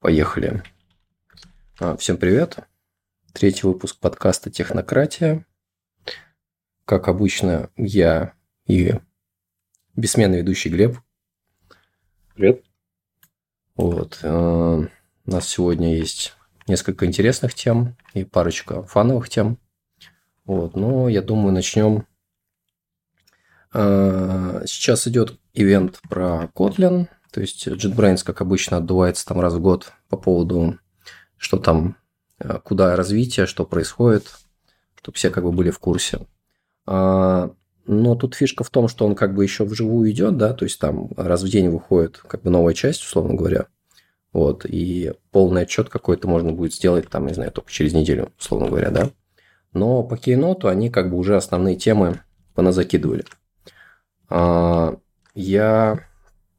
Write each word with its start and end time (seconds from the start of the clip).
Поехали. 0.00 0.62
А, 1.80 1.96
всем 1.96 2.18
привет. 2.18 2.58
Третий 3.32 3.66
выпуск 3.66 3.98
подкаста 3.98 4.50
«Технократия». 4.50 5.46
Как 6.84 7.08
обычно, 7.08 7.70
я 7.76 8.34
и 8.66 8.94
бессменный 9.96 10.38
ведущий 10.38 10.68
Глеб. 10.68 10.98
Привет. 12.34 12.62
Вот. 13.74 14.20
А, 14.22 14.80
у 14.80 15.30
нас 15.30 15.48
сегодня 15.48 15.96
есть 15.96 16.34
несколько 16.66 17.06
интересных 17.06 17.54
тем 17.54 17.96
и 18.12 18.24
парочка 18.24 18.82
фановых 18.82 19.30
тем. 19.30 19.58
Вот. 20.44 20.76
Но 20.76 21.08
я 21.08 21.22
думаю, 21.22 21.54
начнем. 21.54 22.06
А, 23.72 24.62
сейчас 24.66 25.08
идет 25.08 25.40
ивент 25.54 26.00
про 26.10 26.50
Kotlin, 26.54 27.08
то 27.30 27.40
есть 27.40 27.66
JetBrains, 27.66 28.24
как 28.24 28.40
обычно, 28.40 28.78
отдувается 28.78 29.26
там 29.26 29.40
раз 29.40 29.54
в 29.54 29.60
год 29.60 29.92
по 30.08 30.16
поводу, 30.16 30.78
что 31.36 31.58
там, 31.58 31.96
э, 32.38 32.58
куда 32.64 32.96
развитие, 32.96 33.46
что 33.46 33.64
происходит, 33.64 34.30
чтобы 34.96 35.16
все 35.16 35.30
как 35.30 35.44
бы 35.44 35.52
были 35.52 35.70
в 35.70 35.78
курсе. 35.78 36.26
А, 36.86 37.52
но 37.86 38.14
тут 38.16 38.34
фишка 38.34 38.64
в 38.64 38.70
том, 38.70 38.88
что 38.88 39.06
он 39.06 39.14
как 39.14 39.34
бы 39.34 39.44
еще 39.44 39.64
вживую 39.64 40.10
идет, 40.10 40.36
да, 40.36 40.52
то 40.52 40.64
есть 40.64 40.80
там 40.80 41.10
раз 41.16 41.42
в 41.42 41.48
день 41.48 41.68
выходит 41.68 42.18
как 42.18 42.42
бы 42.42 42.50
новая 42.50 42.74
часть, 42.74 43.02
условно 43.02 43.34
говоря. 43.34 43.66
Вот, 44.32 44.66
и 44.66 45.12
полный 45.30 45.62
отчет 45.62 45.88
какой-то 45.88 46.28
можно 46.28 46.52
будет 46.52 46.74
сделать 46.74 47.08
там, 47.08 47.26
не 47.26 47.34
знаю, 47.34 47.52
только 47.52 47.70
через 47.70 47.94
неделю, 47.94 48.32
условно 48.38 48.68
говоря, 48.68 48.90
да. 48.90 49.10
Но 49.72 50.02
по 50.02 50.16
кейноту 50.16 50.68
они 50.68 50.90
как 50.90 51.10
бы 51.10 51.16
уже 51.16 51.36
основные 51.36 51.76
темы 51.76 52.20
поназакидывали. 52.54 53.24
А, 54.28 54.96
я 55.34 56.00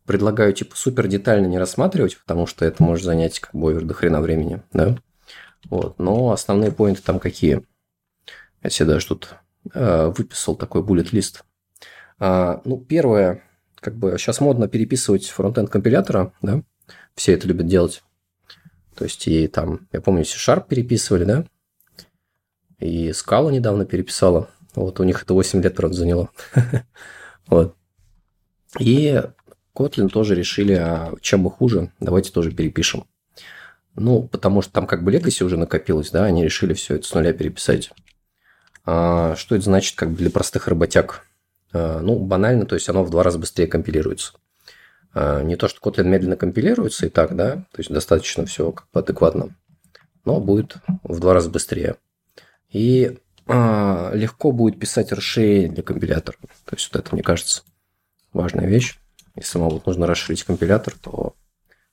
предлагаю, 0.07 0.53
типа, 0.53 0.75
супер 0.75 1.07
детально 1.07 1.45
не 1.45 1.59
рассматривать, 1.59 2.17
потому 2.17 2.47
что 2.47 2.65
это 2.65 2.81
может 2.81 3.05
занять 3.05 3.39
как 3.39 3.53
бы 3.53 3.79
до 3.81 3.93
хрена 3.93 4.21
времени, 4.21 4.63
да. 4.73 4.97
Вот. 5.65 5.99
Но 5.99 6.31
основные 6.31 6.71
поинты 6.71 7.01
там 7.03 7.19
какие? 7.19 7.61
Я 8.63 8.69
себе 8.69 8.87
даже 8.87 9.07
тут 9.07 9.35
э, 9.73 10.07
выписал 10.17 10.55
такой 10.55 10.81
буллет-лист. 10.81 11.43
А, 12.19 12.61
ну, 12.65 12.79
первое, 12.79 13.43
как 13.79 13.95
бы 13.95 14.17
сейчас 14.17 14.39
модно 14.39 14.67
переписывать 14.67 15.27
фронтенд 15.27 15.69
компилятора, 15.69 16.33
да, 16.41 16.63
все 17.15 17.33
это 17.33 17.47
любят 17.47 17.67
делать. 17.67 18.01
То 18.95 19.03
есть, 19.03 19.27
и 19.27 19.47
там, 19.47 19.87
я 19.91 20.01
помню, 20.01 20.25
C-Sharp 20.25 20.67
переписывали, 20.67 21.25
да, 21.25 21.45
и 22.79 23.09
Scala 23.09 23.51
недавно 23.51 23.85
переписала. 23.85 24.49
Вот 24.73 24.99
у 24.99 25.03
них 25.03 25.21
это 25.21 25.33
8 25.33 25.61
лет, 25.61 25.75
правда, 25.75 25.95
заняло. 25.97 26.29
Вот. 27.47 27.77
И 28.79 29.23
Kotlin 29.77 30.09
тоже 30.09 30.33
решили, 30.33 30.73
а 30.73 31.13
чем 31.21 31.41
мы 31.41 31.51
хуже, 31.51 31.91
давайте 31.99 32.31
тоже 32.31 32.51
перепишем. 32.51 33.05
Ну, 33.95 34.23
потому 34.27 34.61
что 34.61 34.73
там 34.73 34.87
как 34.87 35.03
бы 35.03 35.11
Legacy 35.11 35.43
уже 35.43 35.57
накопилось, 35.57 36.09
да, 36.09 36.25
они 36.25 36.43
решили 36.43 36.73
все 36.73 36.95
это 36.95 37.07
с 37.07 37.13
нуля 37.13 37.33
переписать. 37.33 37.91
А, 38.85 39.35
что 39.35 39.55
это 39.55 39.65
значит 39.65 39.95
как 39.95 40.11
бы 40.11 40.17
для 40.17 40.31
простых 40.31 40.67
работяг? 40.67 41.25
А, 41.73 41.99
ну, 41.99 42.17
банально, 42.17 42.65
то 42.65 42.75
есть 42.75 42.89
оно 42.89 43.03
в 43.03 43.09
два 43.09 43.21
раза 43.23 43.37
быстрее 43.37 43.67
компилируется. 43.67 44.33
А, 45.13 45.41
не 45.43 45.55
то, 45.55 45.67
что 45.67 45.79
Kotlin 45.79 46.05
медленно 46.05 46.37
компилируется 46.37 47.05
и 47.05 47.09
так, 47.09 47.35
да, 47.35 47.57
то 47.71 47.79
есть 47.79 47.91
достаточно 47.91 48.45
все 48.45 48.71
как 48.71 48.87
бы 48.91 48.99
адекватно, 48.99 49.55
но 50.25 50.39
будет 50.39 50.77
в 51.03 51.19
два 51.19 51.33
раза 51.33 51.49
быстрее. 51.49 51.97
И 52.71 53.17
легко 53.47 54.51
будет 54.51 54.77
писать 54.77 55.13
расширение 55.13 55.69
для 55.69 55.81
компилятора. 55.81 56.37
То 56.65 56.75
есть 56.75 56.91
вот 56.91 56.99
это, 57.01 57.15
мне 57.15 57.23
кажется, 57.23 57.63
важная 58.33 58.67
вещь. 58.67 58.99
Если 59.37 59.59
вам 59.59 59.69
вот 59.69 59.85
нужно 59.85 60.07
расширить 60.07 60.43
компилятор, 60.43 60.95
то 60.95 61.35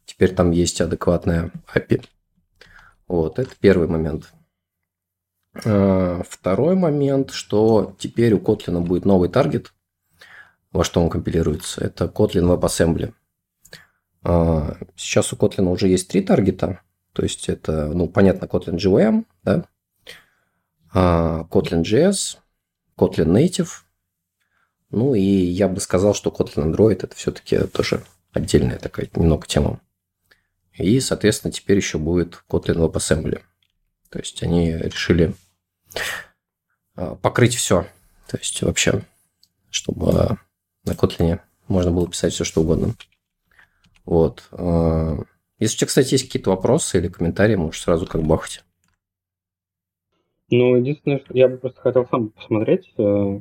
теперь 0.06 0.34
там 0.34 0.50
есть 0.50 0.80
адекватная 0.80 1.52
API. 1.74 2.06
Вот, 3.06 3.38
это 3.38 3.50
первый 3.60 3.86
момент. 3.86 4.32
А, 5.64 6.22
второй 6.28 6.74
момент, 6.74 7.32
что 7.32 7.94
теперь 7.98 8.32
у 8.32 8.38
Kotlin 8.38 8.80
будет 8.80 9.04
новый 9.04 9.28
таргет, 9.28 9.74
во 10.72 10.84
что 10.84 11.02
он 11.02 11.10
компилируется. 11.10 11.84
Это 11.84 12.06
Kotlin 12.06 12.58
WebAssembly. 12.58 13.12
А, 14.22 14.78
сейчас 14.96 15.34
у 15.34 15.36
Kotlin 15.36 15.70
уже 15.70 15.88
есть 15.88 16.08
три 16.08 16.22
таргета. 16.22 16.80
То 17.12 17.22
есть 17.22 17.50
это, 17.50 17.88
ну, 17.88 18.08
понятно, 18.08 18.46
Kotlin 18.46 18.78
JVM, 18.78 19.26
да? 19.42 19.68
А, 20.94 21.46
Kotlin 21.50 21.82
JS, 21.82 22.38
Kotlin 22.96 23.26
Native– 23.26 23.68
ну 24.94 25.14
и 25.14 25.20
я 25.20 25.68
бы 25.68 25.80
сказал, 25.80 26.14
что 26.14 26.30
Kotlin 26.30 26.72
Android 26.72 27.00
это 27.02 27.14
все-таки 27.14 27.58
тоже 27.66 28.04
отдельная 28.32 28.78
такая 28.78 29.08
немного 29.14 29.46
тема. 29.46 29.80
И, 30.74 31.00
соответственно, 31.00 31.52
теперь 31.52 31.76
еще 31.76 31.98
будет 31.98 32.44
Kotlin 32.48 32.76
WebAssembly. 32.76 33.40
То 34.08 34.18
есть 34.18 34.42
они 34.42 34.72
решили 34.72 35.34
а, 36.94 37.16
покрыть 37.16 37.54
все. 37.54 37.86
То 38.28 38.38
есть 38.38 38.62
вообще, 38.62 39.02
чтобы 39.70 40.38
на 40.84 40.92
Kotlin 40.92 41.40
можно 41.68 41.90
было 41.90 42.08
писать 42.08 42.32
все, 42.32 42.44
что 42.44 42.62
угодно. 42.62 42.94
Вот. 44.04 44.44
А, 44.52 45.18
если 45.58 45.76
у 45.76 45.78
тебя, 45.78 45.86
кстати, 45.88 46.14
есть 46.14 46.26
какие-то 46.26 46.50
вопросы 46.50 46.98
или 46.98 47.08
комментарии, 47.08 47.56
можешь 47.56 47.82
сразу 47.82 48.06
как 48.06 48.22
бахать. 48.22 48.64
Ну, 50.50 50.76
единственное, 50.76 51.18
что 51.18 51.36
я 51.36 51.48
бы 51.48 51.56
просто 51.56 51.80
хотел 51.80 52.06
сам 52.06 52.28
посмотреть, 52.30 52.92
э, 52.98 53.40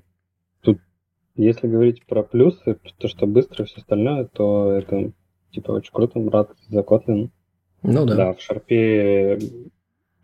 если 1.36 1.68
говорить 1.68 2.06
про 2.06 2.24
плюсы, 2.24 2.78
то, 2.98 3.08
что 3.08 3.26
быстро 3.28 3.66
все 3.66 3.78
остальное, 3.78 4.26
то 4.26 4.72
это 4.72 5.12
типа 5.52 5.72
очень 5.72 5.92
круто, 5.92 6.20
рад 6.30 6.52
за 6.70 6.82
Kotlin. 6.82 7.30
Ну 7.82 8.06
да. 8.06 8.16
Да, 8.16 8.34
в 8.34 8.42
Шарпе 8.42 9.40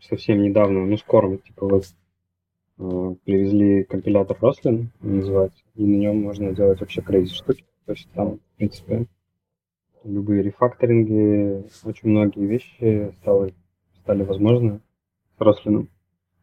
совсем 0.00 0.42
недавно, 0.42 0.86
ну 0.86 0.96
скоро, 0.96 1.36
типа 1.36 1.68
вот 1.68 1.84
э, 2.78 3.14
привезли 3.24 3.84
компилятор 3.84 4.38
Roslyn, 4.40 4.86
называется, 5.00 5.62
и 5.74 5.84
на 5.84 5.96
нем 5.96 6.22
можно 6.22 6.54
делать 6.54 6.80
вообще 6.80 7.00
crazy 7.00 7.26
штуки. 7.26 7.64
То 7.86 7.92
есть 7.92 8.08
там, 8.12 8.36
в 8.36 8.56
принципе, 8.56 9.06
любые 10.04 10.42
рефакторинги, 10.42 11.64
очень 11.84 12.08
многие 12.08 12.46
вещи 12.46 13.14
стали, 13.20 13.54
стали 14.02 14.22
возможны 14.22 14.80
с 15.36 15.40
Roslyn. 15.40 15.88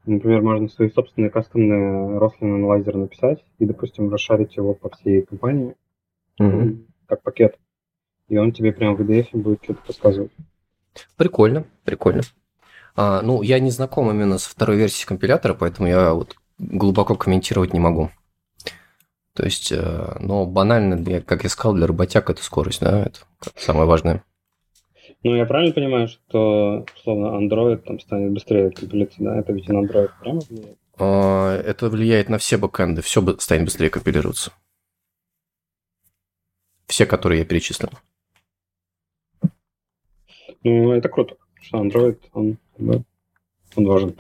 Например, 0.08 0.42
можно 0.42 0.70
свои 0.70 0.90
собственные 0.90 1.30
кастомные 1.30 2.18
Roslyn 2.18 2.56
аналайзер 2.56 2.96
написать 2.96 3.44
и, 3.60 3.66
допустим, 3.66 4.10
расшарить 4.10 4.56
его 4.56 4.74
по 4.74 4.90
всей 4.90 5.22
компании 5.24 5.76
угу. 6.40 6.78
как 7.08 7.22
пакет. 7.24 7.58
И 8.30 8.38
он 8.38 8.54
тебе 8.54 8.72
прямо 8.72 8.96
в 8.96 9.02
VDF 9.02 9.28
будет 9.34 9.64
что-то 9.64 9.82
подсказывать. 9.86 10.32
Прикольно, 11.18 11.66
прикольно. 11.84 12.22
А, 12.96 13.22
ну, 13.22 13.42
я 13.42 13.60
не 13.60 13.70
знаком 13.70 14.10
именно 14.10 14.38
с 14.38 14.46
второй 14.46 14.78
версией 14.78 15.08
компилятора, 15.08 15.54
поэтому 15.54 15.88
я 15.88 16.14
вот 16.14 16.36
глубоко 16.58 17.16
комментировать 17.16 17.74
не 17.74 17.80
могу. 17.80 18.10
То 19.34 19.44
есть, 19.44 19.72
э, 19.72 20.18
но 20.20 20.46
банально, 20.46 21.22
как 21.22 21.44
я 21.44 21.50
сказал, 21.50 21.76
для 21.76 21.86
работяг 21.86 22.30
это 22.30 22.42
скорость, 22.44 22.82
да, 22.82 23.02
это 23.02 23.20
самое 23.56 23.86
важное. 23.86 24.24
Ну, 25.28 25.36
я 25.36 25.46
правильно 25.46 25.74
понимаю, 25.74 26.08
что, 26.08 26.86
условно, 26.96 27.36
Android 27.38 27.80
там 27.80 28.00
станет 28.00 28.32
быстрее 28.32 28.72
компилироваться, 28.72 29.22
да? 29.22 29.38
Это 29.38 29.52
ведь 29.52 29.68
на 29.68 29.84
Android 29.84 30.10
прямо 30.22 30.40
влияет? 30.40 30.78
А, 30.98 31.54
это 31.58 31.90
влияет 31.90 32.30
на 32.30 32.38
все 32.38 32.58
бэкэнды, 32.58 33.02
все 33.02 33.22
станет 33.40 33.66
быстрее 33.66 33.90
компилироваться. 33.90 34.54
Все, 36.86 37.06
которые 37.06 37.40
я 37.40 37.46
перечислил. 37.46 37.90
Ну, 40.64 40.94
это 40.94 41.10
круто, 41.10 41.36
что 41.60 41.84
Android, 41.84 42.20
он, 42.32 42.58
он 42.80 43.86
важен. 43.86 44.16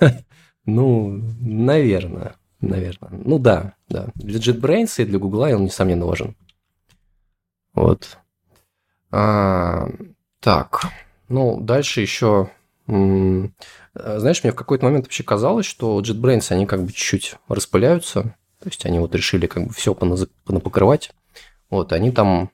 Ну, 0.64 1.20
наверное, 1.40 2.36
наверное. 2.60 3.10
Ну 3.10 3.38
да, 3.38 3.74
да. 3.88 4.08
Для 4.14 4.38
JetBrains 4.38 5.02
и 5.02 5.04
для 5.04 5.18
Google 5.18 5.40
он, 5.40 5.64
несомненно, 5.64 6.06
важен. 6.06 6.34
Вот. 7.74 8.21
А, 9.12 9.88
так, 10.40 10.86
ну, 11.28 11.60
дальше 11.60 12.00
еще... 12.00 12.50
Знаешь, 12.86 14.42
мне 14.42 14.52
в 14.52 14.56
какой-то 14.56 14.86
момент 14.86 15.04
вообще 15.04 15.22
казалось, 15.22 15.66
что 15.66 16.00
JetBrains, 16.00 16.50
они 16.50 16.66
как 16.66 16.82
бы 16.82 16.92
чуть-чуть 16.92 17.36
распыляются. 17.46 18.34
То 18.58 18.68
есть 18.68 18.84
они 18.86 18.98
вот 18.98 19.14
решили 19.14 19.46
как 19.46 19.66
бы 19.66 19.72
все 19.72 19.94
понапокрывать. 19.94 21.12
Вот, 21.70 21.92
они 21.92 22.10
там... 22.10 22.50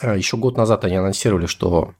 А, 0.00 0.16
еще 0.16 0.36
год 0.36 0.56
назад 0.56 0.84
они 0.84 0.96
анонсировали, 0.96 1.46
что... 1.46 1.94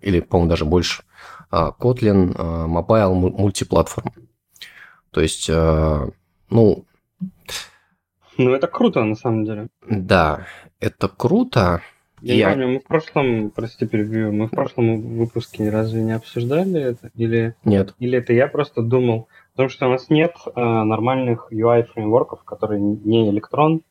Или, 0.00 0.20
по-моему, 0.20 0.50
даже 0.50 0.64
больше. 0.64 1.04
А, 1.50 1.70
Kotlin 1.70 2.34
Mobile 2.34 3.12
мультиплатформ. 3.14 4.12
То 5.10 5.20
есть, 5.20 5.48
ну... 5.48 6.84
Ну, 8.36 8.50
это 8.54 8.66
круто, 8.66 9.04
на 9.04 9.14
самом 9.14 9.44
деле. 9.44 9.68
Да, 9.88 10.46
это 10.80 11.08
круто. 11.08 11.82
Я, 12.20 12.34
я 12.34 12.48
не 12.48 12.52
помню, 12.52 12.68
мы 12.68 12.78
в 12.80 12.84
прошлом, 12.84 13.50
прости, 13.50 13.86
перебью, 13.86 14.32
мы 14.32 14.46
в 14.46 14.50
прошлом 14.50 15.00
выпуске 15.18 15.70
разве 15.70 16.02
не 16.02 16.12
обсуждали 16.12 16.80
это? 16.80 17.10
Или, 17.14 17.54
нет. 17.64 17.94
Или 17.98 18.18
это 18.18 18.32
я 18.32 18.48
просто 18.48 18.82
думал, 18.82 19.28
потому 19.52 19.68
что 19.68 19.86
у 19.86 19.90
нас 19.90 20.10
нет 20.10 20.34
э, 20.46 20.60
нормальных 20.60 21.48
UI-фреймворков, 21.52 22.44
которые 22.44 22.80
не 22.80 23.30
электрон, 23.30 23.82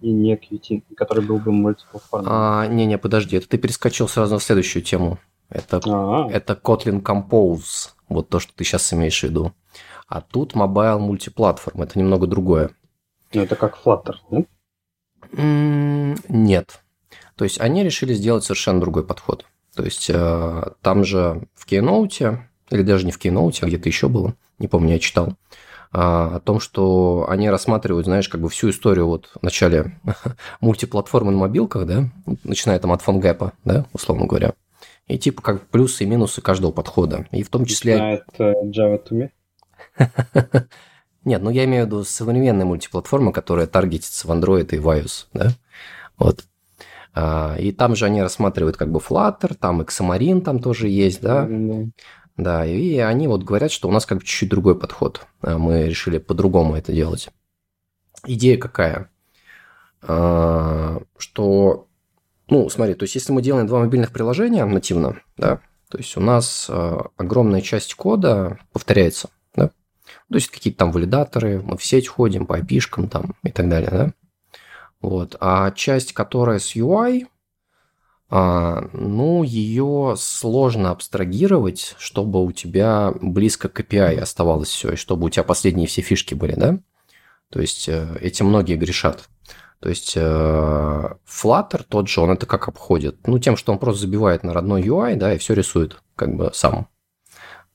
и 0.00 0.10
не 0.10 0.34
Qt, 0.34 0.82
который 0.96 1.24
был 1.24 1.38
бы 1.38 1.52
мультиплатформенный. 1.52 2.30
А, 2.32 2.66
не-не, 2.66 2.98
подожди, 2.98 3.36
это 3.36 3.48
ты 3.48 3.56
перескочил 3.58 4.08
сразу 4.08 4.34
на 4.34 4.40
следующую 4.40 4.82
тему. 4.82 5.18
Это, 5.48 5.80
А, 5.86 6.28
это 6.30 6.54
Kotlin 6.60 7.02
Compose, 7.02 7.90
вот 8.08 8.28
то, 8.28 8.40
что 8.40 8.52
ты 8.54 8.64
сейчас 8.64 8.92
имеешь 8.92 9.20
в 9.20 9.22
виду. 9.24 9.52
А 10.08 10.20
тут 10.20 10.54
Mobile 10.54 10.98
Multiplatform, 10.98 11.82
это 11.82 11.98
немного 11.98 12.26
другое. 12.26 12.70
ну 13.32 13.42
это 13.42 13.56
как 13.56 13.78
Flutter, 13.82 14.14
да? 14.30 14.44
М, 15.36 16.16
Нет. 16.28 16.81
То 17.36 17.44
есть 17.44 17.60
они 17.60 17.84
решили 17.84 18.14
сделать 18.14 18.44
совершенно 18.44 18.80
другой 18.80 19.04
подход. 19.04 19.46
То 19.74 19.84
есть 19.84 20.10
э, 20.10 20.62
там 20.82 21.04
же 21.04 21.42
в 21.54 21.66
Keynote, 21.66 22.38
или 22.70 22.82
даже 22.82 23.06
не 23.06 23.12
в 23.12 23.18
Keynote, 23.18 23.58
а 23.62 23.66
где-то 23.66 23.88
еще 23.88 24.08
было, 24.08 24.34
не 24.58 24.68
помню, 24.68 24.92
я 24.92 24.98
читал, 24.98 25.34
а, 25.92 26.36
о 26.36 26.40
том, 26.40 26.58
что 26.58 27.26
они 27.28 27.50
рассматривают, 27.50 28.06
знаешь, 28.06 28.28
как 28.28 28.40
бы 28.40 28.48
всю 28.48 28.70
историю 28.70 29.06
вот 29.06 29.30
в 29.34 29.42
начале 29.42 29.98
мультиплатформы 30.60 31.32
на 31.32 31.38
мобилках, 31.38 31.86
да, 31.86 32.08
начиная 32.44 32.78
там 32.78 32.92
от 32.92 33.02
фонгэпа, 33.02 33.52
да, 33.64 33.86
условно 33.92 34.26
говоря, 34.26 34.54
и 35.06 35.18
типа 35.18 35.42
как 35.42 35.66
плюсы 35.68 36.04
и 36.04 36.06
минусы 36.06 36.40
каждого 36.40 36.72
подхода. 36.72 37.26
И 37.30 37.42
в 37.42 37.50
том 37.50 37.66
числе... 37.66 37.96
Знает 37.96 38.24
э, 38.38 38.52
Java 38.64 39.02
to 39.06 39.10
me. 39.10 39.30
Нет, 41.24 41.42
ну 41.42 41.50
я 41.50 41.64
имею 41.64 41.84
в 41.84 41.86
виду 41.88 42.04
современные 42.04 42.64
мультиплатформы, 42.64 43.32
которые 43.32 43.66
таргетятся 43.66 44.26
в 44.26 44.30
Android 44.30 44.68
и 44.74 44.78
в 44.78 44.88
iOS, 44.88 45.26
да? 45.34 45.50
Вот. 46.16 46.44
А, 47.14 47.56
И 47.58 47.72
там 47.72 47.94
же 47.94 48.06
они 48.06 48.22
рассматривают 48.22 48.76
как 48.76 48.90
бы 48.90 48.98
Flutter, 48.98 49.54
там 49.54 49.82
Xamarin 49.82 50.40
там 50.40 50.60
тоже 50.60 50.88
есть, 50.88 51.20
да? 51.20 51.46
Да. 51.48 51.84
Да, 52.38 52.66
и 52.66 52.96
они 52.96 53.28
вот 53.28 53.42
говорят, 53.42 53.70
что 53.70 53.88
у 53.88 53.92
нас 53.92 54.06
как 54.06 54.18
бы 54.18 54.24
чуть-чуть 54.24 54.48
другой 54.48 54.78
подход. 54.78 55.26
А, 55.42 55.58
Мы 55.58 55.84
решили 55.84 56.18
по-другому 56.18 56.74
это 56.76 56.92
делать. 56.92 57.28
Идея 58.26 58.56
какая? 58.56 59.10
А, 60.02 61.00
Что, 61.18 61.86
ну, 62.48 62.68
смотри, 62.70 62.94
то 62.94 63.04
есть 63.04 63.14
если 63.14 63.32
мы 63.32 63.42
делаем 63.42 63.66
два 63.66 63.80
мобильных 63.80 64.12
приложения 64.12 64.64
нативно, 64.64 65.16
да, 65.36 65.60
то 65.90 65.98
есть 65.98 66.16
у 66.16 66.20
нас 66.20 66.70
огромная 67.18 67.60
часть 67.60 67.94
кода 67.94 68.58
повторяется, 68.72 69.28
да, 69.54 69.68
то 69.68 70.34
есть 70.34 70.48
какие-то 70.48 70.78
там 70.78 70.90
валидаторы, 70.90 71.60
мы 71.62 71.76
в 71.76 71.84
сеть 71.84 72.08
ходим 72.08 72.46
по 72.46 72.58
IP-шкам 72.58 73.08
там 73.08 73.34
и 73.42 73.50
так 73.50 73.68
далее, 73.68 73.90
да. 73.90 74.12
Вот. 75.02 75.36
А 75.40 75.70
часть, 75.72 76.12
которая 76.12 76.58
с 76.58 76.76
UI, 76.76 77.26
а, 78.30 78.88
ну, 78.94 79.42
ее 79.42 80.14
сложно 80.16 80.90
абстрагировать, 80.90 81.96
чтобы 81.98 82.42
у 82.42 82.52
тебя 82.52 83.12
близко 83.20 83.68
к 83.68 83.80
API 83.80 84.18
оставалось 84.18 84.68
все, 84.68 84.92
и 84.92 84.96
чтобы 84.96 85.26
у 85.26 85.28
тебя 85.28 85.42
последние 85.42 85.86
все 85.86 86.00
фишки 86.00 86.34
были, 86.34 86.54
да? 86.54 86.78
То 87.50 87.60
есть 87.60 87.88
э, 87.88 88.16
этим 88.20 88.46
многие 88.46 88.76
грешат. 88.76 89.28
То 89.80 89.90
есть 89.90 90.14
э, 90.16 90.20
Flutter 91.26 91.84
тот 91.86 92.08
же, 92.08 92.20
он 92.22 92.30
это 92.30 92.46
как 92.46 92.68
обходит? 92.68 93.26
Ну, 93.26 93.38
тем, 93.38 93.56
что 93.56 93.72
он 93.72 93.78
просто 93.78 94.02
забивает 94.02 94.44
на 94.44 94.54
родной 94.54 94.82
UI, 94.82 95.16
да, 95.16 95.34
и 95.34 95.38
все 95.38 95.52
рисует 95.54 96.00
как 96.16 96.34
бы 96.34 96.50
сам. 96.54 96.88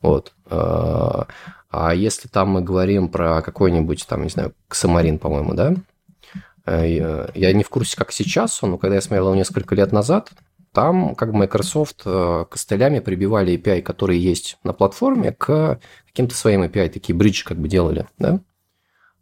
Вот. 0.01 0.33
Э, 0.49 1.23
А 1.69 1.93
если 1.93 2.27
там 2.29 2.49
мы 2.49 2.61
говорим 2.61 3.09
про 3.09 3.41
какой-нибудь, 3.41 4.07
там, 4.07 4.23
не 4.23 4.29
знаю, 4.29 4.53
Xamarin, 4.69 5.19
по-моему, 5.19 5.53
да? 5.53 5.75
Э, 6.67 7.29
Я 7.33 7.53
не 7.53 7.63
в 7.63 7.69
курсе, 7.69 7.95
как 7.97 8.11
сейчас 8.11 8.61
но 8.61 8.77
когда 8.77 8.95
я 8.95 9.01
смотрел 9.01 9.27
его 9.27 9.35
несколько 9.35 9.73
лет 9.73 9.91
назад, 9.91 10.31
там 10.73 11.15
как 11.15 11.31
бы 11.31 11.39
Microsoft 11.39 12.01
э, 12.05 12.45
костылями 12.49 12.99
прибивали 12.99 13.57
API, 13.57 13.81
которые 13.81 14.21
есть 14.21 14.57
на 14.63 14.73
платформе, 14.73 15.31
к 15.31 15.79
каким-то 16.07 16.35
своим 16.35 16.63
API, 16.63 16.89
такие 16.89 17.15
бриджи 17.15 17.43
как 17.45 17.57
бы 17.57 17.67
делали, 17.67 18.05
да? 18.19 18.41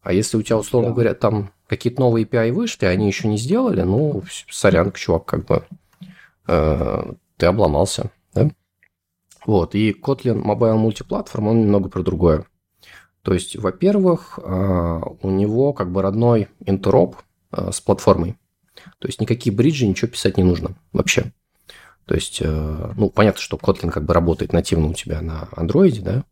А 0.01 0.11
если 0.11 0.37
у 0.37 0.41
тебя, 0.41 0.57
условно 0.57 0.89
Да. 0.89 0.93
говоря, 0.95 1.13
там 1.13 1.51
какие-то 1.67 2.01
новые 2.01 2.25
API 2.25 2.51
вышли, 2.51 2.85
они 2.85 3.07
еще 3.07 3.27
не 3.27 3.37
сделали, 3.37 3.81
ну, 3.81 4.23
сорян, 4.49 4.91
чувак, 4.91 5.25
как 5.25 5.45
бы 5.45 5.63
э, 6.47 7.13
ты 7.37 7.45
обломался, 7.45 8.11
да? 8.33 8.49
Вот, 9.45 9.75
и 9.75 9.91
Kotlin 9.91 10.41
Mobile 10.43 10.77
Multiplatform, 10.83 11.49
он 11.49 11.61
немного 11.61 11.89
про 11.89 12.01
другое. 12.01 12.45
То 13.21 13.33
есть, 13.33 13.55
во-первых, 13.55 14.39
э, 14.43 15.01
у 15.21 15.29
него 15.29 15.73
как 15.73 15.91
бы 15.91 16.01
родной 16.01 16.47
интероп 16.65 17.15
с 17.71 17.81
платформой. 17.81 18.37
То 18.99 19.07
есть, 19.07 19.21
никакие 19.21 19.55
бриджи, 19.55 19.87
ничего 19.87 20.09
писать 20.09 20.37
не 20.37 20.43
нужно 20.43 20.75
вообще. 20.93 21.31
То 22.05 22.13
есть, 22.13 22.39
э, 22.41 22.93
ну, 22.95 23.09
понятно, 23.09 23.41
что 23.41 23.57
Kotlin 23.57 23.89
как 23.89 24.05
бы 24.05 24.13
работает 24.13 24.53
нативно 24.53 24.87
у 24.87 24.93
тебя 24.93 25.21
на 25.21 25.49
Android, 25.55 26.01
да, 26.01 26.23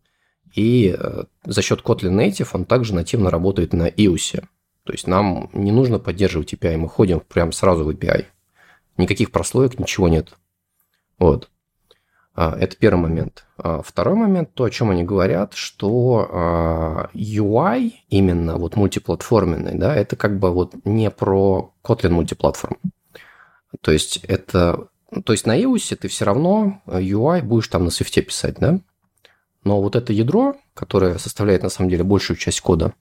и 0.54 0.96
э, 0.98 1.24
за 1.46 1.62
счет 1.62 1.82
Kotlin 1.82 2.16
Native 2.16 2.50
он 2.54 2.66
также 2.66 2.94
нативно 2.94 3.32
работает 3.32 3.74
на 3.74 3.90
iOS. 3.90 4.44
То 4.84 4.92
есть 4.92 5.08
нам 5.08 5.50
не 5.54 5.72
нужно 5.72 5.98
поддерживать 5.98 6.54
API, 6.54 6.78
мы 6.78 6.90
ходим 6.90 7.22
прям 7.22 7.52
сразу 7.52 7.86
в 7.86 7.90
API. 7.90 8.26
Никаких 8.98 9.32
прослоек, 9.32 9.80
ничего 9.80 10.08
нет. 10.08 10.34
Вот. 11.18 11.50
А, 12.36 12.58
Это 12.58 12.76
первый 12.78 13.02
момент. 13.02 13.46
А 13.58 13.82
Второй 13.82 14.16
момент, 14.16 14.54
то, 14.54 14.64
о 14.64 14.70
чем 14.70 14.90
они 14.90 15.04
говорят, 15.04 15.54
что 15.54 16.28
а, 16.32 17.10
UI 17.14 17.94
именно 18.10 18.58
вот 18.58 18.76
мультиплатформенный, 18.76 19.78
да, 19.78 19.96
это 19.96 20.16
как 20.16 20.40
бы 20.40 20.52
вот 20.52 20.74
не 20.84 21.12
про 21.12 21.74
Kotlin 21.84 22.10
мультиплатформ. 22.10 22.78
То 23.82 23.92
есть 23.92 24.18
это, 24.28 24.88
ну, 25.12 25.22
то 25.22 25.34
есть 25.34 25.46
на 25.46 25.60
iOS 25.60 25.96
ты 25.96 26.08
все 26.08 26.26
равно 26.26 26.82
UI 26.88 27.44
будешь 27.44 27.68
там 27.68 27.86
на 27.86 27.90
Swift 27.90 28.22
писать, 28.22 28.56
да? 28.60 28.80
Но 29.64 29.82
вот 29.82 29.96
это 29.96 30.12
ядро, 30.12 30.56
которое 30.74 31.18
составляет 31.18 31.64
на 31.64 31.70
самом 31.70 31.90
деле 31.90 32.04
большую 32.04 32.38
часть 32.38 32.62
кода, 32.62 32.94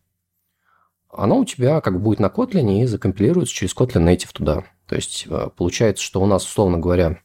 оно 1.11 1.39
у 1.39 1.45
тебя 1.45 1.81
как 1.81 2.01
будет 2.01 2.21
на 2.21 2.27
Kotlin 2.27 2.83
и 2.83 2.87
закомпилируется 2.87 3.55
через 3.55 3.75
Kotlin 3.75 4.05
Native 4.05 4.31
туда. 4.33 4.65
То 4.87 4.95
есть 4.95 5.27
получается, 5.57 6.05
что 6.05 6.23
у 6.23 6.27
нас, 6.27 6.47
условно 6.47 6.79
говоря, 6.79 7.09
а, 7.09 7.17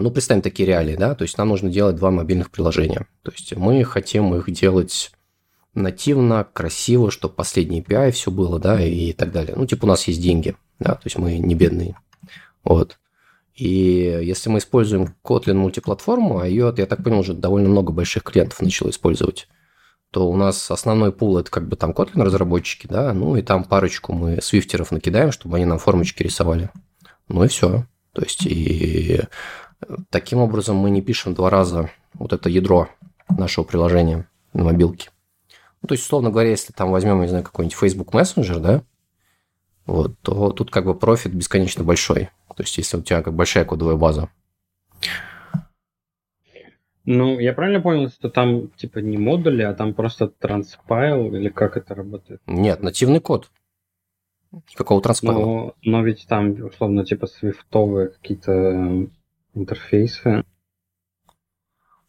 ну, 0.00 0.10
представим 0.10 0.42
такие 0.42 0.66
реалии, 0.66 0.96
да, 0.96 1.14
то 1.14 1.22
есть 1.22 1.38
нам 1.38 1.48
нужно 1.48 1.70
делать 1.70 1.96
два 1.96 2.10
мобильных 2.10 2.50
приложения. 2.50 3.06
То 3.22 3.32
есть 3.32 3.56
мы 3.56 3.82
хотим 3.84 4.34
их 4.34 4.50
делать 4.50 5.12
нативно, 5.74 6.46
красиво, 6.52 7.10
чтобы 7.10 7.34
последний 7.34 7.80
API 7.80 8.10
все 8.10 8.30
было, 8.30 8.58
да, 8.58 8.82
и 8.82 9.12
так 9.12 9.32
далее. 9.32 9.54
Ну, 9.56 9.66
типа 9.66 9.84
у 9.84 9.88
нас 9.88 10.06
есть 10.08 10.20
деньги, 10.20 10.56
да, 10.78 10.94
то 10.94 11.02
есть 11.04 11.16
мы 11.16 11.38
не 11.38 11.54
бедные. 11.54 11.96
Вот. 12.64 12.98
И 13.54 14.20
если 14.22 14.48
мы 14.48 14.58
используем 14.58 15.14
Kotlin 15.24 15.54
мультиплатформу, 15.54 16.40
а 16.40 16.46
ее, 16.46 16.72
я 16.76 16.86
так 16.86 17.02
понял, 17.02 17.20
уже 17.20 17.34
довольно 17.34 17.68
много 17.68 17.92
больших 17.92 18.22
клиентов 18.22 18.60
начало 18.60 18.90
использовать, 18.90 19.48
то 20.10 20.28
у 20.28 20.36
нас 20.36 20.70
основной 20.70 21.12
пул 21.12 21.38
это 21.38 21.50
как 21.50 21.68
бы 21.68 21.76
там 21.76 21.92
Kotlin 21.92 22.22
разработчики, 22.22 22.86
да, 22.86 23.12
ну 23.12 23.36
и 23.36 23.42
там 23.42 23.64
парочку 23.64 24.12
мы 24.12 24.40
свифтеров 24.42 24.90
накидаем, 24.90 25.30
чтобы 25.30 25.56
они 25.56 25.66
нам 25.66 25.78
формочки 25.78 26.22
рисовали. 26.22 26.70
Ну 27.28 27.44
и 27.44 27.48
все. 27.48 27.84
То 28.12 28.22
есть 28.22 28.44
и 28.44 29.20
таким 30.10 30.38
образом 30.38 30.76
мы 30.76 30.90
не 30.90 31.02
пишем 31.02 31.34
два 31.34 31.50
раза 31.50 31.90
вот 32.14 32.32
это 32.32 32.48
ядро 32.48 32.88
нашего 33.28 33.64
приложения 33.64 34.28
на 34.52 34.64
мобилке. 34.64 35.10
Ну, 35.82 35.88
то 35.88 35.94
есть, 35.94 36.04
условно 36.04 36.30
говоря, 36.30 36.50
если 36.50 36.72
там 36.72 36.90
возьмем, 36.90 37.20
не 37.20 37.28
знаю, 37.28 37.44
какой-нибудь 37.44 37.76
Facebook 37.76 38.14
Messenger, 38.14 38.58
да, 38.60 38.82
вот, 39.86 40.18
то 40.20 40.50
тут 40.50 40.70
как 40.70 40.84
бы 40.84 40.94
профит 40.94 41.34
бесконечно 41.34 41.84
большой. 41.84 42.28
То 42.54 42.62
есть, 42.62 42.76
если 42.76 42.98
у 42.98 43.02
тебя 43.02 43.22
как 43.22 43.34
большая 43.34 43.64
кодовая 43.64 43.96
база. 43.96 44.28
Ну, 47.06 47.38
я 47.38 47.54
правильно 47.54 47.80
понял, 47.80 48.08
что 48.10 48.28
там 48.28 48.68
типа 48.76 48.98
не 48.98 49.16
модули, 49.16 49.62
а 49.62 49.72
там 49.72 49.94
просто 49.94 50.28
транспайл, 50.28 51.34
или 51.34 51.48
как 51.48 51.76
это 51.76 51.94
работает? 51.94 52.42
Нет, 52.46 52.82
нативный 52.82 53.20
код. 53.20 53.50
Никакого 54.52 55.00
транспайла. 55.00 55.40
Но, 55.40 55.74
но 55.82 56.02
ведь 56.02 56.26
там, 56.28 56.52
условно, 56.62 57.04
типа 57.04 57.26
свифтовые 57.26 58.08
какие-то 58.08 59.08
интерфейсы. 59.54 60.44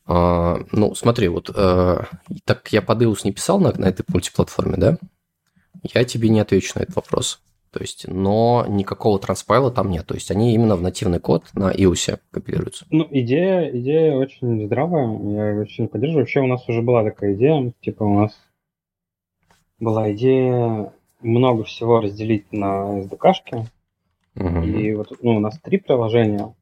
А, 0.06 0.60
ну, 0.72 0.96
смотри, 0.96 1.28
вот 1.28 1.52
э, 1.56 2.04
так 2.46 2.68
я 2.72 2.82
под 2.82 3.02
iOS 3.02 3.20
не 3.24 3.32
писал 3.32 3.60
на, 3.60 3.72
на 3.72 3.86
этой 3.86 4.04
мультиплатформе, 4.08 4.78
да? 4.78 4.98
Я 5.84 6.04
тебе 6.04 6.30
не 6.30 6.40
отвечу 6.40 6.74
на 6.76 6.84
этот 6.84 6.96
вопрос. 6.96 7.42
То 7.72 7.80
есть, 7.80 8.06
но 8.08 8.66
никакого 8.68 9.18
транспайла 9.18 9.72
там 9.72 9.90
нет. 9.90 10.06
То 10.06 10.16
есть, 10.16 10.30
они 10.30 10.54
именно 10.54 10.76
в 10.76 10.82
нативный 10.82 11.20
код 11.20 11.46
на 11.54 11.72
iOS 11.72 12.20
компилируются. 12.30 12.86
Ну, 12.90 13.08
идея, 13.10 13.70
идея 13.72 14.16
очень 14.16 14.66
здравая, 14.66 15.08
я 15.34 15.52
ее 15.52 15.62
очень 15.62 15.88
поддерживаю. 15.88 16.24
Вообще 16.24 16.42
у 16.42 16.48
нас 16.48 16.68
уже 16.68 16.82
была 16.82 17.04
такая 17.04 17.34
идея, 17.36 17.72
типа 17.82 18.04
у 18.04 18.20
нас 18.20 18.38
была 19.80 20.12
идея 20.12 20.92
много 21.22 21.64
всего 21.64 22.02
разделить 22.02 22.52
на 22.52 23.00
SDK-шки. 23.00 23.66
Мгм. 24.36 24.64
И 24.64 24.94
вот 24.94 25.12
ну, 25.22 25.38
у 25.38 25.40
нас 25.40 25.58
три 25.60 25.78
приложения. 25.78 26.54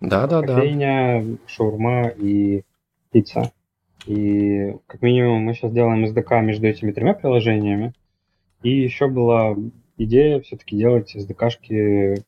Да, 0.00 0.26
да, 0.26 0.42
да. 0.42 0.56
Кофейня, 0.56 1.38
шаурма 1.46 2.08
и 2.08 2.64
пицца. 3.10 3.52
И 4.06 4.76
как 4.86 5.02
минимум 5.02 5.42
мы 5.42 5.54
сейчас 5.54 5.72
делаем 5.72 6.04
SDK 6.04 6.42
между 6.42 6.66
этими 6.66 6.92
тремя 6.92 7.14
приложениями. 7.14 7.92
И 8.62 8.70
еще 8.70 9.08
была 9.08 9.56
идея 9.96 10.40
все-таки 10.40 10.76
делать 10.76 11.14
SDK-шки 11.16 12.22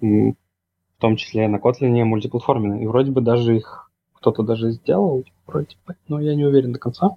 в 0.00 0.34
том 0.98 1.16
числе 1.16 1.48
на 1.48 1.56
Kotlin 1.56 2.04
мультиплатформенные. 2.04 2.82
И 2.82 2.86
вроде 2.86 3.12
бы 3.12 3.20
даже 3.20 3.56
их 3.56 3.90
кто-то 4.14 4.42
даже 4.42 4.70
сделал, 4.70 5.24
вроде 5.46 5.76
бы, 5.86 5.96
но 6.08 6.20
я 6.20 6.34
не 6.34 6.44
уверен 6.44 6.72
до 6.72 6.78
конца. 6.78 7.16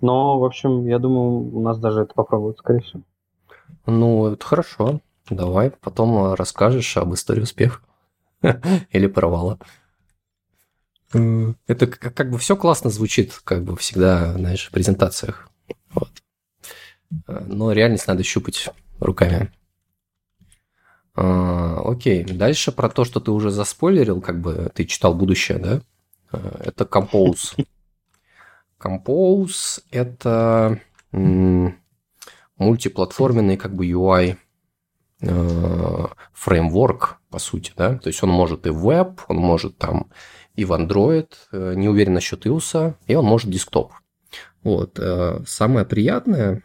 Но, 0.00 0.38
в 0.40 0.44
общем, 0.44 0.86
я 0.86 0.98
думаю, 0.98 1.54
у 1.54 1.60
нас 1.60 1.78
даже 1.78 2.02
это 2.02 2.14
попробуют, 2.14 2.58
скорее 2.58 2.80
всего. 2.80 3.02
Ну, 3.86 4.26
это 4.26 4.44
хорошо. 4.44 5.00
Давай 5.30 5.70
потом 5.70 6.34
расскажешь 6.34 6.96
об 6.96 7.14
истории 7.14 7.42
успеха 7.42 7.80
или 8.90 9.06
провала. 9.06 9.58
Это 11.12 11.86
как 11.86 12.30
бы 12.30 12.38
все 12.38 12.56
классно 12.56 12.90
звучит, 12.90 13.40
как 13.44 13.64
бы 13.64 13.76
всегда, 13.76 14.32
знаешь, 14.32 14.66
в 14.66 14.70
презентациях. 14.70 15.50
Вот. 15.90 16.10
Но 17.28 17.72
реальность 17.72 18.06
надо 18.06 18.22
щупать 18.22 18.70
руками. 18.98 19.52
А, 21.14 21.82
окей, 21.84 22.24
дальше 22.24 22.72
про 22.72 22.88
то, 22.88 23.04
что 23.04 23.20
ты 23.20 23.30
уже 23.30 23.50
заспойлерил, 23.50 24.22
как 24.22 24.40
бы 24.40 24.70
ты 24.74 24.86
читал 24.86 25.14
будущее, 25.14 25.58
да? 25.58 25.82
Это 26.30 26.84
Compose. 26.84 27.66
Compose– 28.80 29.82
это 29.90 30.80
мультиплатформенный 32.56 33.56
как 33.56 33.74
бы 33.74 33.86
UI 33.86 34.36
э, 35.20 36.06
фреймворк, 36.32 37.18
по 37.32 37.38
сути, 37.38 37.72
да, 37.76 37.98
то 37.98 38.08
есть 38.08 38.22
он 38.22 38.28
может 38.28 38.66
и 38.66 38.70
в 38.70 38.82
веб, 38.82 39.22
он 39.28 39.38
может 39.38 39.78
там 39.78 40.10
и 40.54 40.64
в 40.64 40.72
Android, 40.72 41.28
э, 41.50 41.74
не 41.74 41.88
уверен 41.88 42.12
насчет 42.12 42.46
iOS, 42.46 42.94
и 43.06 43.14
он 43.14 43.24
может 43.24 43.50
десктоп. 43.50 43.92
Вот. 44.62 44.98
Э, 44.98 45.40
самое 45.46 45.86
приятное, 45.86 46.62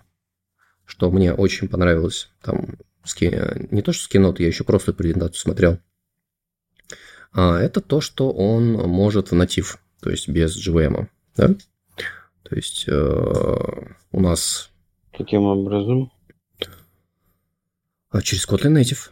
что 0.85 1.09
мне 1.09 1.33
очень 1.33 1.69
понравилось, 1.69 2.29
там, 2.41 2.77
не 3.21 3.81
то 3.81 3.93
что 3.93 4.03
с 4.03 4.07
кино, 4.09 4.35
я 4.37 4.47
еще 4.47 4.65
просто 4.65 4.91
презентацию 4.91 5.39
смотрел, 5.39 5.79
а 7.31 7.57
это 7.59 7.79
то, 7.79 8.01
что 8.01 8.31
он 8.31 8.73
может 8.73 9.31
в 9.31 9.35
натив, 9.35 9.79
то 10.01 10.09
есть 10.09 10.27
без 10.27 10.57
JVM. 10.57 11.07
Да? 11.37 11.55
То 12.43 12.55
есть 12.55 12.85
э, 12.87 13.93
у 14.11 14.19
нас... 14.19 14.69
Каким 15.17 15.43
образом? 15.43 16.11
А 18.09 18.21
через 18.21 18.47
Kotlin 18.47 18.81
Native. 18.81 19.11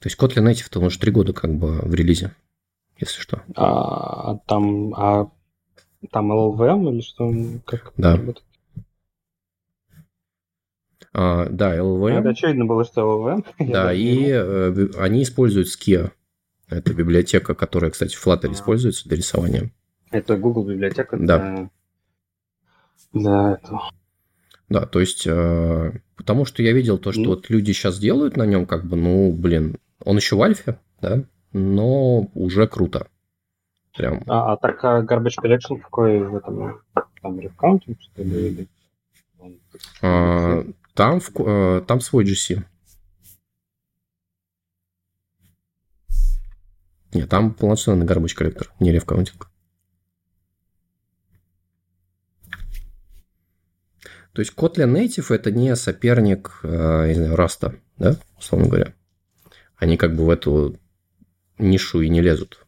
То 0.00 0.06
есть 0.06 0.18
Kotlin 0.18 0.48
Native 0.48 0.68
то 0.70 0.80
уже 0.80 0.98
три 0.98 1.10
года 1.10 1.32
как 1.32 1.54
бы 1.54 1.80
в 1.82 1.92
релизе, 1.94 2.32
если 2.98 3.20
что. 3.20 3.42
А 3.56 4.36
там, 4.46 4.94
а, 4.94 5.30
там 6.10 6.32
LLVM 6.32 6.92
или 6.92 7.00
что? 7.00 7.32
Как 7.64 7.92
да. 7.96 8.20
А, 11.12 11.46
да, 11.48 11.76
LLVM. 11.76 12.20
Это 12.20 12.28
очевидно 12.28 12.64
было, 12.64 12.84
что 12.84 13.00
LLVM. 13.00 13.46
Да, 13.72 13.92
и 13.92 14.30
э, 14.30 14.88
они 14.98 15.24
используют 15.24 15.68
Skia. 15.68 16.12
Это 16.68 16.94
библиотека, 16.94 17.54
которая, 17.54 17.90
кстати, 17.90 18.14
в 18.14 18.24
Flutter 18.24 18.48
а. 18.48 18.52
используется 18.52 19.08
для 19.08 19.16
рисования. 19.16 19.72
Это 20.12 20.36
Google 20.36 20.64
библиотека 20.64 21.16
да. 21.18 21.70
для 23.12 23.54
этого. 23.54 23.90
Да, 24.68 24.86
то 24.86 25.00
есть, 25.00 25.26
э, 25.26 25.92
потому 26.14 26.44
что 26.44 26.62
я 26.62 26.72
видел 26.72 26.98
то, 26.98 27.10
что 27.10 27.22
м-м. 27.22 27.26
вот 27.26 27.50
люди 27.50 27.72
сейчас 27.72 27.98
делают 27.98 28.36
на 28.36 28.44
нем, 28.44 28.66
как 28.66 28.86
бы, 28.86 28.96
ну, 28.96 29.32
блин, 29.32 29.78
он 30.08 30.16
еще 30.16 30.36
в 30.36 30.42
альфе, 30.42 30.78
да, 31.02 31.22
но 31.52 32.30
уже 32.32 32.66
круто. 32.66 33.08
Прям. 33.94 34.22
А, 34.26 34.54
а 34.54 34.56
так 34.56 34.82
а 34.82 35.02
Garbage 35.02 35.34
Collection 35.38 35.78
какой 35.82 36.20
в 36.20 36.34
этом, 36.34 36.80
там, 37.20 37.38
refcounting, 37.38 38.00
что 38.00 38.22
ли, 38.22 38.48
или... 38.48 38.68
А, 40.00 40.64
там, 40.94 41.20
в, 41.20 41.30
э, 41.36 41.82
там 41.86 42.00
свой 42.00 42.24
GC. 42.24 42.64
Нет, 47.12 47.28
там 47.28 47.52
полноценный 47.52 48.06
garbage 48.06 48.34
коллектор, 48.34 48.72
не 48.80 48.92
ревкаунтинг. 48.92 49.50
То 54.32 54.40
есть 54.40 54.54
Kotlin 54.54 54.90
Native 54.90 55.34
это 55.34 55.50
не 55.50 55.76
соперник, 55.76 56.60
э, 56.62 57.08
не 57.08 57.14
знаю, 57.14 57.34
Rust, 57.34 57.78
да, 57.98 58.16
условно 58.38 58.68
говоря. 58.68 58.94
Они 59.78 59.96
как 59.96 60.14
бы 60.14 60.26
в 60.26 60.30
эту 60.30 60.76
нишу 61.58 62.00
и 62.00 62.08
не 62.08 62.20
лезут. 62.20 62.66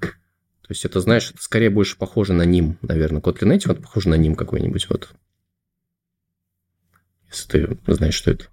То 0.00 0.70
есть 0.70 0.84
это, 0.86 1.00
знаешь, 1.00 1.30
это 1.30 1.42
скорее 1.42 1.68
больше 1.68 1.98
похоже 1.98 2.32
на 2.32 2.44
ним, 2.44 2.78
наверное. 2.80 3.20
Kotlin 3.20 3.54
Native 3.54 3.72
это 3.72 3.82
похоже 3.82 4.08
на 4.08 4.14
ним 4.14 4.34
какой-нибудь 4.34 4.88
вот. 4.88 5.14
Если 7.28 7.74
ты 7.74 7.92
знаешь, 7.92 8.14
что 8.14 8.30
это. 8.30 8.46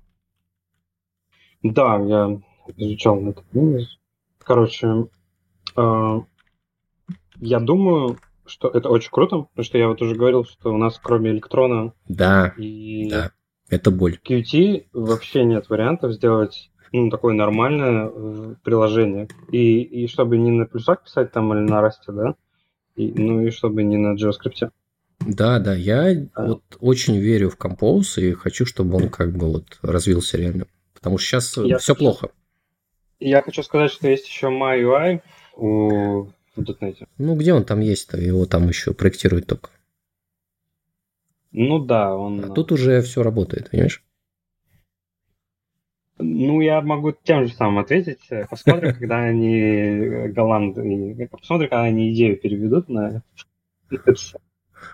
Да, 1.64 1.98
я 2.00 2.42
изучал 2.76 3.26
этот 3.30 3.46
Короче, 4.40 5.08
э, 5.78 6.20
я 7.38 7.60
думаю, 7.60 8.18
что 8.46 8.68
это 8.68 8.90
очень 8.90 9.12
круто, 9.12 9.44
потому 9.44 9.64
что 9.64 9.78
я 9.78 9.88
вот 9.88 10.02
уже 10.02 10.16
говорил, 10.16 10.44
что 10.44 10.74
у 10.74 10.78
нас 10.78 11.00
кроме 11.02 11.32
электрона 11.32 11.94
да, 12.08 12.54
и 12.58 13.08
да, 13.10 13.32
это 13.70 13.92
боль. 13.92 14.20
Qt 14.28 14.88
вообще 14.92 15.46
нет 15.46 15.70
вариантов 15.70 16.14
сделать 16.14 16.71
ну, 16.92 17.10
такое 17.10 17.34
нормальное 17.34 18.10
э, 18.14 18.56
приложение. 18.64 19.28
И, 19.52 19.82
и 19.82 20.08
чтобы 20.08 20.38
не 20.38 20.52
на 20.52 20.66
плюсах 20.66 21.04
писать 21.04 21.32
там 21.32 21.54
или 21.54 21.62
на 21.62 21.82
расте, 21.82 22.12
да, 22.12 22.36
и, 22.96 23.12
ну 23.12 23.42
и 23.42 23.50
чтобы 23.50 23.84
не 23.84 23.98
на 23.98 24.16
JavaScript. 24.16 24.72
Да, 25.20 25.60
да, 25.60 25.76
я 25.76 26.28
а. 26.34 26.48
вот 26.48 26.64
очень 26.80 27.18
верю 27.18 27.50
в 27.50 27.58
Compose 27.58 28.22
и 28.22 28.34
хочу, 28.34 28.66
чтобы 28.66 28.98
он 28.98 29.10
как 29.10 29.36
бы 29.36 29.52
вот 29.52 29.80
развился 29.82 30.38
реально. 30.38 30.66
Потому 30.94 31.18
что 31.18 31.28
сейчас 31.28 31.58
я 31.58 31.78
все 31.78 31.94
хочу, 31.94 32.04
плохо. 32.06 32.30
Я 33.20 33.42
хочу 33.42 33.64
сказать, 33.64 33.92
что 33.92 34.08
есть 34.08 34.28
еще 34.28 34.48
MyUI 34.48 35.22
у 35.56 36.28
в 36.56 36.62
.NET. 36.62 37.08
Ну, 37.18 37.36
где 37.36 37.54
он 37.54 37.64
там 37.64 37.80
есть-то? 37.80 38.18
Его 38.18 38.46
там 38.46 38.68
еще 38.68 38.94
проектируют 38.94 39.48
только. 39.48 39.70
Ну 41.52 41.80
да, 41.80 42.16
он... 42.16 42.46
А 42.46 42.50
тут 42.50 42.72
уже 42.72 43.02
все 43.02 43.24
работает, 43.24 43.70
понимаешь? 43.72 44.04
Ну, 46.22 46.62
я 46.62 46.82
могу 46.82 47.12
тем 47.12 47.48
же 47.48 47.54
самым 47.54 47.80
ответить. 47.80 48.22
Посмотрим, 48.50 48.94
когда 48.94 49.24
они 49.24 50.28
голланды... 50.30 51.30
Посмотрим, 51.32 51.70
когда 51.70 51.84
они 51.84 52.13
идею 52.13 52.38
переведут 52.38 52.90
на... 52.90 53.24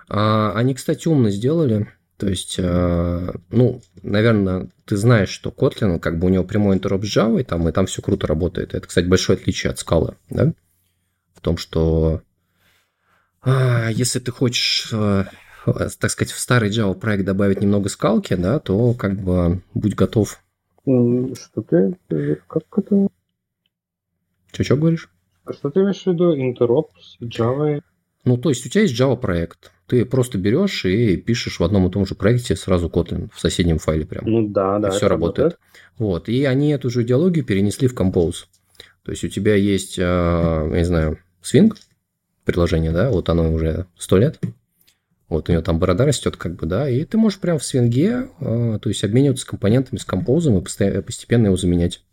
А, 0.10 0.54
они, 0.54 0.74
кстати, 0.74 1.08
умно 1.08 1.30
сделали. 1.30 1.88
То 2.18 2.28
есть, 2.28 2.56
э, 2.58 3.32
ну, 3.52 3.82
наверное, 4.02 4.70
ты 4.86 4.98
знаешь, 4.98 5.30
что 5.30 5.52
Kotlin, 5.52 6.00
как 6.00 6.18
бы 6.18 6.26
у 6.26 6.30
него 6.30 6.44
прямой 6.44 6.76
интероп 6.76 7.06
с 7.06 7.16
Java, 7.16 7.40
и 7.40 7.44
там, 7.44 7.70
и 7.70 7.72
там 7.72 7.86
все 7.86 8.02
круто 8.02 8.26
работает. 8.26 8.74
Это, 8.74 8.88
кстати, 8.88 9.06
большое 9.06 9.38
отличие 9.38 9.70
от 9.70 9.78
скалы, 9.78 10.16
да? 10.30 10.54
в 11.38 11.42
том, 11.42 11.58
что 11.58 12.22
а, 13.42 13.90
если 13.90 14.20
ты 14.20 14.32
хочешь, 14.32 14.90
так 14.90 16.12
сказать, 16.12 16.32
в 16.32 16.40
старый 16.40 16.70
Java 16.70 16.96
проект 16.96 17.26
добавить 17.26 17.62
немного 17.62 17.90
скалки, 17.90 18.34
да, 18.34 18.60
то 18.60 18.94
как 18.94 19.22
бы 19.22 19.62
будь 19.74 19.96
готов. 19.96 20.42
Что 20.88 21.62
ты, 21.64 21.98
как 22.48 22.64
это? 22.78 23.08
Че, 24.52 24.64
что 24.64 24.78
говоришь? 24.78 25.10
А 25.44 25.52
что 25.52 25.70
ты 25.70 25.82
имеешь 25.82 26.02
в 26.02 26.08
виду? 26.08 26.34
Интероп 26.34 26.92
с 26.98 27.20
Java? 27.22 27.82
Ну, 28.24 28.38
то 28.38 28.50
есть 28.50 28.66
у 28.66 28.70
тебя 28.70 28.84
есть 28.84 29.00
Java 29.00 29.18
проект. 29.18 29.72
Ты 29.88 30.06
просто 30.06 30.38
берешь 30.38 30.86
и 30.86 31.18
пишешь 31.18 31.60
в 31.60 31.64
одном 31.64 31.88
и 31.88 31.92
том 31.92 32.06
же 32.06 32.16
проекте 32.16 32.56
сразу 32.56 32.88
Kotlin 32.88 33.30
в 33.34 33.40
соседнем 33.40 33.80
файле 33.80 34.06
прям. 34.06 34.26
Ну 34.26 34.48
да, 34.48 34.80
да. 34.80 34.88
И 34.88 34.92
все 34.92 35.08
работает. 35.08 35.54
работает. 35.54 35.60
Вот. 35.98 36.30
И 36.30 36.46
они 36.46 36.72
эту 36.72 36.90
же 36.90 37.04
идеологию 37.04 37.46
перенесли 37.46 37.88
в 37.88 37.94
Compose. 37.94 38.46
То 39.04 39.12
есть 39.12 39.24
у 39.24 39.30
тебя 39.30 39.56
есть, 39.56 39.98
я 39.98 40.68
не 40.72 40.86
знаю, 40.86 41.20
Swing 41.42 41.74
приложение, 42.44 42.92
да, 42.92 43.10
вот 43.10 43.28
оно 43.30 43.52
уже 43.54 43.88
сто 43.98 44.18
лет. 44.18 44.40
Вот 45.30 45.50
у 45.50 45.52
него 45.52 45.62
там 45.62 45.78
борода 45.78 46.06
растет, 46.06 46.38
как 46.38 46.56
бы, 46.56 46.66
да, 46.66 46.90
и 46.90 47.04
ты 47.04 47.18
можешь 47.18 47.40
прямо 47.40 47.60
в 47.60 47.64
свинге, 47.64 48.30
э, 48.40 48.80
то 48.82 48.90
есть 48.90 49.04
обмениваться 49.04 49.46
компонентами 49.46 50.00
с 50.00 50.06
композом 50.06 50.58
и 50.58 50.62
постепенно 50.62 51.48
его 51.48 51.58
заменять. 51.58 52.04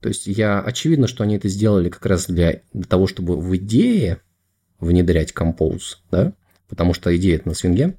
То 0.00 0.08
есть 0.08 0.26
я 0.26 0.60
очевидно, 0.60 1.08
что 1.08 1.24
они 1.24 1.36
это 1.36 1.48
сделали 1.48 1.88
как 1.88 2.06
раз 2.06 2.26
для, 2.26 2.60
для 2.72 2.84
того, 2.84 3.06
чтобы 3.08 3.36
в 3.36 3.56
идее 3.56 4.20
внедрять 4.78 5.32
композ, 5.32 6.02
да, 6.10 6.34
потому 6.68 6.94
что 6.94 7.14
идея 7.16 7.36
это 7.36 7.48
на 7.48 7.54
свинге. 7.54 7.96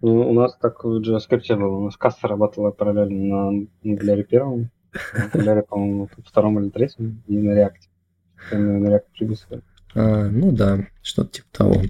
Ну, 0.00 0.30
у 0.30 0.32
нас 0.34 0.56
так 0.56 0.82
в 0.82 1.00
JavaScript 1.00 1.56
было, 1.56 1.76
у 1.76 1.84
нас 1.84 1.96
касса 1.96 2.26
работала 2.26 2.70
параллельно 2.70 3.50
на 3.50 3.66
Angular 3.84 4.22
первом, 4.24 4.70
на 5.14 5.28
Angular, 5.28 5.62
по-моему, 5.62 6.08
втором 6.24 6.58
или 6.58 6.70
третьем, 6.70 7.22
и 7.28 7.36
на 7.36 7.52
React 7.52 8.56
на 8.58 8.88
React 8.88 9.04
приписывали. 9.16 9.62
А, 9.96 10.28
ну 10.28 10.52
да, 10.52 10.86
что-то 11.02 11.30
типа 11.30 11.48
того. 11.52 11.82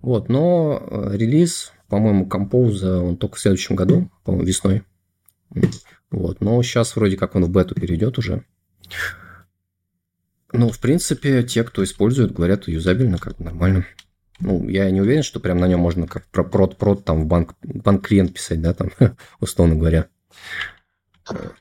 Вот, 0.00 0.28
но 0.28 0.82
э, 0.90 1.16
релиз, 1.16 1.72
по-моему, 1.88 2.26
Compose, 2.26 2.84
он 2.84 3.16
только 3.18 3.36
в 3.36 3.40
следующем 3.40 3.76
году, 3.76 4.10
по-моему, 4.24 4.46
весной. 4.46 4.82
Вот, 6.10 6.40
но 6.40 6.62
сейчас 6.62 6.96
вроде 6.96 7.16
как 7.16 7.34
он 7.34 7.44
в 7.44 7.50
бету 7.50 7.74
перейдет 7.74 8.18
уже. 8.18 8.44
Ну, 10.52 10.70
в 10.70 10.78
принципе, 10.80 11.42
те, 11.42 11.64
кто 11.64 11.84
использует, 11.84 12.32
говорят, 12.32 12.66
юзабельно, 12.66 13.18
как 13.18 13.38
нормально. 13.40 13.84
Ну, 14.40 14.66
я 14.68 14.90
не 14.90 15.00
уверен, 15.00 15.22
что 15.22 15.38
прям 15.38 15.58
на 15.58 15.68
нем 15.68 15.80
можно 15.80 16.06
как 16.06 16.26
про 16.26 16.44
прод-прод 16.44 17.04
там 17.04 17.24
в 17.24 17.26
банк, 17.26 17.54
банк 17.62 18.06
клиент 18.06 18.32
писать, 18.32 18.62
да, 18.62 18.72
там, 18.72 18.90
условно 19.40 19.74
говоря. 19.74 20.06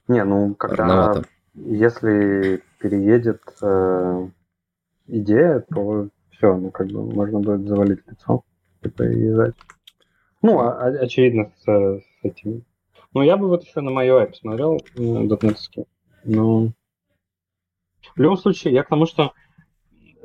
Не, 0.08 0.24
ну, 0.24 0.56
когда... 0.56 0.78
Рановато. 0.78 1.25
Если 1.56 2.63
переедет 2.80 3.42
э, 3.62 4.28
идея, 5.07 5.65
то 5.74 6.10
все, 6.31 6.55
ну 6.55 6.72
как 6.72 6.88
бы 6.88 7.03
можно 7.03 7.39
будет 7.39 7.67
завалить 7.67 8.00
лицо 8.07 8.43
и 8.81 8.89
поезжать. 8.89 9.55
Ну, 10.41 10.60
а, 10.60 10.88
очевидно, 10.88 11.51
с, 11.60 11.65
с 11.65 12.03
этим. 12.24 12.65
Ну, 13.13 13.22
я 13.22 13.38
бы 13.38 13.48
вот 13.48 13.63
еще 13.63 13.81
на 13.81 13.89
MyUI 13.89 14.27
посмотрел, 14.27 14.79
дотнетовский. 14.95 15.86
Но 16.25 16.74
в 18.15 18.19
любом 18.19 18.38
случае, 18.38 18.74
я 18.74 18.83
к 18.83 18.89
тому, 18.89 19.05
что 19.05 19.33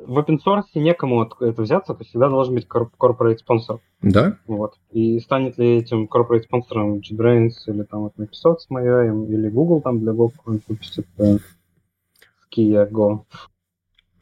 в 0.05 0.17
open 0.17 0.39
source 0.45 0.65
некому 0.75 1.23
это 1.23 1.61
взяться, 1.61 1.93
то 1.93 2.03
всегда 2.03 2.29
должен 2.29 2.55
быть 2.55 2.67
corporate 2.67 3.37
спонсор. 3.37 3.79
Да. 4.01 4.37
Вот. 4.47 4.75
И 4.91 5.19
станет 5.19 5.57
ли 5.57 5.77
этим 5.77 6.05
corporate 6.05 6.43
спонсором 6.43 6.99
JetBrains 6.99 7.51
или 7.67 7.83
там 7.83 8.01
вот 8.01 8.17
Microsoft 8.17 8.61
с 8.61 8.69
MyUI, 8.69 9.27
или 9.27 9.49
Google 9.49 9.81
там 9.81 9.99
для 9.99 10.13
Go 10.13 10.31
какой-нибудь 10.31 10.67
выпустит 10.67 11.07
э, 11.17 11.37
Kia 12.53 12.89
Go. 12.89 13.25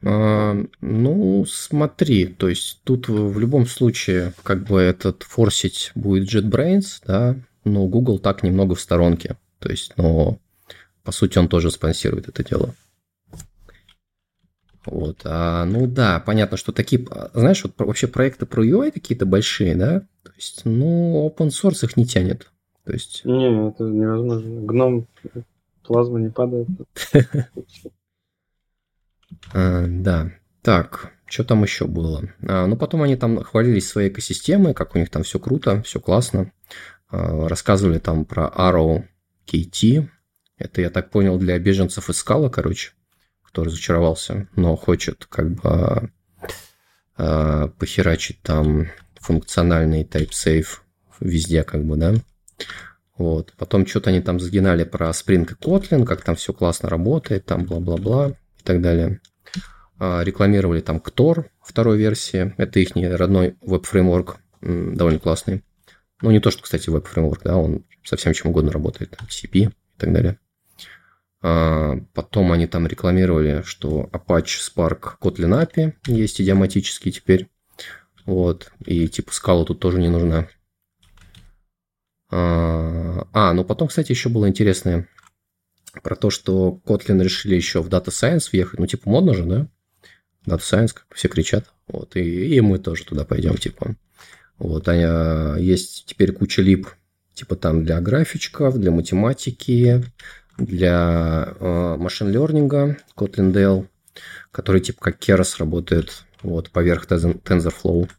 А, 0.09 0.55
ну, 0.79 1.45
смотри, 1.45 2.27
то 2.27 2.47
есть 2.47 2.79
тут 2.85 3.09
в 3.09 3.37
любом 3.39 3.65
случае 3.65 4.33
как 4.43 4.63
бы 4.63 4.79
этот 4.79 5.23
форсить 5.23 5.91
будет 5.95 6.33
JetBrains, 6.33 7.01
да, 7.05 7.35
но 7.65 7.87
Google 7.87 8.17
так 8.17 8.41
немного 8.41 8.75
в 8.75 8.79
сторонке. 8.79 9.35
То 9.59 9.69
есть, 9.69 9.97
но 9.97 10.37
по 11.03 11.11
сути 11.11 11.37
он 11.37 11.49
тоже 11.49 11.71
спонсирует 11.71 12.29
это 12.29 12.41
дело. 12.45 12.73
Вот, 14.85 15.19
а, 15.25 15.65
ну 15.65 15.87
да, 15.87 16.21
понятно, 16.21 16.55
что 16.55 16.71
такие, 16.71 17.05
знаешь, 17.33 17.63
вот 17.65 17.73
вообще 17.77 18.07
проекты 18.07 18.45
про 18.45 18.65
UI 18.65 18.91
какие-то 18.91 19.25
большие, 19.25 19.75
да, 19.75 19.99
то 20.23 20.31
есть, 20.37 20.61
ну, 20.63 21.27
open 21.27 21.49
source 21.49 21.83
их 21.83 21.97
не 21.97 22.05
тянет. 22.05 22.49
То 22.85 22.93
есть... 22.93 23.25
Не, 23.25 23.67
это 23.67 23.83
невозможно. 23.83 24.61
Гном 24.61 25.07
плазма 25.83 26.21
не 26.21 26.29
падает. 26.29 26.69
А, 29.53 29.85
да. 29.87 30.31
Так, 30.61 31.11
что 31.25 31.43
там 31.43 31.63
еще 31.63 31.85
было? 31.87 32.29
А, 32.47 32.67
ну, 32.67 32.77
потом 32.77 33.01
они 33.01 33.15
там 33.15 33.43
хвалились 33.43 33.87
своей 33.87 34.09
экосистемой, 34.09 34.73
как 34.73 34.95
у 34.95 34.99
них 34.99 35.09
там 35.09 35.23
все 35.23 35.39
круто, 35.39 35.81
все 35.83 35.99
классно. 35.99 36.51
А, 37.09 37.47
рассказывали 37.47 37.99
там 37.99 38.25
про 38.25 38.51
Arrow 38.55 39.03
KT. 39.45 40.07
Это, 40.57 40.81
я 40.81 40.89
так 40.89 41.09
понял, 41.09 41.37
для 41.37 41.59
беженцев 41.59 42.09
из 42.09 42.17
скала, 42.17 42.49
короче, 42.49 42.91
кто 43.43 43.63
разочаровался, 43.63 44.47
но 44.55 44.75
хочет 44.75 45.25
как 45.29 45.51
бы 45.51 46.11
а, 47.15 47.67
похерачить 47.67 48.41
там 48.41 48.87
функциональный 49.15 50.03
type-safe 50.03 50.79
везде, 51.19 51.63
как 51.63 51.83
бы, 51.83 51.97
да. 51.97 52.13
Вот. 53.17 53.53
Потом 53.57 53.85
что-то 53.85 54.11
они 54.11 54.21
там 54.21 54.39
загинали 54.39 54.83
про 54.83 55.09
Spring 55.09 55.43
и 55.49 55.55
Kotlin, 55.55 56.05
как 56.05 56.23
там 56.23 56.35
все 56.35 56.53
классно 56.53 56.87
работает, 56.89 57.45
там 57.45 57.65
бла-бла-бла 57.65 58.35
так 58.67 58.81
далее. 58.81 59.21
А, 59.97 60.21
рекламировали 60.23 60.81
там 60.81 60.97
Ktor 60.97 61.45
второй 61.63 61.97
версии. 61.97 62.53
Это 62.57 62.79
их 62.79 62.89
родной 62.95 63.55
веб-фреймворк, 63.61 64.37
довольно 64.61 65.19
классный. 65.19 65.63
Ну, 66.21 66.31
не 66.31 66.39
то, 66.39 66.51
что, 66.51 66.63
кстати, 66.63 66.89
веб-фреймворк, 66.89 67.43
да, 67.43 67.55
он 67.57 67.85
совсем 68.03 68.33
чем 68.33 68.51
угодно 68.51 68.71
работает, 68.71 69.17
CP 69.29 69.57
и 69.57 69.69
так 69.97 70.13
далее. 70.13 70.37
А, 71.41 71.95
потом 72.13 72.51
они 72.51 72.67
там 72.67 72.87
рекламировали, 72.87 73.63
что 73.65 74.09
Apache 74.11 74.59
Spark 74.59 75.17
Kotlin 75.21 75.65
API 75.65 75.93
есть 76.05 76.41
идиоматический 76.41 77.11
теперь. 77.11 77.47
Вот. 78.25 78.71
И 78.85 79.07
типа 79.07 79.33
скала 79.33 79.63
тут 79.63 79.79
тоже 79.79 79.99
не 79.99 80.09
нужна. 80.09 80.47
А, 82.29 83.27
а, 83.31 83.53
ну 83.53 83.63
потом, 83.63 83.87
кстати, 83.87 84.11
еще 84.11 84.29
было 84.29 84.49
интересное 84.49 85.07
про 86.01 86.15
то, 86.15 86.29
что 86.29 86.79
Kotlin 86.85 87.21
решили 87.21 87.55
еще 87.55 87.81
в 87.81 87.89
Data 87.89 88.07
Science 88.07 88.49
въехать. 88.51 88.79
Ну, 88.79 88.87
типа, 88.87 89.09
модно 89.09 89.33
же, 89.33 89.43
да? 89.45 89.67
Data 90.45 90.61
Science, 90.61 90.93
как 90.93 91.05
все 91.13 91.27
кричат. 91.27 91.65
Вот, 91.87 92.15
и, 92.15 92.55
и 92.55 92.61
мы 92.61 92.79
тоже 92.79 93.05
туда 93.05 93.25
пойдем, 93.25 93.55
типа. 93.57 93.95
Вот, 94.57 94.87
а 94.87 95.55
есть 95.57 96.05
теперь 96.07 96.31
куча 96.31 96.61
лип, 96.61 96.87
типа 97.33 97.55
там 97.55 97.85
для 97.85 98.01
графичков, 98.01 98.77
для 98.77 98.91
математики, 98.91 100.03
для 100.57 101.53
э, 101.59 101.95
машин 101.97 102.29
лернинга, 102.29 102.97
Kotlin 103.15 103.53
DL, 103.53 103.87
который 104.51 104.81
типа 104.81 104.99
как 104.99 105.19
Keras 105.19 105.55
работает 105.59 106.23
вот, 106.41 106.71
поверх 106.71 107.05
TensorFlow. 107.05 108.09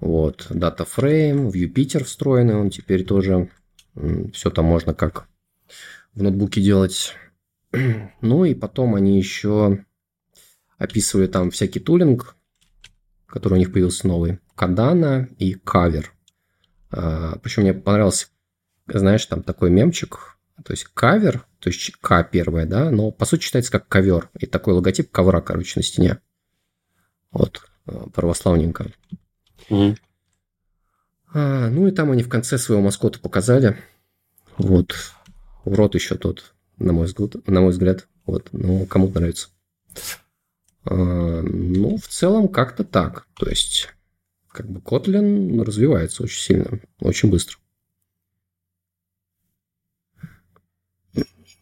Вот, 0.00 0.46
Data 0.50 0.86
Frame, 0.86 1.48
в 1.48 1.54
Jupyter 1.54 2.04
встроенный, 2.04 2.54
он 2.54 2.70
теперь 2.70 3.04
тоже 3.04 3.50
все 4.32 4.50
там 4.50 4.64
можно 4.64 4.94
как 4.94 5.26
в 6.18 6.22
ноутбуке 6.22 6.60
делать. 6.60 7.14
Ну 8.20 8.44
и 8.44 8.54
потом 8.54 8.94
они 8.94 9.16
еще 9.16 9.84
описывали 10.78 11.26
там 11.26 11.50
всякий 11.50 11.80
тулинг, 11.80 12.36
который 13.26 13.54
у 13.54 13.58
них 13.58 13.72
появился 13.72 14.08
новый. 14.08 14.40
Кадана 14.54 15.28
и 15.38 15.54
Кавер. 15.54 16.12
А, 16.90 17.38
Причем 17.38 17.62
мне 17.62 17.74
понравился, 17.74 18.26
знаешь, 18.86 19.24
там 19.26 19.42
такой 19.42 19.70
мемчик, 19.70 20.38
то 20.64 20.72
есть 20.72 20.84
кавер, 20.94 21.46
то 21.60 21.68
есть 21.68 21.96
К 22.00 22.24
первая, 22.24 22.66
да, 22.66 22.90
но 22.90 23.12
по 23.12 23.24
сути 23.24 23.42
читается 23.42 23.70
как 23.70 23.86
ковер. 23.86 24.30
И 24.38 24.46
такой 24.46 24.74
логотип 24.74 25.10
ковра, 25.10 25.40
короче, 25.40 25.78
на 25.78 25.82
стене. 25.82 26.18
Вот, 27.30 27.62
а, 27.86 28.08
православненько. 28.10 28.90
Mm. 29.70 29.96
А, 31.32 31.68
ну 31.68 31.86
и 31.86 31.90
там 31.92 32.10
они 32.10 32.22
в 32.22 32.28
конце 32.28 32.58
своего 32.58 32.82
маскота 32.82 33.20
показали. 33.20 33.76
Вот. 34.56 34.96
Урод 35.68 35.94
еще 35.94 36.16
тот, 36.16 36.54
на 36.78 36.92
мой 36.92 37.06
взгляд. 37.06 37.36
На 37.46 37.60
мой 37.60 37.70
взгляд. 37.70 38.08
Вот. 38.24 38.48
Ну, 38.52 38.86
кому 38.86 39.08
нравится. 39.08 39.50
А, 40.84 40.94
ну, 40.94 41.98
в 41.98 42.08
целом, 42.08 42.48
как-то 42.48 42.84
так. 42.84 43.26
То 43.34 43.48
есть, 43.48 43.88
как 44.48 44.68
бы 44.68 44.80
Kotlin 44.80 45.62
развивается 45.62 46.22
очень 46.22 46.40
сильно, 46.40 46.80
очень 47.00 47.30
быстро. 47.30 47.58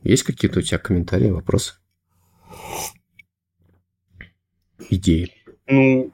Есть 0.03 0.23
какие-то 0.23 0.61
у 0.61 0.62
тебя 0.62 0.79
комментарии, 0.79 1.31
вопросы? 1.31 1.75
Идеи? 4.88 5.33
Ну, 5.66 6.12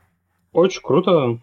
очень 0.52 0.81
круто. 0.83 1.40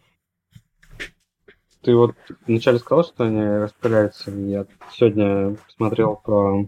Ты 1.81 1.95
вот 1.95 2.13
вначале 2.45 2.77
сказал, 2.79 3.05
что 3.05 3.23
они 3.23 3.41
распыляются. 3.41 4.31
Я 4.31 4.65
сегодня 4.91 5.55
посмотрел 5.55 6.17
про... 6.17 6.67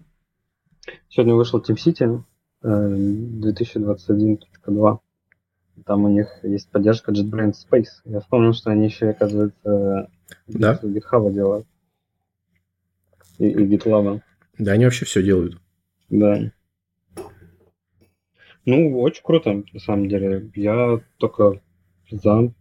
Сегодня 1.10 1.36
вышел 1.36 1.60
Team 1.60 1.76
City 1.76 2.24
2021.2. 2.64 5.00
Там 5.86 6.06
у 6.06 6.10
них 6.10 6.30
есть 6.44 6.70
поддержка 6.70 7.12
JetBrains 7.12 7.56
Space. 7.70 7.90
Я 8.06 8.22
вспомнил, 8.22 8.54
что 8.54 8.72
они 8.72 8.86
еще, 8.86 9.10
оказывается, 9.10 10.10
да? 10.48 10.80
GitHub 10.82 11.30
делают. 11.34 11.68
И, 13.38 13.50
и 13.50 13.68
GitLab. 13.68 14.22
Да, 14.58 14.72
они 14.74 14.86
вообще 14.86 15.06
все 15.06 15.24
делают. 15.24 15.60
Да. 16.10 16.52
Ну, 18.66 19.00
очень 19.02 19.24
круто, 19.24 19.64
на 19.74 19.80
самом 19.80 20.08
деле. 20.08 20.52
Я 20.56 21.02
только 21.18 21.62
за. 22.12 22.54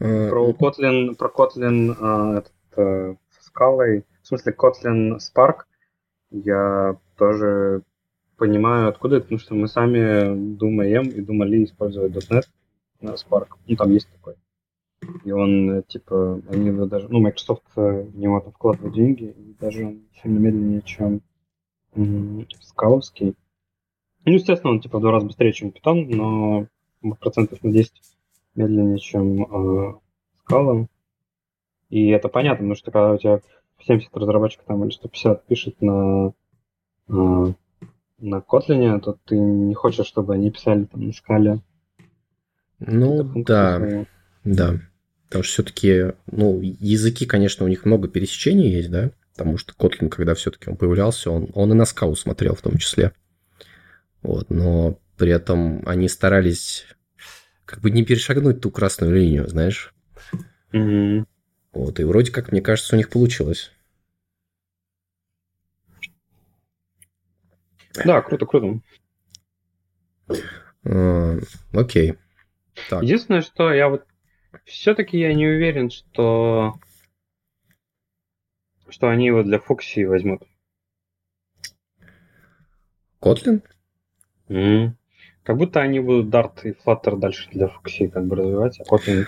Э, 0.00 0.30
про 0.30 0.50
Kotlin, 0.52 1.16
про 1.16 1.28
Kotlin 1.28 1.96
а, 1.98 2.38
этот, 2.38 2.52
э, 2.76 3.16
со 3.30 3.42
скалой, 3.42 4.04
в 4.22 4.26
смысле 4.28 4.54
Kotlin 4.56 5.18
Spark, 5.18 5.62
я 6.30 6.96
тоже 7.16 7.82
понимаю, 8.36 8.88
откуда 8.88 9.16
это, 9.16 9.24
потому 9.24 9.40
что 9.40 9.54
мы 9.54 9.66
сами 9.66 10.54
думаем 10.56 11.08
и 11.08 11.20
думали 11.20 11.64
использовать 11.64 12.12
.NET 12.30 12.44
на 13.00 13.10
Spark. 13.10 13.48
Ну, 13.66 13.76
там 13.76 13.90
есть 13.90 14.08
такой. 14.12 14.36
И 15.24 15.32
он, 15.32 15.82
типа, 15.88 16.42
они 16.48 16.70
даже, 16.86 17.08
ну, 17.08 17.20
Microsoft 17.20 17.64
в 17.74 18.16
него 18.16 18.40
там 18.40 18.52
вкладывает 18.52 18.94
деньги, 18.94 19.24
и 19.24 19.56
даже 19.58 19.86
он 19.86 20.02
сильно 20.22 20.38
медленнее, 20.38 20.82
чем 20.82 21.22
скаловский. 22.60 23.34
Ну, 24.24 24.32
естественно, 24.32 24.72
он, 24.72 24.80
типа, 24.80 24.98
в 24.98 25.00
два 25.00 25.12
раза 25.12 25.26
быстрее, 25.26 25.52
чем 25.52 25.70
Python, 25.70 26.06
но 26.14 26.66
процентов 27.20 27.62
на 27.64 27.72
10 27.72 27.92
медленнее, 28.58 28.98
чем 28.98 29.42
э, 29.42 29.94
скала. 30.40 30.86
И 31.88 32.08
это 32.08 32.28
понятно, 32.28 32.58
потому 32.58 32.74
что 32.74 32.90
когда 32.90 33.12
у 33.12 33.18
тебя 33.18 33.40
70 33.86 34.14
разработчиков 34.14 34.66
там 34.66 34.84
или 34.84 34.90
150 34.90 35.46
пишет 35.46 35.80
на 35.80 36.32
э, 37.08 37.52
на 38.18 38.36
Kotlin, 38.36 39.00
то 39.00 39.16
ты 39.24 39.36
не 39.38 39.74
хочешь, 39.74 40.06
чтобы 40.06 40.34
они 40.34 40.50
писали 40.50 40.84
там 40.84 41.06
на 41.06 41.12
скале. 41.12 41.60
Ну, 42.80 43.32
да, 43.42 44.06
да. 44.44 44.80
Потому 45.26 45.44
что 45.44 45.52
все-таки, 45.52 46.12
ну, 46.30 46.60
языки, 46.60 47.26
конечно, 47.26 47.64
у 47.64 47.68
них 47.68 47.84
много 47.84 48.08
пересечений 48.08 48.70
есть, 48.70 48.90
да, 48.90 49.10
потому 49.36 49.58
что 49.58 49.74
Kotlin, 49.74 50.08
когда 50.08 50.34
все-таки 50.34 50.70
он 50.70 50.76
появлялся, 50.76 51.30
он, 51.30 51.48
он 51.54 51.72
и 51.72 51.74
на 51.74 51.84
скалу 51.84 52.14
смотрел 52.16 52.54
в 52.54 52.62
том 52.62 52.78
числе. 52.78 53.12
Вот, 54.22 54.50
но 54.50 54.98
при 55.16 55.30
этом 55.32 55.82
они 55.86 56.08
старались 56.08 56.86
как 57.68 57.80
бы 57.80 57.90
не 57.90 58.02
перешагнуть 58.02 58.62
ту 58.62 58.70
красную 58.70 59.14
линию, 59.14 59.46
знаешь. 59.46 59.92
Mm-hmm. 60.72 61.26
Вот, 61.72 62.00
и 62.00 62.04
вроде 62.04 62.32
как, 62.32 62.50
мне 62.50 62.62
кажется, 62.62 62.94
у 62.94 62.98
них 62.98 63.10
получилось. 63.10 63.70
Да, 68.06 68.22
круто, 68.22 68.46
круто. 68.46 68.80
А, 70.84 71.38
окей. 71.74 72.14
Так. 72.88 73.02
Единственное, 73.02 73.42
что 73.42 73.70
я 73.70 73.90
вот 73.90 74.06
Все-таки 74.64 75.18
я 75.18 75.34
не 75.34 75.46
уверен, 75.46 75.90
что 75.90 76.80
что 78.88 79.10
они 79.10 79.26
его 79.26 79.42
для 79.42 79.58
Фокси 79.58 80.04
возьмут. 80.04 80.42
Kotlin? 83.20 83.62
Mm. 84.48 84.92
Как 85.48 85.56
будто 85.56 85.80
они 85.80 85.98
будут 85.98 86.26
Dart 86.26 86.60
и 86.64 86.72
Flutter 86.72 87.16
дальше 87.16 87.48
для 87.50 87.68
Фокси 87.68 88.08
как 88.08 88.26
бы 88.26 88.36
развивать, 88.36 88.78
а 88.80 88.82
Kotlin 88.82 89.24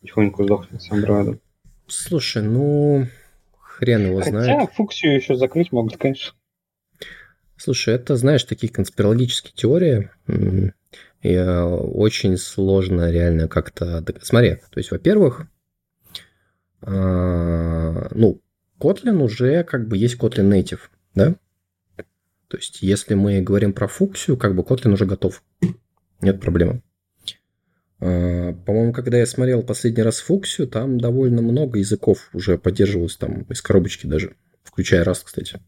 потихоньку 0.00 0.44
сдохнет 0.44 0.80
с 0.80 0.90
Android. 0.90 1.38
Слушай, 1.86 2.42
ну, 2.44 3.06
хрен 3.58 4.06
его 4.06 4.20
Хотя 4.20 4.30
знает. 4.30 4.58
Хотя 4.58 4.72
Фуксию 4.72 5.16
еще 5.16 5.34
закрыть 5.34 5.70
могут, 5.70 5.98
конечно. 5.98 6.32
Слушай, 7.58 7.92
это, 7.96 8.16
знаешь, 8.16 8.44
такие 8.44 8.72
конспирологические 8.72 9.52
теории. 9.54 10.08
И 11.20 11.36
очень 11.38 12.38
сложно 12.38 13.10
реально 13.10 13.46
как-то... 13.46 14.02
Смотри, 14.22 14.54
то 14.54 14.78
есть, 14.78 14.90
во-первых, 14.90 15.46
а, 16.80 18.08
ну, 18.12 18.40
Kotlin 18.80 19.22
уже 19.22 19.62
как 19.64 19.88
бы 19.88 19.98
есть 19.98 20.18
Kotlin 20.18 20.48
Native, 20.48 20.80
да? 21.14 21.34
То 22.50 22.56
есть, 22.56 22.82
если 22.82 23.14
мы 23.14 23.40
говорим 23.42 23.72
про 23.72 23.86
фуксию, 23.86 24.36
как 24.36 24.56
бы 24.56 24.64
Kotlin 24.64 24.92
уже 24.92 25.06
готов. 25.06 25.44
Нет 26.20 26.40
проблемы. 26.40 26.82
А, 28.00 28.52
по-моему, 28.52 28.92
когда 28.92 29.18
я 29.18 29.26
смотрел 29.26 29.62
последний 29.62 30.02
раз 30.02 30.18
фуксию, 30.18 30.66
там 30.66 30.98
довольно 30.98 31.42
много 31.42 31.78
языков 31.78 32.28
уже 32.32 32.58
поддерживалось 32.58 33.16
там 33.16 33.42
из 33.42 33.62
коробочки 33.62 34.08
даже, 34.08 34.34
включая 34.64 35.04
Rust, 35.04 35.22
кстати. 35.24 35.60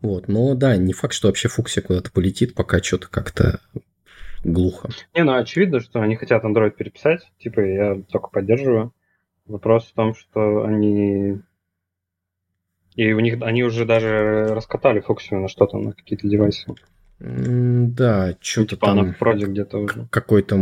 Вот, 0.00 0.26
но 0.26 0.56
да, 0.56 0.76
не 0.76 0.94
факт, 0.94 1.14
что 1.14 1.28
вообще 1.28 1.48
фуксия 1.48 1.82
куда-то 1.82 2.10
полетит, 2.10 2.54
пока 2.54 2.82
что-то 2.82 3.08
как-то 3.08 3.60
глухо. 4.42 4.88
Не, 5.14 5.22
ну 5.22 5.34
очевидно, 5.34 5.78
что 5.78 6.00
они 6.00 6.16
хотят 6.16 6.42
Android 6.42 6.72
переписать, 6.72 7.30
типа 7.38 7.60
я 7.60 8.02
только 8.10 8.30
поддерживаю. 8.30 8.92
Вопрос 9.46 9.86
в 9.86 9.94
том, 9.94 10.14
что 10.14 10.64
они 10.64 11.40
и 12.94 13.12
у 13.12 13.20
них 13.20 13.40
они 13.42 13.62
уже 13.62 13.84
даже 13.84 14.48
раскатали 14.50 15.00
фокусию 15.00 15.40
на 15.40 15.48
что-то, 15.48 15.78
на 15.78 15.92
какие-то 15.92 16.28
девайсы. 16.28 16.74
Да, 17.20 18.34
что-то 18.40 18.76
типа 18.76 18.86
там... 18.86 18.98
Она 18.98 19.12
в 19.12 19.18
проде 19.18 19.44
где-то 19.44 19.78
уже. 19.78 20.08
Какой-то 20.10 20.54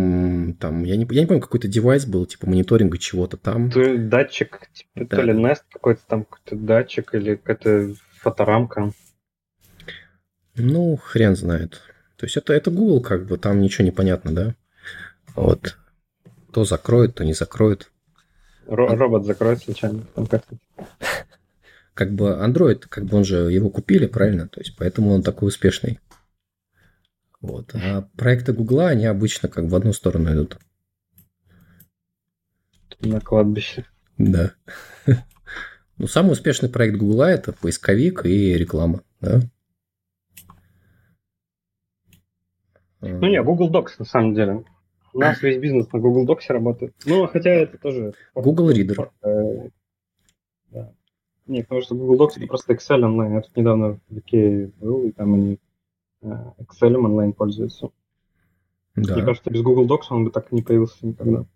там, 0.59 0.83
я 0.83 0.97
не, 0.97 1.07
я 1.11 1.21
не 1.21 1.27
помню, 1.27 1.41
какой-то 1.41 1.69
девайс 1.69 2.05
был, 2.05 2.27
типа 2.27 2.49
мониторинга 2.49 2.99
чего-то 2.99 3.37
там. 3.37 3.71
То 3.71 3.81
ли 3.81 3.97
датчик, 3.97 4.69
типа, 4.73 4.91
да. 5.09 5.17
то 5.17 5.23
ли 5.23 5.33
Nest 5.35 5.63
какой-то 5.73 6.01
там, 6.09 6.25
какой-то 6.25 6.57
датчик 6.57 7.15
или 7.15 7.37
какая-то 7.37 7.95
фоторамка. 8.17 8.91
Ну, 10.57 10.97
хрен 10.97 11.37
знает. 11.37 11.81
То 12.17 12.27
есть 12.27 12.37
это, 12.37 12.53
это 12.53 12.73
Google, 12.73 13.03
как 13.03 13.27
бы, 13.27 13.39
там 13.39 13.61
ничего 13.61 13.85
не 13.85 13.93
понятно, 13.93 14.33
да? 14.33 14.55
Вот. 15.37 15.79
То 16.53 16.65
закроет, 16.65 17.15
то 17.15 17.25
не 17.25 17.35
закроет. 17.35 17.93
Ро- 18.67 18.97
робот 18.97 19.25
закроет 19.25 19.63
случайно. 19.63 20.03
Там 20.17 20.27
как-то 20.27 20.57
как 21.99 22.15
бы 22.15 22.39
Android, 22.41 22.85
как 22.89 23.07
бы 23.07 23.17
он 23.17 23.25
же 23.25 23.51
его 23.51 23.71
купили, 23.71 24.07
правильно? 24.07 24.47
То 24.47 24.61
есть 24.61 24.77
поэтому 24.77 25.11
он 25.11 25.25
такой 25.25 25.49
успешный. 25.49 25.99
Вот. 27.41 27.75
А 27.75 28.09
проекты 28.17 28.53
Гугла, 28.53 28.91
они 28.91 29.05
обычно 29.07 29.49
как 29.49 29.65
в 29.65 29.75
одну 29.75 29.93
сторону 29.93 30.33
идут. 30.33 30.59
На 33.01 33.21
кладбище. 33.21 33.85
Да. 34.17 34.55
Ну, 36.01 36.07
самый 36.07 36.31
успешный 36.31 36.69
проект 36.69 36.97
Гугла– 36.97 37.25
это 37.29 37.53
поисковик 37.53 38.25
и 38.25 38.55
реклама, 38.55 39.03
да? 39.21 39.41
Ну, 43.01 43.27
не, 43.27 43.43
Google 43.43 43.73
Docs, 43.73 43.95
на 43.99 44.05
самом 44.05 44.33
деле. 44.37 44.65
У 45.13 45.19
нас 45.19 45.43
весь 45.43 45.61
бизнес 45.61 45.93
на 45.93 45.99
Google 45.99 46.25
Docs 46.25 46.45
работает. 46.51 46.95
Ну, 47.05 47.27
хотя 47.27 47.51
это 47.51 47.79
тоже... 47.79 48.15
Google 48.37 48.71
Reader. 48.71 49.11
Да. 50.71 50.95
Нет, 51.49 51.67
потому 51.67 51.83
что 51.83 51.95
Google 51.95 52.27
Docs 52.27 52.33
это 52.37 52.47
просто 52.47 52.75
Excel 52.75 53.03
онлайн. 53.03 53.35
Я 53.35 53.41
тут 53.41 53.57
недавно 53.57 53.99
в 54.09 54.19
Икее 54.19 54.71
был, 54.81 55.05
и 55.05 55.13
там 55.13 55.35
они 55.35 55.59
э, 56.23 56.29
Excel 56.59 56.95
онлайн 56.95 57.33
пользуются. 57.33 57.89
Да. 58.95 59.15
Мне 59.15 59.25
кажется, 59.25 59.51
без 59.51 59.63
Google 59.63 59.87
Docs 59.87 60.07
он 60.11 60.25
бы 60.27 60.31
так 60.31 60.53
не 60.53 60.63
появился 60.63 61.07
никогда. 61.07 61.47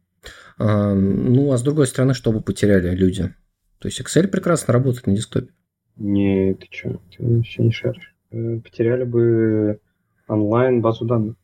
А, 0.58 0.94
ну, 0.94 1.52
а 1.52 1.58
с 1.58 1.62
другой 1.62 1.86
стороны, 1.86 2.14
что 2.14 2.32
бы 2.32 2.40
потеряли 2.40 2.94
люди? 2.94 3.34
То 3.78 3.88
есть 3.88 4.00
Excel 4.00 4.28
прекрасно 4.28 4.72
работает 4.72 5.06
на 5.06 5.14
десктопе. 5.14 5.52
Не, 5.96 6.54
ты 6.54 6.66
что, 6.70 7.00
ты 7.10 7.22
вообще 7.22 7.64
не 7.64 7.72
шаришь. 7.72 8.14
Э, 8.30 8.60
потеряли 8.60 9.04
бы 9.04 9.78
онлайн 10.26 10.80
базу 10.80 11.04
данных. 11.04 11.36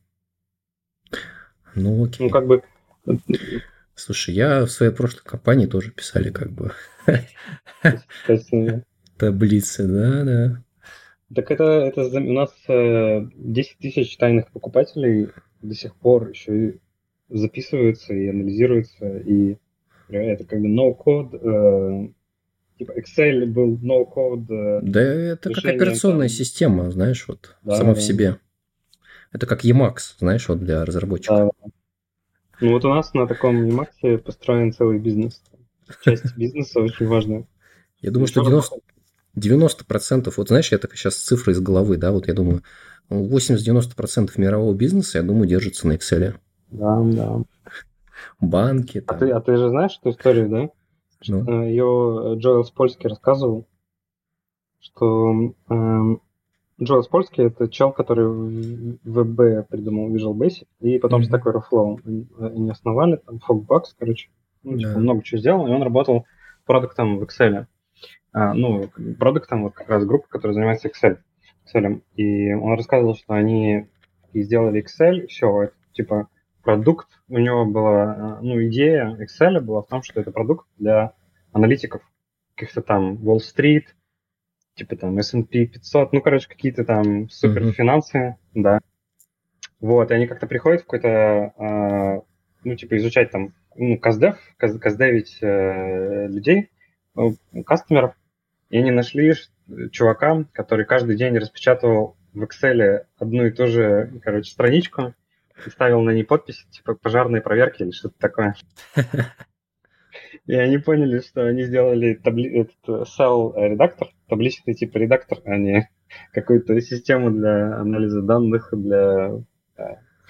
Ну, 1.75 2.03
окей. 2.03 2.27
Ну, 2.27 2.29
как 2.31 2.47
бы... 2.47 2.63
Слушай, 3.93 4.33
я 4.33 4.65
в 4.65 4.71
своей 4.71 4.91
прошлой 4.91 5.21
компании 5.23 5.65
тоже 5.67 5.91
писали 5.91 6.31
как 6.31 6.51
бы 6.51 6.71
таблицы, 9.17 9.87
да, 9.87 10.23
да. 10.23 10.63
Так 11.35 11.51
это, 11.51 11.63
это 11.63 12.01
у 12.01 12.33
нас 12.33 12.51
10 12.67 12.67
э, 12.67 13.75
тысяч 13.79 14.17
тайных 14.17 14.51
покупателей 14.51 15.29
до 15.61 15.75
сих 15.75 15.95
пор 15.95 16.29
еще 16.29 16.69
и 16.69 16.79
записываются 17.29 18.13
и 18.13 18.27
анализируются, 18.27 19.17
и 19.19 19.57
это 20.09 20.43
как 20.43 20.59
бы 20.59 20.67
no-code, 20.67 21.35
э, 21.35 22.09
типа 22.79 22.93
Excel 22.99 23.45
был 23.45 23.77
no-code. 23.77 24.49
Э, 24.49 24.79
да, 24.81 25.01
это 25.01 25.53
как 25.53 25.65
операционная 25.65 26.27
там... 26.27 26.35
система, 26.35 26.89
знаешь, 26.89 27.25
вот 27.27 27.55
да, 27.63 27.75
сама 27.75 27.93
да. 27.93 27.99
в 27.99 28.01
себе. 28.01 28.37
Это 29.31 29.45
как 29.45 29.63
Emacs, 29.63 30.15
знаешь, 30.17 30.49
вот 30.49 30.59
для 30.59 30.83
разработчиков. 30.83 31.51
Да. 31.61 31.69
Ну 32.61 32.71
вот 32.71 32.83
у 32.83 32.89
нас 32.89 33.13
на 33.13 33.27
таком 33.27 33.69
Emacs 33.69 34.17
построен 34.17 34.73
целый 34.73 34.97
бизнес. 34.97 35.43
Часть 36.03 36.35
бизнеса 36.35 36.79
очень 36.79 37.07
важная. 37.07 37.47
Я 38.01 38.11
думаю, 38.11 38.27
что 38.27 38.43
90, 38.43 38.77
90%, 39.35 40.33
вот 40.35 40.47
знаешь, 40.47 40.71
я 40.71 40.77
так 40.77 40.95
сейчас 40.95 41.15
цифры 41.15 41.53
из 41.53 41.59
головы, 41.59 41.97
да, 41.97 42.11
вот 42.11 42.27
я 42.27 42.33
думаю, 42.33 42.63
80-90% 43.09 44.31
мирового 44.37 44.73
бизнеса, 44.73 45.17
я 45.19 45.23
думаю, 45.23 45.47
держится 45.47 45.87
на 45.87 45.93
Excel. 45.93 46.35
Да, 46.71 47.01
да. 47.03 47.41
Банки. 48.39 49.03
А 49.07 49.13
ты, 49.15 49.31
а 49.31 49.41
ты 49.41 49.57
же 49.57 49.69
знаешь 49.69 49.97
эту 49.99 50.11
историю, 50.11 50.49
да? 50.49 50.69
Ну. 51.27 51.63
Ее 51.63 52.37
Джоэл 52.37 52.63
Спольский 52.63 53.09
рассказывал, 53.09 53.67
что 54.79 55.53
э, 55.69 56.15
Джоэл 56.81 57.03
Спольский 57.03 57.45
это 57.45 57.67
чел, 57.67 57.91
который 57.91 58.27
в 58.27 58.97
VB 59.03 59.63
придумал 59.63 60.15
Visual 60.15 60.33
Basic, 60.33 60.67
и 60.79 60.97
потом 60.99 61.21
mm-hmm. 61.21 61.29
Stack 61.29 61.43
Overflow 61.43 62.51
они 62.53 62.69
основали, 62.69 63.17
там 63.17 63.39
Fogbox, 63.47 63.83
короче, 63.97 64.29
ну, 64.63 64.77
типа, 64.77 64.93
да. 64.93 64.99
много 64.99 65.23
чего 65.23 65.39
сделал, 65.39 65.67
и 65.67 65.71
он 65.71 65.83
работал 65.83 66.25
продуктом 66.65 67.19
в 67.19 67.23
Excel. 67.23 67.65
А, 68.31 68.53
ну, 68.53 68.89
продуктом 69.17 69.63
вот 69.63 69.73
как 69.73 69.89
раз 69.89 70.05
группа, 70.05 70.27
которая 70.27 70.53
занимается 70.53 70.89
Excel. 70.89 71.17
Excel. 71.65 72.01
И 72.15 72.53
он 72.53 72.73
рассказывал, 72.73 73.15
что 73.15 73.33
они 73.33 73.87
и 74.33 74.41
сделали 74.43 74.83
Excel, 74.83 75.27
все, 75.27 75.63
это 75.63 75.73
типа 75.93 76.29
продукт, 76.63 77.07
у 77.27 77.37
него 77.37 77.65
была, 77.65 78.03
а, 78.13 78.39
ну, 78.41 78.61
идея 78.67 79.17
Excel 79.19 79.59
была 79.59 79.81
в 79.81 79.87
том, 79.87 80.03
что 80.03 80.19
это 80.19 80.31
продукт 80.31 80.67
для 80.77 81.13
аналитиков, 81.51 82.01
каких-то 82.55 82.81
там 82.81 83.15
Wall 83.15 83.39
Street, 83.39 83.85
типа 84.75 84.95
там 84.95 85.17
S&P 85.17 85.65
500, 85.65 86.13
ну, 86.13 86.21
короче, 86.21 86.47
какие-то 86.47 86.85
там 86.85 87.29
суперфинансы, 87.29 88.37
uh-huh. 88.53 88.61
да. 88.61 88.79
Вот, 89.79 90.11
и 90.11 90.13
они 90.13 90.27
как-то 90.27 90.47
приходят 90.47 90.81
в 90.81 90.85
какой-то, 90.85 91.53
э, 91.57 92.21
ну, 92.63 92.75
типа, 92.75 92.97
изучать 92.97 93.31
там, 93.31 93.53
ну, 93.79 93.97
каздев, 93.97 94.37
каздевить 94.57 95.37
э, 95.41 96.27
людей, 96.27 96.69
ну, 97.15 97.35
кастомеров, 97.65 98.13
и 98.69 98.77
они 98.77 98.91
нашли 98.91 99.33
чувака, 99.91 100.45
который 100.51 100.85
каждый 100.85 101.15
день 101.15 101.37
распечатывал 101.37 102.17
в 102.33 102.43
Excel 102.43 103.05
одну 103.17 103.45
и 103.45 103.51
ту 103.51 103.67
же, 103.67 104.11
короче, 104.21 104.51
страничку 104.51 105.13
и 105.65 105.69
ставил 105.69 106.01
на 106.01 106.11
ней 106.11 106.23
подпись, 106.23 106.67
типа, 106.71 106.95
пожарные 106.95 107.41
проверки 107.41 107.83
или 107.83 107.91
что-то 107.91 108.15
такое. 108.19 108.55
И 110.45 110.53
они 110.53 110.77
поняли, 110.77 111.19
что 111.19 111.45
они 111.45 111.63
сделали 111.63 112.15
табли... 112.15 112.61
этот 112.61 113.07
cell 113.07 113.53
редактор, 113.55 114.09
табличный 114.27 114.73
типа 114.73 114.97
редактор, 114.97 115.39
а 115.45 115.57
не 115.57 115.89
какую-то 116.33 116.79
систему 116.81 117.31
для 117.31 117.77
анализа 117.77 118.21
данных, 118.21 118.69
для 118.71 119.31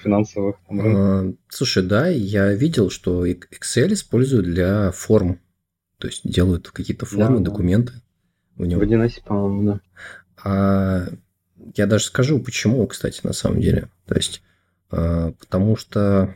финансовых. 0.01 0.57
Там, 0.67 0.79
а, 0.81 1.33
слушай, 1.49 1.83
да, 1.83 2.07
я 2.07 2.53
видел, 2.53 2.89
что 2.89 3.25
Excel 3.25 3.93
используют 3.93 4.45
для 4.45 4.91
форм. 4.91 5.39
То 5.97 6.07
есть 6.07 6.21
делают 6.29 6.69
какие-то 6.69 7.05
формы, 7.05 7.39
да, 7.39 7.45
документы. 7.45 7.93
В, 8.55 8.65
нем. 8.65 8.79
в 8.79 8.83
1С, 8.83 9.23
по-моему, 9.25 9.63
да. 9.63 9.79
А 10.43 11.07
я 11.75 11.87
даже 11.87 12.05
скажу, 12.05 12.39
почему, 12.39 12.85
кстати, 12.87 13.21
на 13.23 13.33
самом 13.33 13.59
деле. 13.59 13.89
То 14.05 14.15
есть, 14.15 14.41
а, 14.91 15.31
потому 15.39 15.75
что 15.75 16.35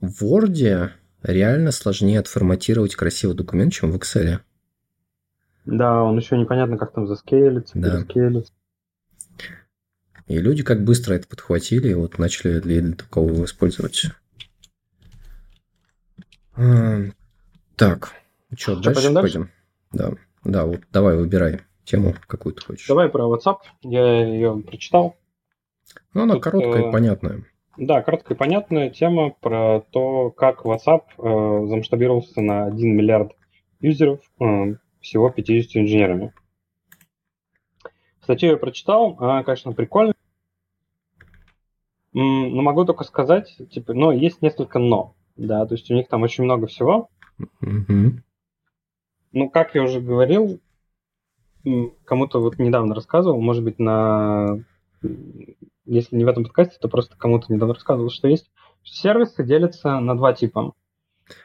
в 0.00 0.22
Word 0.24 0.90
реально 1.22 1.72
сложнее 1.72 2.20
отформатировать 2.20 2.94
красивый 2.94 3.36
документ, 3.36 3.72
чем 3.72 3.90
в 3.90 3.96
Excel. 3.96 4.38
Да, 5.64 6.02
он 6.02 6.18
еще 6.18 6.36
непонятно, 6.36 6.76
как 6.76 6.92
там 6.92 7.06
заскейлится, 7.06 7.78
да. 7.78 8.02
перескейлится. 8.02 8.52
И 10.26 10.38
люди 10.38 10.62
как 10.62 10.84
быстро 10.84 11.14
это 11.14 11.28
подхватили 11.28 11.90
и 11.90 11.94
вот 11.94 12.18
начали 12.18 12.58
для, 12.60 12.80
для 12.80 12.94
такого 12.94 13.44
использовать. 13.44 14.06
Так, 17.76 18.12
что, 18.56 18.76
дальше 18.76 19.02
пойдем? 19.02 19.14
дальше? 19.14 19.48
Да, 19.92 20.12
да, 20.44 20.64
вот 20.64 20.80
давай 20.92 21.16
выбирай 21.16 21.60
тему, 21.84 22.14
какую 22.26 22.54
ты 22.54 22.64
хочешь. 22.64 22.86
Давай 22.86 23.08
про 23.08 23.24
WhatsApp. 23.24 23.58
Я 23.82 24.26
ее 24.26 24.62
прочитал. 24.66 25.16
Ну, 26.12 26.22
она 26.22 26.34
Тут, 26.34 26.44
короткая 26.44 26.84
э, 26.84 26.88
и 26.88 26.92
понятная. 26.92 27.44
Да, 27.76 28.02
короткая 28.02 28.36
и 28.36 28.38
понятная 28.38 28.90
тема 28.90 29.30
про 29.30 29.80
то, 29.90 30.30
как 30.30 30.64
WhatsApp 30.64 31.02
э, 31.18 31.66
замасштабировался 31.68 32.40
на 32.40 32.66
1 32.66 32.96
миллиард 32.96 33.32
юзеров 33.80 34.20
э, 34.40 34.76
всего 35.00 35.30
50 35.30 35.76
инженерами. 35.76 36.32
Статью 38.24 38.52
я 38.52 38.56
прочитал, 38.56 39.16
она, 39.18 39.44
конечно, 39.44 39.72
прикольная. 39.72 40.14
Но 42.14 42.62
могу 42.62 42.84
только 42.86 43.04
сказать, 43.04 43.54
типа, 43.70 43.92
но 43.92 44.12
есть 44.12 44.40
несколько 44.40 44.78
но. 44.78 45.14
Да, 45.36 45.66
то 45.66 45.74
есть 45.74 45.90
у 45.90 45.94
них 45.94 46.08
там 46.08 46.22
очень 46.22 46.44
много 46.44 46.66
всего. 46.66 47.10
Mm-hmm. 47.62 48.12
Ну, 49.32 49.50
как 49.50 49.74
я 49.74 49.82
уже 49.82 50.00
говорил, 50.00 50.58
кому-то 52.06 52.40
вот 52.40 52.58
недавно 52.58 52.94
рассказывал, 52.94 53.40
может 53.40 53.62
быть, 53.62 53.78
на 53.78 54.58
если 55.84 56.16
не 56.16 56.24
в 56.24 56.28
этом 56.28 56.44
подкасте, 56.44 56.78
то 56.80 56.88
просто 56.88 57.16
кому-то 57.18 57.52
недавно 57.52 57.74
рассказывал, 57.74 58.08
что 58.08 58.26
есть 58.26 58.50
сервисы 58.84 59.44
делятся 59.44 60.00
на 60.00 60.16
два 60.16 60.32
типа. 60.32 60.72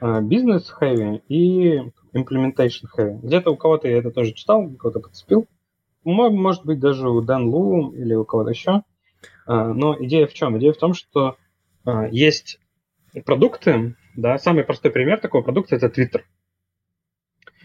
Бизнес 0.02 0.74
heavy 0.80 1.22
и 1.28 1.80
implementation 2.14 2.86
heavy. 2.98 3.20
Где-то 3.22 3.52
у 3.52 3.58
кого-то 3.58 3.90
я 3.90 3.98
это 3.98 4.12
тоже 4.12 4.32
читал, 4.34 4.62
у 4.62 4.76
кого-то 4.78 5.02
подцепил. 5.02 5.46
Может 6.14 6.66
быть, 6.66 6.80
даже 6.80 7.10
у 7.10 7.22
Дэн 7.22 7.48
Лу 7.48 7.92
или 7.92 8.14
у 8.14 8.26
кого-то 8.26 8.50
еще. 8.52 8.84
А, 9.46 9.74
но 9.74 9.96
идея 10.04 10.28
в 10.28 10.34
чем? 10.34 10.58
Идея 10.58 10.74
в 10.74 10.78
том, 10.78 10.94
что 10.94 11.38
а, 11.86 12.08
есть 12.08 12.60
продукты, 13.26 13.96
да, 14.16 14.38
самый 14.38 14.64
простой 14.64 14.92
пример 14.92 15.20
такого 15.20 15.42
продукта 15.42 15.76
это 15.76 15.88
Twitter. 15.88 16.22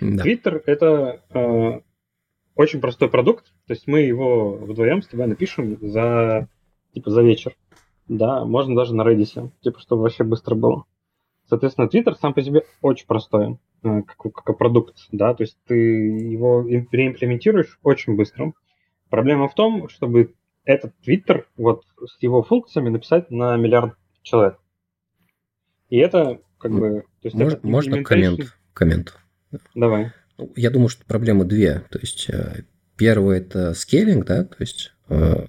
Да. 0.01 0.25
Twitter 0.25 0.63
это 0.67 1.23
э, 1.31 1.81
очень 2.55 2.81
простой 2.81 3.09
продукт, 3.09 3.47
то 3.67 3.73
есть 3.73 3.87
мы 3.87 4.01
его 4.01 4.53
вдвоем 4.53 5.03
с 5.03 5.09
тобой 5.09 5.27
напишем 5.27 5.79
за 5.81 6.49
типа 6.93 7.11
за 7.11 7.23
вечер. 7.23 7.57
Да, 8.09 8.45
можно 8.45 8.77
даже 8.77 8.95
на 8.95 9.03
Redis, 9.03 9.51
типа, 9.63 9.81
чтобы 9.81 10.03
вообще 10.03 10.25
быстро 10.25 10.55
было. 10.55 10.85
Соответственно, 11.49 11.87
Twitter 11.87 12.15
сам 12.21 12.35
по 12.35 12.43
себе 12.43 12.65
очень 12.83 13.07
простой, 13.07 13.59
как, 13.85 14.33
как 14.33 14.59
продукт, 14.59 14.97
да, 15.13 15.35
то 15.35 15.43
есть 15.43 15.57
ты 15.67 15.75
его 15.75 16.67
реимплементируешь 16.67 17.79
очень 17.83 18.17
быстро. 18.17 18.53
Проблема 19.11 19.49
в 19.49 19.55
том, 19.55 19.89
чтобы 19.89 20.35
этот 20.65 20.93
Twitter 21.07 21.45
вот 21.57 21.85
с 22.07 22.23
его 22.23 22.43
функциями 22.43 22.89
написать 22.89 23.31
на 23.31 23.57
миллиард 23.57 23.95
человек. 24.23 24.59
И 25.91 25.99
это 25.99 26.41
как 26.59 26.73
бы... 26.73 27.05
То 27.21 27.29
есть 27.29 27.37
можно, 27.37 27.57
это 27.57 27.67
можно 27.67 28.03
коммент, 28.03 28.57
коммент? 28.73 29.17
Давай. 29.75 30.13
Я 30.57 30.71
думаю, 30.71 30.89
что 30.89 31.05
проблемы 31.05 31.45
две. 31.45 31.81
То 31.91 31.99
есть 32.01 32.29
э, 32.29 32.65
первое 32.97 33.39
это 33.39 33.75
скейлинг, 33.75 34.27
да, 34.27 34.45
то 34.45 34.57
есть 34.59 34.93
э, 35.09 35.47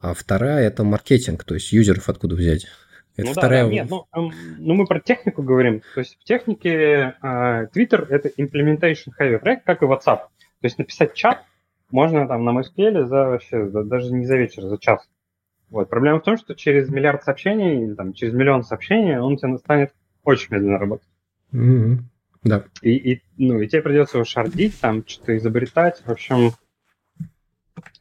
а 0.00 0.14
вторая 0.14 0.66
это 0.66 0.84
маркетинг, 0.84 1.44
то 1.44 1.54
есть 1.54 1.72
юзеров 1.72 2.08
откуда 2.08 2.34
взять. 2.34 2.66
Это 3.16 3.28
ну 3.28 3.32
вторая... 3.32 3.64
да, 3.64 3.68
да, 3.68 3.74
нет, 3.74 3.90
ну, 3.90 4.06
эм, 4.14 4.32
ну 4.58 4.74
мы 4.74 4.86
про 4.86 5.00
технику 5.00 5.42
говорим. 5.42 5.82
То 5.94 6.00
есть 6.00 6.18
в 6.20 6.24
технике 6.24 7.14
э, 7.22 7.66
Twitter 7.74 8.06
это 8.08 8.30
implementation 8.38 9.12
heavy 9.18 9.38
проект, 9.38 9.64
как 9.64 9.82
и 9.82 9.86
WhatsApp. 9.86 10.20
То 10.60 10.64
есть 10.64 10.78
написать 10.78 11.14
чат 11.14 11.44
можно 11.90 12.26
там 12.26 12.44
на 12.44 12.58
MySQL 12.58 13.04
за 13.04 13.24
вообще 13.26 13.68
за, 13.68 13.84
даже 13.84 14.12
не 14.12 14.24
за 14.24 14.36
вечер, 14.36 14.62
за 14.62 14.78
час. 14.78 15.06
Вот. 15.68 15.90
Проблема 15.90 16.20
в 16.20 16.22
том, 16.22 16.38
что 16.38 16.54
через 16.54 16.88
миллиард 16.88 17.22
сообщений, 17.22 17.84
или, 17.84 17.94
там, 17.94 18.12
через 18.14 18.32
миллион 18.32 18.62
сообщений 18.62 19.18
он 19.18 19.36
тебе 19.36 19.58
станет 19.58 19.92
очень 20.24 20.48
медленно 20.50 20.78
работать. 20.78 21.08
Mm-hmm. 21.52 21.98
Да. 22.44 22.64
И, 22.80 23.12
и, 23.12 23.22
ну, 23.36 23.60
и 23.60 23.68
тебе 23.68 23.82
придется 23.82 24.18
его 24.18 24.24
шардить, 24.24 24.80
там, 24.80 25.06
что-то 25.06 25.36
изобретать. 25.36 26.02
В 26.04 26.10
общем, 26.10 26.52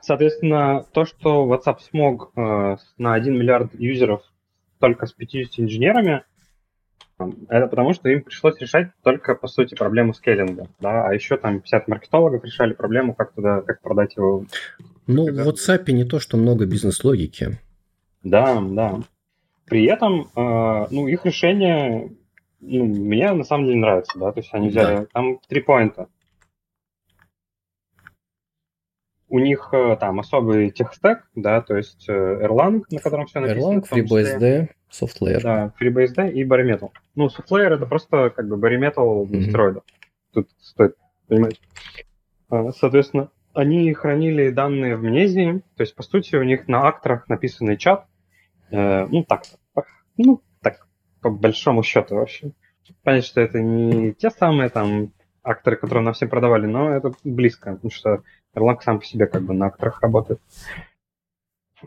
Соответственно, 0.01 0.83
то, 0.93 1.05
что 1.05 1.45
WhatsApp 1.45 1.79
смог 1.79 2.31
э, 2.35 2.77
на 2.97 3.13
1 3.13 3.33
миллиард 3.37 3.79
юзеров 3.79 4.23
только 4.81 5.05
с 5.05 5.13
50 5.13 5.59
инженерами, 5.59 6.23
это 7.47 7.67
потому, 7.67 7.93
что 7.93 8.09
им 8.09 8.23
пришлось 8.23 8.59
решать 8.59 8.89
только, 9.03 9.35
по 9.35 9.47
сути, 9.47 9.75
проблему 9.75 10.13
скейлинга. 10.13 10.67
Да? 10.79 11.07
А 11.07 11.13
еще 11.13 11.37
там 11.37 11.61
50 11.61 11.87
маркетологов 11.87 12.43
решали 12.43 12.73
проблему, 12.73 13.13
как 13.13 13.33
туда, 13.33 13.61
как 13.61 13.81
продать 13.81 14.17
его. 14.17 14.45
Ну, 15.07 15.25
в 15.25 15.47
WhatsApp 15.47 15.89
не 15.91 16.03
то, 16.03 16.19
что 16.19 16.35
много 16.35 16.65
бизнес-логики. 16.65 17.59
Да, 18.23 18.59
да. 18.59 18.99
При 19.65 19.85
этом, 19.85 20.29
э, 20.35 20.87
ну, 20.89 21.07
их 21.07 21.25
решение 21.25 22.09
ну, 22.61 22.85
мне 22.85 23.31
на 23.33 23.43
самом 23.43 23.65
деле 23.65 23.79
нравится, 23.79 24.17
да, 24.19 24.31
то 24.31 24.39
есть 24.39 24.53
они 24.53 24.69
взяли, 24.69 24.97
да. 24.97 25.05
там 25.11 25.39
три 25.47 25.61
поинта. 25.61 26.07
У 29.31 29.39
них 29.39 29.69
э, 29.71 29.95
там 29.97 30.19
особый 30.19 30.71
техстек, 30.71 31.25
да, 31.35 31.61
то 31.61 31.77
есть 31.77 32.05
э, 32.09 32.11
Erlang, 32.43 32.81
на 32.91 32.99
котором 32.99 33.25
все 33.27 33.39
написано. 33.39 33.79
Erlang, 33.79 33.85
FreeBSD, 33.89 34.69
SoftLayer. 34.91 35.41
Да, 35.41 35.73
FreeBSD 35.79 36.33
и 36.33 36.43
Bare 36.43 36.65
Metal. 36.69 36.89
Ну, 37.15 37.27
SoftLayer 37.27 37.75
это 37.75 37.85
просто 37.85 38.29
как 38.29 38.49
бы 38.49 38.57
Bare 38.57 38.77
Metal 38.77 39.25
mm-hmm. 39.25 39.41
стероидов. 39.43 39.83
Тут 40.33 40.49
стоит 40.59 40.95
понимать. 41.29 41.61
А, 42.49 42.71
соответственно, 42.73 43.31
они 43.53 43.93
хранили 43.93 44.49
данные 44.49 44.97
в 44.97 45.03
Мнезии, 45.03 45.63
то 45.77 45.83
есть, 45.83 45.95
по 45.95 46.03
сути, 46.03 46.35
у 46.35 46.43
них 46.43 46.67
на 46.67 46.85
акторах 46.89 47.29
написанный 47.29 47.77
чат, 47.77 48.07
э, 48.69 49.07
ну, 49.07 49.23
так, 49.23 49.43
ну, 50.17 50.41
так, 50.61 50.87
по 51.21 51.29
большому 51.29 51.83
счету 51.83 52.15
вообще. 52.15 52.51
Понятно, 53.03 53.25
что 53.25 53.39
это 53.39 53.61
не 53.61 54.13
те 54.13 54.29
самые 54.29 54.69
там 54.69 55.13
акторы, 55.41 55.77
которые 55.77 56.03
нам 56.03 56.13
всем 56.13 56.27
продавали, 56.27 56.65
но 56.65 56.89
это 56.91 57.13
близко, 57.23 57.75
потому 57.75 57.91
что 57.91 58.23
Erlang 58.55 58.79
сам 58.81 58.99
по 58.99 59.05
себе 59.05 59.27
как 59.27 59.43
бы 59.43 59.53
на 59.53 59.67
акторах 59.67 60.01
работает. 60.01 60.41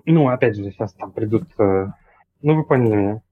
Ну, 0.04 0.28
опять 0.28 0.56
же, 0.56 0.64
сейчас 0.64 0.92
там 0.94 1.12
придут... 1.12 1.44
Э, 1.58 1.88
ну, 2.42 2.56
вы 2.56 2.64
поняли 2.64 2.94
меня. 2.94 3.22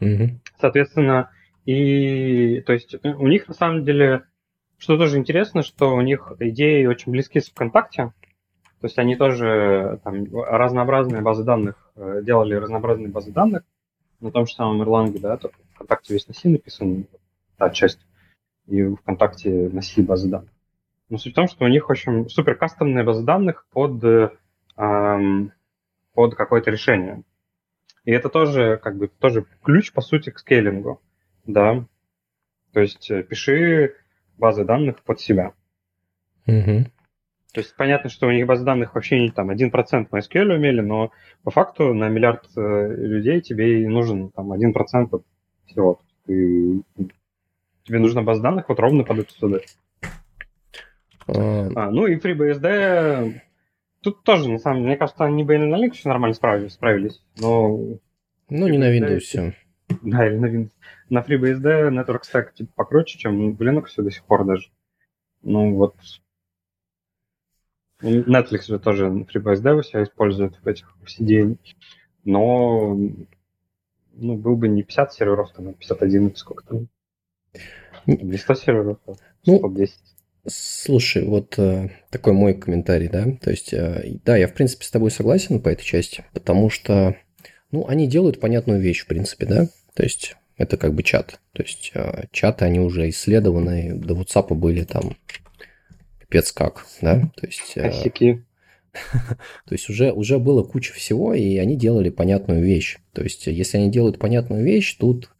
Mm-hmm. 0.00 0.38
Соответственно, 0.60 1.30
и... 1.64 2.60
То 2.62 2.72
есть 2.72 2.94
у 3.04 3.26
них, 3.28 3.46
на 3.48 3.54
самом 3.54 3.84
деле, 3.84 4.24
что 4.78 4.96
тоже 4.96 5.18
интересно, 5.18 5.62
что 5.62 5.94
у 5.94 6.00
них 6.00 6.32
идеи 6.40 6.86
очень 6.86 7.12
близки 7.12 7.40
с 7.40 7.50
ВКонтакте. 7.50 8.12
То 8.80 8.86
есть 8.86 8.98
они 8.98 9.14
тоже 9.14 10.00
там 10.02 10.26
разнообразные 10.34 11.22
базы 11.22 11.44
данных, 11.44 11.92
э, 11.94 12.20
делали 12.24 12.54
разнообразные 12.54 13.08
базы 13.08 13.30
данных 13.30 13.62
на 14.22 14.30
том 14.30 14.46
же 14.46 14.54
самом 14.54 14.82
Erlang, 14.82 15.18
да, 15.18 15.36
только 15.36 15.56
ВКонтакте 15.74 16.14
весь 16.14 16.26
на 16.28 16.34
C 16.34 16.48
написан, 16.48 17.06
та 17.58 17.70
часть, 17.70 18.00
и 18.66 18.82
ВКонтакте 18.82 19.68
на 19.68 19.82
C 19.82 20.02
базы 20.02 20.28
данных. 20.28 20.50
Но 21.08 21.18
суть 21.18 21.32
в 21.32 21.36
том, 21.36 21.46
что 21.48 21.64
у 21.64 21.68
них 21.68 21.90
очень 21.90 22.28
супер 22.28 22.54
кастомная 22.54 23.04
база 23.04 23.22
данных 23.22 23.66
под, 23.70 24.02
эм, 24.76 25.52
под 26.14 26.34
какое-то 26.34 26.70
решение. 26.70 27.22
И 28.04 28.12
это 28.12 28.28
тоже 28.28 28.78
как 28.82 28.96
бы 28.96 29.08
тоже 29.08 29.44
ключ, 29.62 29.92
по 29.92 30.00
сути, 30.00 30.30
к 30.30 30.38
скейлингу. 30.38 31.00
Да. 31.44 31.84
То 32.72 32.80
есть 32.80 33.10
э, 33.10 33.22
пиши 33.22 33.94
базы 34.38 34.64
данных 34.64 35.02
под 35.02 35.20
себя. 35.20 35.52
Угу. 36.46 36.86
То 37.52 37.60
есть 37.60 37.76
понятно, 37.76 38.08
что 38.08 38.26
у 38.26 38.30
них 38.30 38.46
базы 38.46 38.64
данных 38.64 38.94
вообще 38.94 39.20
не 39.20 39.30
там 39.30 39.50
1% 39.50 40.08
MySQL 40.10 40.54
умели, 40.54 40.80
но 40.80 41.12
по 41.44 41.50
факту 41.50 41.92
на 41.92 42.08
миллиард 42.08 42.46
э, 42.56 42.94
людей 42.96 43.40
тебе 43.42 43.82
и 43.82 43.86
нужен 43.86 44.30
там 44.30 44.52
1% 44.52 45.08
от 45.12 45.22
всего. 45.66 46.00
Ты, 46.26 46.82
тебе 47.84 47.98
нужна 47.98 48.22
база 48.22 48.42
данных 48.42 48.68
вот 48.68 48.80
ровно 48.80 49.04
под 49.04 49.18
эту 49.20 49.38
задачу. 49.38 49.68
А, 51.28 51.68
а, 51.74 51.90
ну 51.90 52.06
и 52.06 52.16
FreeBSD 52.16 53.40
тут 54.02 54.22
тоже, 54.24 54.50
на 54.50 54.58
самом 54.58 54.78
деле, 54.78 54.88
мне 54.88 54.96
кажется, 54.96 55.24
они 55.24 55.44
бы 55.44 55.54
и 55.54 55.58
на 55.58 55.74
Linux 55.74 56.00
нормально 56.04 56.34
справились, 56.34 56.72
справились, 56.72 57.22
но... 57.38 57.98
Ну, 58.50 58.68
не 58.68 58.78
на 58.78 58.96
Windows. 58.96 59.54
Да, 60.02 60.26
или 60.26 60.36
на 60.36 60.46
Windows. 60.46 60.72
На 61.08 61.20
FreeBSD 61.20 61.90
Network 61.90 62.22
Stack 62.22 62.54
типа 62.54 62.72
покруче, 62.74 63.18
чем 63.18 63.54
в 63.54 63.62
Linux 63.62 63.86
до 63.96 64.10
сих 64.10 64.24
пор 64.24 64.44
даже. 64.44 64.70
Ну 65.42 65.74
вот. 65.74 65.94
Netflix 68.02 68.66
же 68.66 68.78
тоже 68.78 69.06
FreeBSD 69.06 69.74
у 69.74 69.82
себя 69.82 70.02
использует 70.02 70.56
в 70.56 70.66
этих 70.66 70.92
CDN. 71.06 71.58
Но 72.24 72.96
ну, 74.14 74.36
был 74.36 74.56
бы 74.56 74.68
не 74.68 74.82
50 74.82 75.12
серверов, 75.12 75.52
там, 75.52 75.68
а 75.68 75.72
51, 75.72 76.36
сколько 76.36 76.64
там. 76.64 76.88
Не 78.06 78.36
100 78.36 78.54
серверов, 78.54 78.98
а 79.06 79.14
110. 79.44 79.94
Ну, 79.96 80.00
Слушай, 80.46 81.24
вот 81.24 81.56
э, 81.58 81.90
такой 82.10 82.32
мой 82.32 82.54
комментарий, 82.54 83.08
да, 83.08 83.26
то 83.40 83.50
есть, 83.50 83.72
э, 83.72 84.16
да, 84.24 84.36
я 84.36 84.48
в 84.48 84.54
принципе 84.54 84.84
с 84.84 84.90
тобой 84.90 85.12
согласен 85.12 85.60
по 85.60 85.68
этой 85.68 85.84
части, 85.84 86.24
потому 86.32 86.68
что, 86.68 87.16
ну, 87.70 87.86
они 87.86 88.08
делают 88.08 88.40
понятную 88.40 88.80
вещь, 88.80 89.02
в 89.02 89.06
принципе, 89.06 89.46
да, 89.46 89.68
то 89.94 90.02
есть 90.02 90.34
это 90.56 90.76
как 90.76 90.94
бы 90.94 91.04
чат, 91.04 91.38
то 91.52 91.62
есть 91.62 91.92
э, 91.94 92.24
чаты, 92.32 92.64
они 92.64 92.80
уже 92.80 93.08
исследованы, 93.08 93.94
до 93.94 94.14
WhatsApp 94.14 94.52
были 94.54 94.82
там. 94.82 95.16
Пипец 96.18 96.50
как, 96.50 96.86
да, 97.00 97.30
то 97.36 97.46
есть... 97.46 97.74
Косяки. 97.74 98.42
То 99.66 99.72
есть 99.72 99.88
уже, 99.88 100.12
уже 100.12 100.38
было 100.38 100.62
куча 100.62 100.92
всего, 100.92 101.32
и 101.32 101.56
они 101.56 101.76
делали 101.76 102.10
понятную 102.10 102.62
вещь. 102.62 102.98
То 103.14 103.22
есть 103.22 103.46
если 103.46 103.78
они 103.78 103.90
делают 103.90 104.18
понятную 104.18 104.62
вещь, 104.62 104.96
тут 104.98 105.30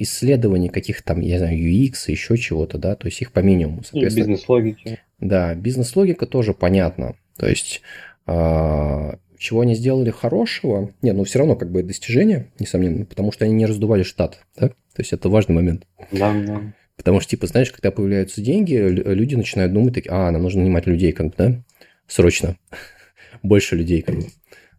исследований 0.00 0.68
каких-то 0.68 1.04
там, 1.04 1.20
я 1.20 1.38
знаю, 1.38 1.58
UX, 1.58 1.94
еще 2.08 2.36
чего-то, 2.36 2.78
да, 2.78 2.96
то 2.96 3.06
есть 3.06 3.20
их 3.20 3.32
по 3.32 3.40
минимуму. 3.40 3.82
И 3.92 4.04
бизнес-логики. 4.04 5.00
Да, 5.18 5.54
бизнес-логика 5.54 6.26
тоже 6.26 6.54
понятна. 6.54 7.14
То 7.36 7.46
есть 7.46 7.82
а, 8.26 9.18
чего 9.38 9.60
они 9.60 9.74
сделали 9.74 10.10
хорошего, 10.10 10.92
нет, 11.02 11.16
ну 11.16 11.24
все 11.24 11.38
равно 11.38 11.56
как 11.56 11.70
бы 11.70 11.82
достижение, 11.82 12.50
несомненно, 12.58 13.04
потому 13.04 13.32
что 13.32 13.44
они 13.44 13.54
не 13.54 13.66
раздували 13.66 14.02
штат, 14.02 14.40
да? 14.56 14.68
То 14.68 14.98
есть 14.98 15.12
это 15.12 15.28
важный 15.28 15.54
момент. 15.54 15.86
Да, 16.12 16.32
да. 16.34 16.60
Потому 16.96 17.20
что, 17.20 17.30
типа, 17.30 17.46
знаешь, 17.46 17.70
когда 17.70 17.90
появляются 17.90 18.42
деньги, 18.42 18.74
люди 18.74 19.34
начинают 19.34 19.72
думать, 19.72 19.94
такие, 19.94 20.10
а, 20.10 20.30
нам 20.30 20.42
нужно 20.42 20.60
нанимать 20.60 20.86
людей, 20.86 21.12
как 21.12 21.28
бы, 21.28 21.34
да, 21.38 21.62
срочно, 22.06 22.56
больше 23.42 23.76
людей, 23.76 24.02
как 24.02 24.16
бы. 24.16 24.26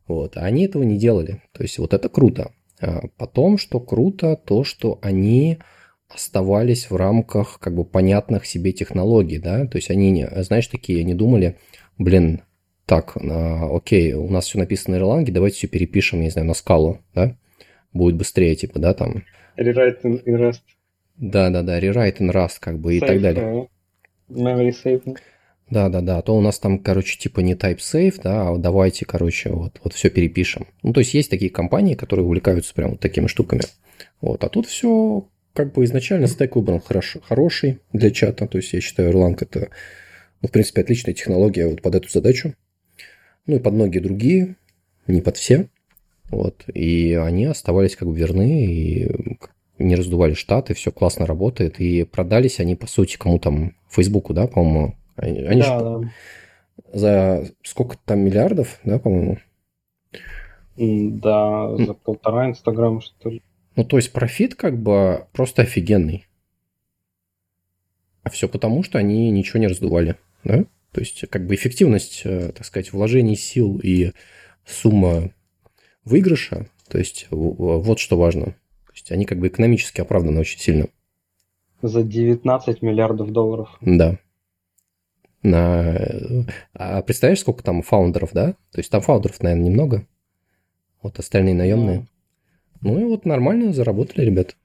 Вот, 0.08 0.38
а 0.38 0.42
они 0.42 0.66
этого 0.66 0.84
не 0.84 0.98
делали. 0.98 1.42
То 1.52 1.64
есть 1.64 1.80
вот 1.80 1.94
это 1.94 2.10
круто. 2.10 2.52
А 2.82 3.04
потом, 3.18 3.58
что 3.58 3.80
круто, 3.80 4.36
то, 4.36 4.64
что 4.64 5.00
они 5.02 5.60
оставались 6.10 6.90
в 6.90 6.96
рамках 6.96 7.60
как 7.60 7.76
бы 7.76 7.86
понятных 7.86 8.46
себе 8.46 8.74
технологий, 8.74 9.38
да, 9.38 9.66
то 9.66 9.78
есть 9.78 9.90
они, 9.90 10.28
знаешь, 10.38 10.68
такие 10.68 11.04
не 11.04 11.14
думали, 11.14 11.58
блин, 11.98 12.42
так, 12.86 13.16
а, 13.16 13.74
окей, 13.74 14.14
у 14.14 14.30
нас 14.30 14.46
все 14.46 14.60
написано 14.60 14.98
на 14.98 15.02
Erlang, 15.02 15.32
давайте 15.32 15.58
все 15.58 15.68
перепишем, 15.68 16.20
я 16.20 16.26
не 16.26 16.32
знаю, 16.32 16.48
на 16.48 16.54
скалу, 16.54 17.00
да, 17.14 17.38
будет 17.94 18.16
быстрее, 18.16 18.56
типа, 18.56 18.80
да, 18.80 18.94
там. 18.94 19.24
Rewrite 19.58 20.02
in 20.04 20.24
Rust. 20.26 20.62
Да-да-да, 21.18 21.80
rewrite 21.80 22.18
in 22.18 22.32
Rust, 22.32 22.58
как 22.60 22.80
бы, 22.80 22.94
safe, 22.94 22.98
и 22.98 23.00
так 23.00 23.22
далее. 23.22 23.68
Memory 24.30 24.74
saving. 24.84 25.18
Да-да-да, 25.72 26.20
а 26.20 26.22
то 26.22 26.38
у 26.38 26.42
нас 26.42 26.60
там, 26.60 26.78
короче, 26.78 27.18
типа 27.18 27.40
не 27.40 27.56
type 27.56 27.80
safe, 27.80 28.20
да, 28.24 28.50
а 28.50 28.58
давайте, 28.58 29.06
короче, 29.06 29.50
вот, 29.50 29.80
вот 29.84 29.94
все 29.94 30.10
перепишем. 30.10 30.68
Ну, 30.84 30.94
то 30.94 31.00
есть 31.00 31.14
есть 31.14 31.30
такие 31.30 31.50
компании, 31.50 31.96
которые 31.96 32.26
увлекаются 32.26 32.74
прям 32.74 32.92
вот 32.92 33.00
такими 33.00 33.28
штуками. 33.28 33.62
Вот, 34.20 34.44
а 34.44 34.50
тут 34.50 34.68
все 34.68 35.28
как 35.54 35.74
бы 35.74 35.84
изначально 35.86 36.28
стек 36.28 36.56
выбран 36.56 36.80
хорош, 36.80 37.18
хороший 37.28 37.80
для 37.94 38.12
чата. 38.12 38.48
То 38.48 38.58
есть 38.60 38.74
я 38.74 38.82
считаю, 38.82 39.12
Erlang 39.12 39.38
это, 39.40 39.70
ну, 40.42 40.50
в 40.50 40.52
принципе, 40.52 40.82
отличная 40.82 41.14
технология 41.14 41.68
вот 41.68 41.82
под 41.82 41.96
эту 41.96 42.10
задачу 42.10 42.54
ну 43.48 43.56
и 43.56 43.60
под 43.60 43.74
многие 43.74 44.00
другие, 44.00 44.56
не 45.08 45.22
под 45.22 45.38
все. 45.38 45.68
Вот. 46.30 46.64
И 46.74 47.14
они 47.22 47.46
оставались 47.46 47.96
как 47.96 48.08
бы 48.08 48.16
верны 48.16 48.66
и 48.66 49.12
не 49.78 49.96
раздували 49.96 50.34
штаты, 50.34 50.74
все 50.74 50.92
классно 50.92 51.26
работает. 51.26 51.80
И 51.80 52.04
продались 52.04 52.60
они, 52.60 52.76
по 52.76 52.88
сути, 52.88 53.18
кому 53.18 53.40
там, 53.40 53.76
Фейсбуку, 53.90 54.34
да, 54.34 54.48
по-моему. 54.48 54.96
Они, 55.22 55.40
они 55.40 55.62
да, 55.62 55.80
же 55.80 55.86
да. 55.86 56.12
за 56.94 57.46
сколько 57.64 57.98
там 58.06 58.20
миллиардов, 58.20 58.80
да, 58.84 59.00
по-моему? 59.00 59.38
Да, 60.76 61.78
за 61.78 61.94
полтора 61.94 62.50
Инстаграма, 62.50 63.02
что 63.02 63.30
ли. 63.30 63.44
Ну, 63.76 63.86
то 63.86 63.98
есть 63.98 64.12
профит 64.12 64.56
как 64.56 64.82
бы 64.82 65.28
просто 65.32 65.62
офигенный. 65.62 66.26
А 68.24 68.30
все 68.30 68.48
потому, 68.48 68.84
что 68.84 68.98
они 68.98 69.30
ничего 69.32 69.60
не 69.60 69.68
раздували, 69.68 70.16
да? 70.44 70.66
То 70.92 71.00
есть, 71.00 71.24
как 71.30 71.48
бы 71.48 71.56
эффективность, 71.56 72.22
э, 72.26 72.52
так 72.52 72.66
сказать, 72.66 72.92
вложений 72.92 73.38
сил 73.38 73.80
и 73.82 74.12
сумма 74.66 75.32
выигрыша, 76.04 76.68
то 76.90 76.98
есть, 76.98 77.28
вот 77.30 78.00
что 78.00 78.18
важно. 78.18 78.46
То 78.46 78.94
есть, 78.94 79.12
они 79.12 79.26
как 79.26 79.40
бы 79.40 79.48
экономически 79.48 80.02
оправданы 80.02 80.40
очень 80.42 80.60
сильно. 80.60 80.88
За 81.82 82.04
19 82.04 82.82
миллиардов 82.82 83.32
долларов. 83.32 83.78
Да. 83.82 84.20
На... 85.44 85.98
А 86.74 87.02
представляешь, 87.02 87.40
сколько 87.40 87.64
там 87.64 87.82
фаундеров, 87.82 88.32
да? 88.34 88.54
То 88.72 88.78
есть, 88.78 88.92
там 88.92 89.02
фаундеров, 89.02 89.42
наверное, 89.42 89.66
немного. 89.66 90.08
Вот 91.02 91.18
остальные 91.20 91.56
наемные. 91.56 92.00
Да. 92.00 92.06
Ну 92.82 93.00
и 93.00 93.04
вот 93.04 93.26
нормально 93.26 93.74
заработали, 93.74 94.26
ребят. 94.26 94.56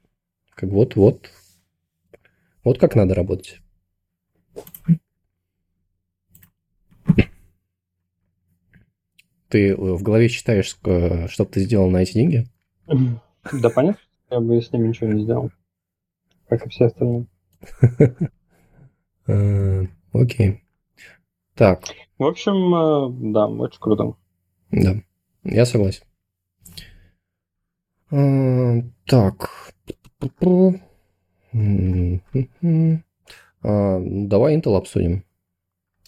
Как 0.55 0.69
вот, 0.69 0.95
вот. 0.95 1.31
Вот 2.63 2.79
как 2.79 2.95
надо 2.95 3.15
работать. 3.15 3.61
Ты 9.49 9.69
э, 9.69 9.75
в 9.75 10.03
голове 10.03 10.27
считаешь, 10.27 10.65
что 10.65 11.45
ты 11.45 11.61
сделал 11.61 11.89
на 11.89 12.03
эти 12.03 12.13
деньги? 12.13 12.45
Да 13.53 13.69
понятно, 13.69 14.01
я 14.29 14.39
бы 14.39 14.61
с 14.61 14.71
ними 14.73 14.89
ничего 14.89 15.11
не 15.11 15.23
сделал. 15.23 15.51
Как 16.49 16.65
и 16.65 16.69
все 16.69 16.85
остальные. 16.85 17.27
Э, 19.29 19.85
окей. 20.13 20.63
Так. 21.57 21.85
В 22.19 22.23
общем, 22.23 22.75
э, 22.75 23.31
да, 23.33 23.47
очень 23.47 23.79
круто. 23.79 24.13
Да, 24.71 24.95
я 25.43 25.65
согласен. 25.65 26.03
Так. 29.05 29.73
Давай 33.61 34.55
Intel 34.55 34.77
обсудим. 34.77 35.25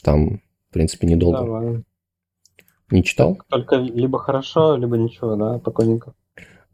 Там, 0.03 0.41
в 0.69 0.73
принципе, 0.73 1.07
недолго. 1.07 1.39
Давай. 1.39 1.83
Не 2.91 3.03
читал? 3.03 3.39
Только 3.49 3.77
либо 3.77 4.19
хорошо, 4.19 4.75
либо 4.75 4.97
ничего, 4.97 5.35
да, 5.35 5.57
спокойненько. 5.59 6.13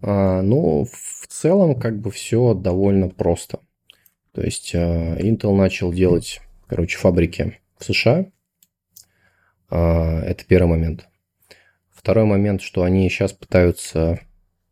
А, 0.01 0.41
ну, 0.41 0.85
в 0.85 1.27
целом, 1.27 1.79
как 1.79 1.99
бы 1.99 2.11
все 2.11 2.53
довольно 2.53 3.09
просто. 3.09 3.59
То 4.33 4.41
есть 4.41 4.75
а, 4.75 5.15
Intel 5.17 5.55
начал 5.55 5.93
делать, 5.93 6.41
короче, 6.67 6.97
фабрики 6.97 7.59
в 7.77 7.85
США. 7.85 8.25
А, 9.75 10.21
это 10.21 10.45
первый 10.45 10.69
момент. 10.69 11.05
Второй 11.93 12.23
момент, 12.23 12.61
что 12.61 12.83
они 12.83 13.09
сейчас 13.09 13.33
пытаются 13.33 14.21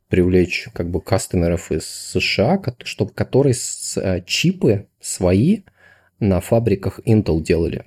привлечь 0.07 0.69
как 0.73 0.89
бы 0.89 1.01
кастомеров 1.01 1.73
из 1.73 1.85
США, 1.85 2.61
чтобы 2.85 3.11
которые 3.11 3.53
а, 3.97 4.21
чипы 4.21 4.87
свои 5.01 5.63
на 6.19 6.39
фабриках 6.39 7.01
Intel 7.05 7.41
делали. 7.41 7.83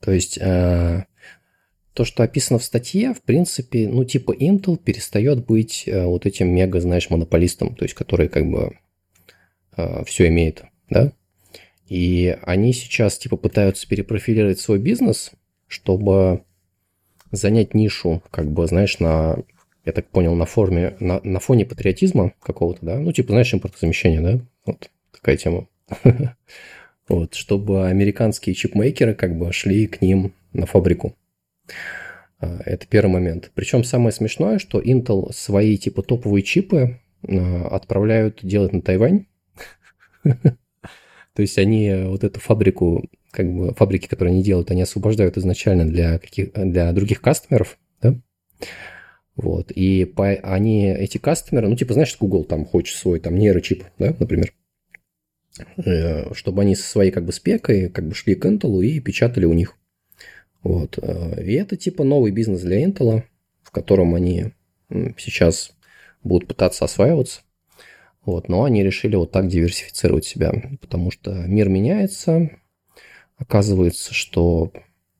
То 0.00 0.10
есть 0.10 0.40
а, 0.42 1.04
то, 1.92 2.04
что 2.04 2.24
описано 2.24 2.58
в 2.58 2.64
статье, 2.64 3.14
в 3.14 3.22
принципе, 3.22 3.86
ну, 3.88 4.04
типа 4.04 4.34
Intel 4.34 4.76
перестает 4.76 5.46
быть 5.46 5.84
э, 5.86 6.04
вот 6.04 6.24
этим 6.24 6.48
мега, 6.48 6.80
знаешь, 6.80 7.10
монополистом, 7.10 7.74
то 7.74 7.84
есть 7.84 7.94
который 7.94 8.28
как 8.28 8.46
бы 8.46 8.76
э, 9.76 10.04
все 10.04 10.28
имеет, 10.28 10.64
да? 10.88 11.12
И 11.86 12.36
они 12.42 12.72
сейчас 12.72 13.18
типа 13.18 13.36
пытаются 13.36 13.86
перепрофилировать 13.88 14.60
свой 14.60 14.78
бизнес, 14.78 15.32
чтобы 15.70 16.42
занять 17.30 17.74
нишу, 17.74 18.22
как 18.30 18.50
бы, 18.50 18.66
знаешь, 18.66 18.98
на, 18.98 19.38
я 19.84 19.92
так 19.92 20.06
понял, 20.06 20.34
на 20.34 20.44
форме, 20.46 20.96
на, 20.98 21.20
на 21.22 21.38
фоне 21.38 21.64
патриотизма 21.64 22.32
какого-то, 22.42 22.84
да? 22.84 22.98
Ну, 22.98 23.12
типа, 23.12 23.32
знаешь, 23.32 23.54
импортозамещение, 23.54 24.20
да? 24.20 24.40
Вот 24.66 24.90
такая 25.12 25.36
тема. 25.36 25.66
Вот, 27.08 27.34
чтобы 27.34 27.88
американские 27.88 28.54
чипмейкеры 28.54 29.16
как 29.16 29.36
бы 29.36 29.52
шли 29.52 29.88
к 29.88 30.00
ним 30.00 30.32
на 30.52 30.64
фабрику. 30.64 31.16
А, 32.38 32.60
это 32.64 32.86
первый 32.86 33.10
момент. 33.10 33.50
Причем 33.52 33.82
самое 33.82 34.12
смешное, 34.12 34.60
что 34.60 34.80
Intel 34.80 35.32
свои 35.32 35.76
типа 35.76 36.04
топовые 36.04 36.44
чипы 36.44 37.00
а, 37.26 37.66
отправляют 37.72 38.38
делать 38.44 38.72
на 38.72 38.80
Тайвань. 38.80 39.26
То 40.22 41.42
есть 41.42 41.58
они 41.58 41.92
вот 42.06 42.22
эту 42.22 42.38
фабрику, 42.38 43.10
как 43.30 43.52
бы 43.52 43.74
фабрики, 43.74 44.06
которые 44.06 44.32
они 44.32 44.42
делают, 44.42 44.70
они 44.70 44.82
освобождают 44.82 45.36
изначально 45.36 45.84
для, 45.84 46.18
каких, 46.18 46.52
для 46.52 46.92
других 46.92 47.20
кастомеров, 47.20 47.78
да? 48.02 48.20
Вот. 49.36 49.70
И 49.70 50.04
по, 50.04 50.28
они, 50.28 50.88
эти 50.90 51.18
кастомеры, 51.18 51.68
ну, 51.68 51.76
типа, 51.76 51.94
знаешь, 51.94 52.16
Google 52.18 52.44
там 52.44 52.66
хочет 52.66 52.96
свой 52.96 53.20
там 53.20 53.36
нейрочип, 53.36 53.84
да, 53.98 54.14
например, 54.18 54.52
э, 55.84 56.34
чтобы 56.34 56.62
они 56.62 56.76
со 56.76 56.88
своей 56.88 57.10
как 57.10 57.24
бы 57.24 57.32
спекой 57.32 57.88
как 57.88 58.06
бы 58.06 58.14
шли 58.14 58.34
к 58.34 58.44
Intel 58.44 58.84
и 58.84 59.00
печатали 59.00 59.46
у 59.46 59.52
них. 59.52 59.76
Вот. 60.62 60.98
Э, 61.00 61.42
и 61.42 61.54
это 61.54 61.76
типа 61.76 62.04
новый 62.04 62.32
бизнес 62.32 62.60
для 62.60 62.84
Intel, 62.84 63.22
в 63.62 63.70
котором 63.70 64.14
они 64.14 64.52
сейчас 65.16 65.72
будут 66.22 66.48
пытаться 66.48 66.84
осваиваться. 66.84 67.40
Вот. 68.24 68.48
Но 68.48 68.64
они 68.64 68.82
решили 68.82 69.16
вот 69.16 69.32
так 69.32 69.48
диверсифицировать 69.48 70.24
себя, 70.24 70.52
потому 70.80 71.10
что 71.10 71.32
мир 71.32 71.68
меняется. 71.68 72.50
Оказывается, 73.40 74.12
что 74.12 74.70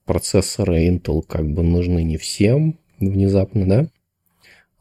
процессоры 0.05 0.87
Intel 0.87 1.23
как 1.23 1.51
бы 1.51 1.63
нужны 1.63 2.03
не 2.03 2.19
всем 2.19 2.79
внезапно, 2.99 3.67
да? 3.67 3.89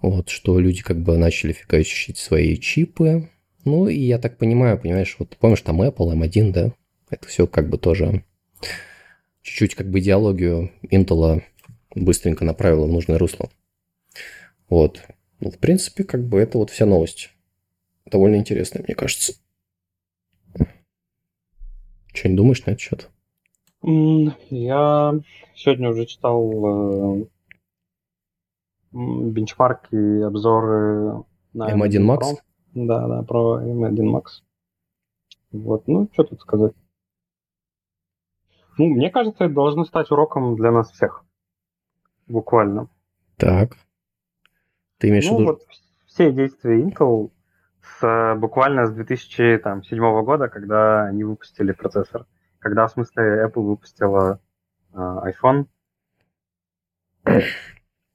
Вот, 0.01 0.29
что 0.29 0.59
люди 0.59 0.83
как 0.83 1.01
бы 1.01 1.17
начали 1.17 1.53
фигачить 1.53 2.17
свои 2.17 2.57
чипы. 2.57 3.29
Ну, 3.63 3.87
и 3.87 3.97
я 3.97 4.19
так 4.19 4.37
понимаю, 4.37 4.77
понимаешь, 4.77 5.15
вот 5.19 5.37
помнишь, 5.37 5.61
там 5.61 5.81
Apple, 5.81 6.13
M1, 6.13 6.51
да? 6.51 6.73
Это 7.09 7.27
все 7.27 7.47
как 7.47 7.69
бы 7.69 7.77
тоже 7.77 8.23
чуть-чуть 9.41 9.75
как 9.75 9.89
бы 9.89 9.99
идеологию 9.99 10.71
Intel 10.83 11.41
быстренько 11.95 12.43
направила 12.43 12.85
в 12.85 12.91
нужное 12.91 13.17
русло. 13.17 13.49
Вот. 14.67 15.01
Ну, 15.39 15.49
в 15.49 15.57
принципе, 15.57 16.03
как 16.03 16.27
бы 16.27 16.39
это 16.39 16.57
вот 16.57 16.71
вся 16.71 16.85
новость. 16.85 17.31
Довольно 18.05 18.35
интересная, 18.35 18.83
мне 18.83 18.95
кажется. 18.95 19.33
Что 22.13 22.27
не 22.27 22.35
думаешь 22.35 22.65
на 22.65 22.71
этот 22.71 22.81
счет? 22.81 23.09
Я 23.81 25.13
сегодня 25.55 25.89
уже 25.89 26.05
читал 26.05 27.21
э, 27.21 27.25
бенчмарки 28.91 29.95
и 29.95 30.21
обзоры 30.21 31.23
на 31.53 31.73
M1 31.73 32.05
Max? 32.05 32.37
Да, 32.73 33.07
да, 33.07 33.23
про 33.23 33.61
M1 33.61 33.95
Max. 33.95 34.43
Вот, 35.51 35.87
ну, 35.87 36.09
что 36.13 36.23
тут 36.23 36.41
сказать. 36.41 36.73
Ну, 38.77 38.87
мне 38.87 39.09
кажется, 39.09 39.45
это 39.45 39.53
должно 39.53 39.85
стать 39.85 40.11
уроком 40.11 40.55
для 40.55 40.71
нас 40.71 40.91
всех. 40.91 41.25
Буквально. 42.27 42.89
Так. 43.37 43.77
Ты 44.97 45.09
имеешь 45.09 45.27
в 45.27 45.31
ну, 45.31 45.39
виду... 45.39 45.51
вот 45.51 45.61
все 46.05 46.31
действия 46.31 46.81
Intel 46.81 47.31
с, 47.81 48.35
буквально 48.37 48.85
с 48.87 48.91
2007 48.91 50.23
года, 50.23 50.49
когда 50.49 51.05
они 51.05 51.23
выпустили 51.23 51.71
процессор. 51.71 52.25
Когда, 52.59 52.87
в 52.87 52.91
смысле, 52.91 53.45
Apple 53.45 53.61
выпустила 53.61 54.39
э, 54.93 54.97
iPhone, 54.97 55.65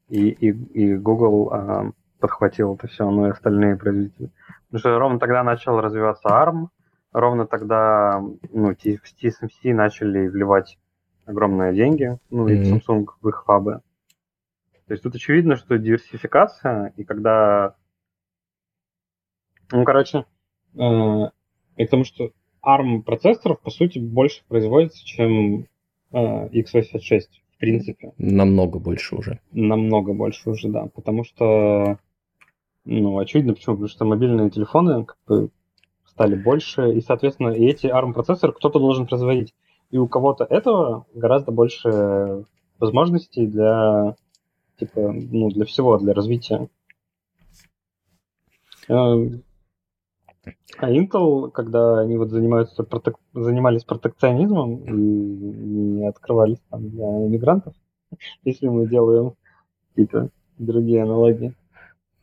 и, 0.08 0.28
и, 0.28 0.48
и 0.48 0.96
Google 0.96 1.50
э, 1.52 1.92
подхватил 2.20 2.74
это 2.74 2.86
все, 2.86 3.10
ну 3.10 3.26
и 3.26 3.30
остальные 3.30 3.76
производители. 3.76 4.30
Потому 4.66 4.78
что 4.78 4.98
ровно 4.98 5.18
тогда 5.18 5.42
начал 5.42 5.80
развиваться 5.80 6.28
ARM, 6.28 6.68
ровно 7.12 7.46
тогда 7.46 8.20
ну, 8.20 8.74
в 8.74 8.78
TSMC 8.78 9.72
начали 9.72 10.28
вливать 10.28 10.78
огромные 11.26 11.74
деньги, 11.74 12.18
ну 12.30 12.48
и 12.48 12.56
mm-hmm. 12.56 12.80
Samsung 12.80 13.06
в 13.20 13.28
их 13.28 13.44
фабы. 13.44 13.80
То 14.86 14.92
есть 14.92 15.02
тут 15.02 15.14
очевидно, 15.14 15.56
что 15.56 15.78
диверсификация, 15.78 16.92
и 16.96 17.04
когда... 17.04 17.76
Ну, 19.72 19.84
короче, 19.84 20.26
э, 20.74 21.30
и 21.76 21.84
потому 21.84 22.04
что 22.04 22.30
ARM 22.66 23.02
процессоров, 23.02 23.60
по 23.60 23.70
сути, 23.70 23.98
больше 23.98 24.42
производится, 24.48 25.04
чем 25.04 25.66
э, 26.12 26.48
x86, 26.48 27.22
в 27.54 27.58
принципе. 27.58 28.12
Намного 28.18 28.78
больше 28.78 29.16
уже. 29.16 29.40
Намного 29.52 30.12
больше 30.12 30.50
уже, 30.50 30.68
да. 30.68 30.86
Потому 30.94 31.24
что, 31.24 31.98
ну, 32.84 33.18
очевидно, 33.18 33.54
почему. 33.54 33.76
Потому 33.76 33.88
что 33.88 34.04
мобильные 34.04 34.50
телефоны 34.50 35.04
как 35.04 35.18
бы 35.26 35.50
стали 36.06 36.36
больше, 36.36 36.92
и, 36.92 37.00
соответственно, 37.00 37.50
и 37.50 37.64
эти 37.66 37.86
ARM-процессоры 37.86 38.52
кто-то 38.52 38.78
должен 38.78 39.06
производить. 39.06 39.54
И 39.90 39.98
у 39.98 40.08
кого-то 40.08 40.44
этого 40.44 41.06
гораздо 41.14 41.52
больше 41.52 42.44
возможностей 42.78 43.46
для 43.46 44.16
типа, 44.78 45.12
ну, 45.12 45.50
для 45.50 45.64
всего, 45.64 45.98
для 45.98 46.14
развития. 46.14 46.68
А 50.78 50.90
Intel, 50.90 51.50
когда 51.50 52.00
они 52.00 52.16
вот 52.16 52.30
занимаются 52.30 52.82
протек... 52.82 53.16
занимались 53.32 53.84
протекционизмом 53.84 54.76
и 54.84 54.92
не 54.92 56.06
открывались 56.06 56.60
там 56.70 56.90
для 56.90 57.06
иммигрантов, 57.26 57.74
если 58.44 58.68
мы 58.68 58.88
делаем 58.88 59.34
какие-то 59.90 60.30
другие 60.58 61.02
аналогии, 61.02 61.54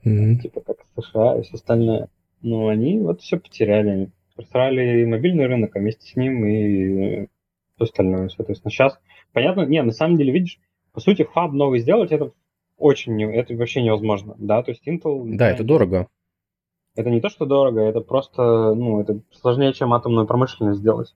mm-hmm. 0.05 0.37
типа 0.37 0.61
как 0.61 0.77
США 0.97 1.39
и 1.39 1.43
все 1.43 1.55
остальное, 1.55 2.09
но 2.41 2.67
они 2.67 2.99
вот 2.99 3.21
все 3.21 3.37
потеряли. 3.37 3.89
Они 3.89 4.09
просрали 4.35 5.01
и 5.01 5.05
мобильный 5.05 5.47
рынок, 5.47 5.75
а 5.75 5.79
вместе 5.79 6.11
с 6.11 6.15
ним 6.15 6.45
и 6.45 7.27
все 7.75 7.83
остальное. 7.83 8.29
Соответственно, 8.29 8.71
сейчас, 8.71 8.99
понятно, 9.33 9.65
не, 9.65 9.81
на 9.81 9.91
самом 9.91 10.17
деле, 10.17 10.33
видишь, 10.33 10.59
по 10.93 10.99
сути, 10.99 11.23
хаб 11.23 11.51
новый 11.51 11.79
сделать, 11.79 12.11
это 12.11 12.31
очень, 12.77 13.23
это 13.23 13.55
вообще 13.55 13.83
невозможно, 13.83 14.35
да, 14.39 14.63
то 14.63 14.71
есть 14.71 14.87
Intel... 14.87 15.23
Да, 15.35 15.49
это 15.51 15.63
дорого. 15.63 16.07
Это 16.95 17.09
не 17.09 17.21
то, 17.21 17.29
что 17.29 17.45
дорого, 17.45 17.81
это 17.81 18.01
просто, 18.01 18.73
ну, 18.73 18.99
это 18.99 19.21
сложнее, 19.31 19.73
чем 19.73 19.93
атомную 19.93 20.27
промышленность 20.27 20.79
сделать 20.79 21.15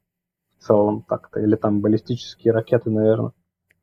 в 0.58 0.64
целом 0.64 1.04
так-то, 1.08 1.42
или 1.42 1.56
там 1.56 1.82
баллистические 1.82 2.54
ракеты, 2.54 2.90
наверное. 2.90 3.34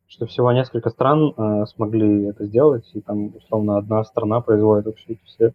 Что 0.07 0.26
всего 0.26 0.53
несколько 0.53 0.90
стран 0.90 1.34
э, 1.36 1.66
смогли 1.66 2.26
это 2.26 2.45
сделать, 2.45 2.90
и 2.95 3.01
там, 3.01 3.34
условно, 3.36 3.78
одна 3.78 4.05
страна 4.05 4.40
производит 4.40 4.86
вообще 4.86 5.14
эти 5.14 5.24
все 5.24 5.55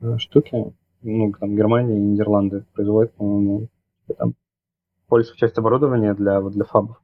э, 0.00 0.18
штуки. 0.18 0.72
Ну, 1.02 1.32
там 1.32 1.56
Германия 1.56 1.96
и 1.96 2.00
Нидерланды 2.00 2.64
производят, 2.74 3.12
по-моему, 3.14 3.68
там 4.16 4.34
большую 5.08 5.36
часть 5.36 5.58
оборудования 5.58 6.14
для, 6.14 6.40
вот, 6.40 6.52
для 6.52 6.64
фабов. 6.64 7.00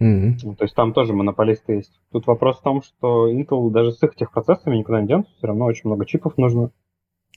Mm-hmm. 0.00 0.56
То 0.56 0.64
есть 0.64 0.74
там 0.74 0.92
тоже 0.92 1.12
монополисты 1.12 1.74
есть. 1.74 2.00
Тут 2.10 2.26
вопрос 2.26 2.58
в 2.58 2.62
том, 2.62 2.82
что 2.82 3.30
Intel 3.30 3.70
даже 3.70 3.92
с 3.92 4.02
их 4.02 4.14
техпроцессами 4.14 4.76
никуда 4.76 5.00
не 5.00 5.08
денутся, 5.08 5.32
все 5.36 5.46
равно 5.46 5.66
очень 5.66 5.88
много 5.88 6.06
чипов 6.06 6.36
нужно. 6.38 6.70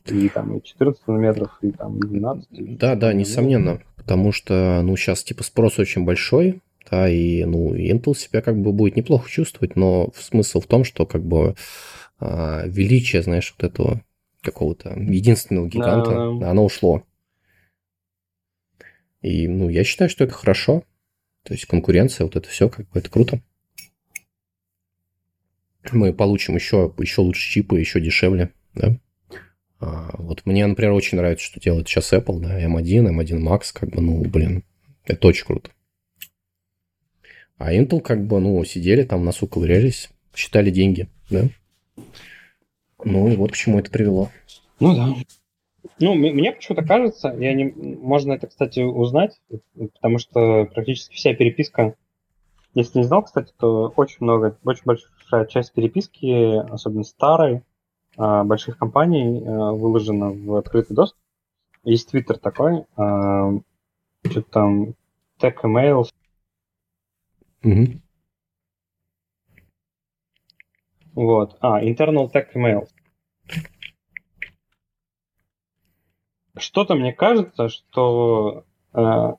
И 0.07 0.29
там 0.29 0.57
и 0.57 0.63
14 0.63 1.07
нанометров, 1.07 1.57
и 1.61 1.71
там 1.71 1.99
12. 1.99 2.77
Да, 2.77 2.95
да, 2.95 3.13
несомненно. 3.13 3.81
Потому 3.95 4.31
что, 4.31 4.81
ну, 4.83 4.95
сейчас 4.97 5.23
типа 5.23 5.43
спрос 5.43 5.79
очень 5.79 6.05
большой, 6.05 6.61
да, 6.89 7.09
и, 7.09 7.43
ну, 7.45 7.73
Intel 7.73 8.15
себя 8.15 8.41
как 8.41 8.57
бы 8.59 8.71
будет 8.71 8.95
неплохо 8.95 9.29
чувствовать, 9.29 9.75
но 9.75 10.11
смысл 10.15 10.59
в 10.59 10.67
том, 10.67 10.83
что 10.83 11.05
как 11.05 11.23
бы 11.23 11.55
а, 12.19 12.63
величие, 12.67 13.23
знаешь, 13.23 13.53
вот 13.57 13.67
этого 13.67 14.01
какого-то 14.41 14.91
единственного 14.91 15.67
гиганта, 15.67 16.37
да. 16.39 16.51
оно 16.51 16.65
ушло. 16.65 17.03
И, 19.21 19.47
ну, 19.47 19.69
я 19.69 19.83
считаю, 19.83 20.09
что 20.09 20.23
это 20.23 20.33
хорошо. 20.33 20.83
То 21.43 21.53
есть 21.53 21.65
конкуренция, 21.65 22.25
вот 22.25 22.35
это 22.35 22.47
все, 22.47 22.69
как 22.69 22.89
бы 22.89 22.99
это 22.99 23.09
круто. 23.09 23.41
Мы 25.91 26.13
получим 26.13 26.55
еще, 26.55 26.93
еще 26.97 27.21
лучше 27.21 27.49
чипы, 27.49 27.79
еще 27.79 27.99
дешевле, 27.99 28.51
да. 28.73 28.99
А, 29.79 30.09
вот 30.17 30.45
мне, 30.45 30.65
например, 30.65 30.93
очень 30.93 31.17
нравится, 31.17 31.45
что 31.45 31.59
делает 31.59 31.87
сейчас 31.87 32.13
Apple, 32.13 32.39
да, 32.39 32.61
M1, 32.61 33.09
M1 33.09 33.39
Max, 33.39 33.71
как 33.73 33.89
бы, 33.89 34.01
ну, 34.01 34.23
блин, 34.23 34.63
это 35.03 35.27
очень 35.27 35.45
круто. 35.45 35.71
А 37.57 37.73
Intel, 37.73 38.01
как 38.01 38.25
бы, 38.25 38.39
ну, 38.39 38.63
сидели 38.65 39.03
там, 39.03 39.23
носу 39.23 39.47
ковырялись, 39.47 40.09
считали 40.33 40.69
деньги, 40.69 41.07
да. 41.29 41.49
Ну, 43.03 43.29
и 43.29 43.35
вот 43.35 43.51
к 43.51 43.55
чему 43.55 43.79
это 43.79 43.91
привело. 43.91 44.29
Ну, 44.79 44.95
да. 44.95 45.15
Ну, 45.99 46.15
мне 46.15 46.51
почему-то 46.51 46.83
кажется, 46.83 47.33
я 47.39 47.53
не, 47.53 47.65
можно 47.65 48.33
это, 48.33 48.47
кстати, 48.47 48.81
узнать, 48.81 49.39
потому 49.93 50.17
что 50.17 50.65
практически 50.65 51.15
вся 51.15 51.33
переписка, 51.33 51.95
если 52.73 52.99
не 52.99 53.05
знал, 53.05 53.23
кстати, 53.23 53.53
то 53.57 53.93
очень 53.95 54.17
много, 54.19 54.57
очень 54.65 54.83
большая 54.83 55.45
часть 55.45 55.73
переписки, 55.73 56.57
особенно 56.69 57.03
старой, 57.03 57.61
больших 58.17 58.77
компаний 58.77 59.43
а, 59.45 59.71
выложена 59.73 60.31
в 60.31 60.55
открытый 60.55 60.95
доступ. 60.95 61.19
Есть 61.83 62.09
твиттер 62.09 62.37
такой, 62.37 62.85
а, 62.95 63.51
что-то 64.23 64.49
там 64.49 64.95
Tech 65.39 65.55
Emails. 65.63 66.09
Mm-hmm. 67.63 67.99
Вот. 71.13 71.57
А, 71.61 71.83
Internal 71.83 72.31
Tech 72.31 72.47
Emails. 72.55 72.89
Что-то 76.57 76.95
мне 76.95 77.11
кажется, 77.11 77.67
что 77.67 78.63
э, 78.93 79.33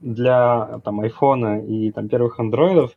для 0.00 0.80
там 0.84 1.00
айфона 1.00 1.64
и 1.64 1.92
там 1.92 2.08
первых 2.08 2.40
андроидов 2.40 2.96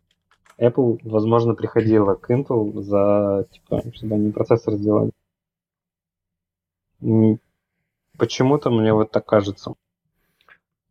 Apple, 0.59 0.99
возможно, 1.03 1.53
приходила 1.53 2.15
к 2.15 2.29
Intel 2.31 2.81
за, 2.81 3.47
типа, 3.51 3.83
чтобы 3.93 4.15
они 4.15 4.31
процессор 4.31 4.75
сделали. 4.75 5.11
Почему-то 8.17 8.71
мне 8.71 8.93
вот 8.93 9.11
так 9.11 9.25
кажется. 9.25 9.75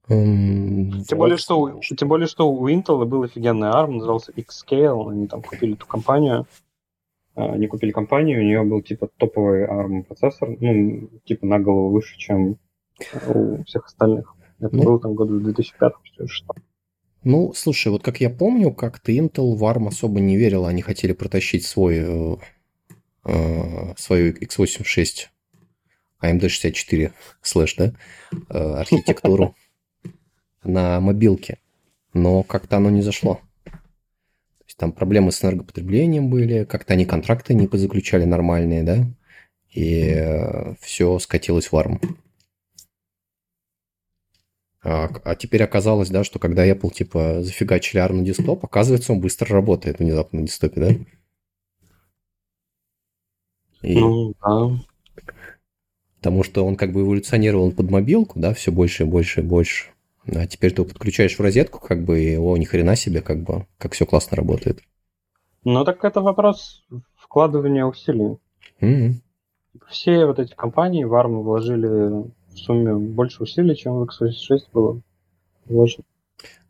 Um, 0.08 1.00
тем, 1.08 1.18
более, 1.18 1.36
что, 1.36 1.80
тем 1.80 2.08
более, 2.08 2.28
что 2.28 2.48
у 2.48 2.68
Intel 2.68 3.04
был 3.04 3.24
офигенный 3.24 3.70
ARM, 3.70 3.94
назывался 3.94 4.30
Xscale, 4.30 5.10
они 5.10 5.26
там 5.26 5.42
купили 5.42 5.74
эту 5.74 5.84
компанию, 5.84 6.46
а, 7.34 7.54
они 7.54 7.66
купили 7.66 7.90
компанию, 7.90 8.38
у 8.38 8.44
нее 8.44 8.62
был 8.62 8.82
типа 8.82 9.08
топовый 9.16 9.66
ARM 9.66 10.04
процессор, 10.04 10.56
ну, 10.60 11.08
типа 11.24 11.44
на 11.46 11.58
голову 11.58 11.90
выше, 11.90 12.16
чем 12.18 12.56
у 13.28 13.64
всех 13.64 13.86
остальных. 13.86 14.32
Это 14.60 14.76
ну, 14.76 14.84
было 14.84 15.00
там 15.00 15.14
году 15.14 15.40
2005 15.40 15.92
что 16.28 16.54
Ну, 17.26 17.52
слушай, 17.54 17.88
вот 17.88 18.04
как 18.04 18.20
я 18.20 18.30
помню, 18.30 18.72
как-то 18.72 19.10
Intel 19.10 19.56
в 19.56 19.64
ARM 19.64 19.88
особо 19.88 20.20
не 20.20 20.36
верил, 20.36 20.64
они 20.64 20.80
хотели 20.80 21.12
протащить 21.12 21.66
свой, 21.66 21.96
э, 21.98 22.36
э, 23.24 23.94
свою 23.96 24.32
x86 24.32 25.26
AMD64 26.22 27.10
слэш, 27.42 27.74
да, 27.74 27.94
э, 28.48 28.56
архитектуру 28.56 29.56
на 30.62 31.00
мобилке, 31.00 31.58
но 32.14 32.44
как-то 32.44 32.76
оно 32.76 32.90
не 32.90 33.02
зашло. 33.02 33.40
Есть 34.64 34.76
там 34.78 34.92
проблемы 34.92 35.32
с 35.32 35.42
энергопотреблением 35.42 36.30
были, 36.30 36.62
как-то 36.62 36.92
они 36.92 37.06
контракты 37.06 37.54
не 37.54 37.66
позаключали 37.66 38.22
нормальные, 38.22 38.84
да, 38.84 39.04
и 39.72 40.12
э, 40.14 40.74
все 40.80 41.18
скатилось 41.18 41.72
в 41.72 41.76
арм. 41.76 42.00
А, 44.88 45.10
а 45.24 45.34
теперь 45.34 45.64
оказалось, 45.64 46.10
да, 46.10 46.22
что 46.22 46.38
когда 46.38 46.64
Apple, 46.64 46.92
типа, 46.92 47.42
зафигачили 47.42 48.00
ARM 48.00 48.12
на 48.12 48.24
десктоп, 48.24 48.64
оказывается, 48.64 49.12
он 49.12 49.20
быстро 49.20 49.52
работает 49.52 49.98
внезапно 49.98 50.40
на 50.40 50.46
десктопе, 50.46 50.80
да? 50.80 50.90
И... 53.82 53.98
Ну, 53.98 54.34
да. 54.40 54.78
Потому 56.18 56.44
что 56.44 56.64
он 56.64 56.76
как 56.76 56.92
бы 56.92 57.00
эволюционировал 57.00 57.72
под 57.72 57.90
мобилку, 57.90 58.38
да, 58.38 58.54
все 58.54 58.70
больше 58.70 59.02
и 59.02 59.06
больше 59.06 59.40
и 59.40 59.42
больше. 59.42 59.90
А 60.32 60.46
теперь 60.46 60.72
ты 60.72 60.82
его 60.82 60.88
подключаешь 60.88 61.36
в 61.36 61.40
розетку, 61.40 61.80
как 61.80 62.04
бы, 62.04 62.20
и 62.20 62.36
о, 62.36 62.56
ни 62.56 62.64
хрена 62.64 62.94
себе, 62.94 63.22
как 63.22 63.42
бы, 63.42 63.66
как 63.78 63.92
все 63.92 64.06
классно 64.06 64.36
работает. 64.36 64.82
Ну, 65.64 65.84
так 65.84 66.04
это 66.04 66.20
вопрос 66.20 66.86
вкладывания 67.16 67.84
усилий. 67.84 68.38
Mm-hmm. 68.80 69.14
Все 69.88 70.26
вот 70.26 70.38
эти 70.38 70.54
компании 70.54 71.02
в 71.02 71.12
ARM 71.12 71.42
вложили 71.42 72.30
в 72.56 72.60
сумме 72.60 72.94
больше 72.94 73.42
усилий, 73.42 73.76
чем 73.76 73.94
в 73.94 74.02
x86 74.04 74.60
было 74.72 75.00
вложено. 75.66 76.04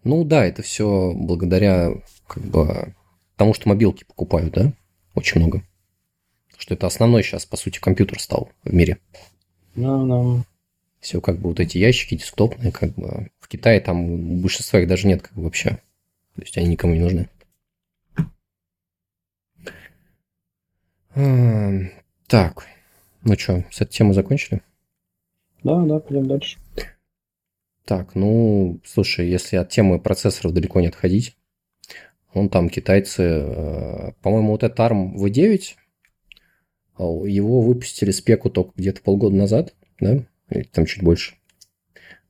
Ну 0.05 0.25
да, 0.25 0.45
это 0.45 0.63
все 0.63 1.13
благодаря 1.15 1.93
как 2.27 2.43
бы 2.45 2.95
тому, 3.37 3.55
что 3.55 3.69
мобилки 3.69 4.05
покупают, 4.05 4.55
да? 4.55 4.73
Очень 5.15 5.41
много. 5.41 5.63
Что 6.57 6.75
это 6.75 6.87
основной 6.87 7.23
сейчас, 7.23 7.47
по 7.47 7.57
сути, 7.57 7.79
компьютер 7.79 8.21
стал 8.21 8.51
в 8.65 8.73
мире. 8.73 8.99
Ну, 9.75 10.07
да. 10.37 10.45
Все 11.01 11.21
как 11.21 11.39
бы 11.39 11.51
вот 11.51 11.61
эти 11.61 11.79
ящики 11.79 12.17
десктопные, 12.17 12.73
как 12.73 12.95
бы 12.95 13.31
в 13.39 13.49
Китае 13.49 13.81
там 13.81 14.41
большинства 14.41 14.81
их 14.81 14.89
даже 14.89 15.07
нет 15.07 15.23
как 15.23 15.33
бы 15.35 15.45
вообще. 15.45 15.71
То 16.35 16.43
есть 16.43 16.57
они 16.59 16.69
никому 16.69 16.95
не 16.95 17.01
нужны. 17.01 17.29
А, 21.15 21.71
так, 22.27 22.67
ну 23.23 23.39
что, 23.39 23.65
с 23.71 23.81
этой 23.81 23.93
темой 23.93 24.15
закончили? 24.15 24.61
Да, 25.67 25.85
да, 25.85 25.99
пойдем 25.99 26.29
дальше. 26.29 26.59
Так, 27.85 28.15
ну, 28.15 28.79
слушай, 28.85 29.29
если 29.29 29.57
от 29.57 29.69
темы 29.69 29.99
процессоров 29.99 30.55
далеко 30.55 30.81
не 30.81 30.87
отходить, 30.87 31.37
он 32.33 32.51
там 32.51 32.69
китайцы, 32.69 33.23
э, 33.23 34.13
по-моему, 34.23 34.53
вот 34.53 34.63
этот 34.63 34.79
ARM 34.79 35.17
V9, 35.17 35.75
а 36.99 37.03
его 37.27 37.63
выпустили 37.63 38.13
спеку 38.13 38.49
только 38.49 38.75
где-то 38.77 39.03
полгода 39.03 39.35
назад, 39.35 39.75
да, 39.99 40.25
или 40.51 40.63
там 40.63 40.87
чуть 40.87 41.03
больше. 41.03 41.35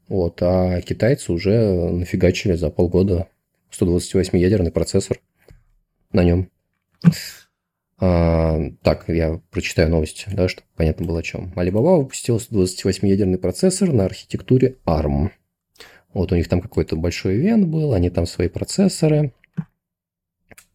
Вот, 0.09 0.41
а 0.41 0.81
китайцы 0.81 1.31
уже 1.31 1.91
нафигачили 1.91 2.55
за 2.55 2.71
полгода 2.71 3.29
128-ядерный 3.71 4.71
процессор 4.71 5.21
на 6.11 6.25
нем. 6.25 6.51
А, 7.99 8.61
так, 8.83 9.09
я 9.09 9.41
прочитаю 9.51 9.91
новости, 9.91 10.27
да, 10.31 10.49
чтобы 10.49 10.67
понятно 10.77 11.07
было 11.07 11.21
о 11.21 11.23
чем. 11.23 11.53
Alibaba 11.57 11.99
выпустил 11.99 12.37
128-ядерный 12.37 13.39
процессор 13.39 13.93
на 13.93 14.05
архитектуре 14.05 14.77
ARM. 14.85 15.31
Вот 16.13 16.33
у 16.33 16.37
них 16.37 16.49
там 16.49 16.61
какой-то 16.61 16.97
большой 16.97 17.37
ивент 17.37 17.67
был, 17.67 17.95
они 17.95 18.11
там 18.11 18.27
свои 18.27 18.49
процессоры 18.49 19.33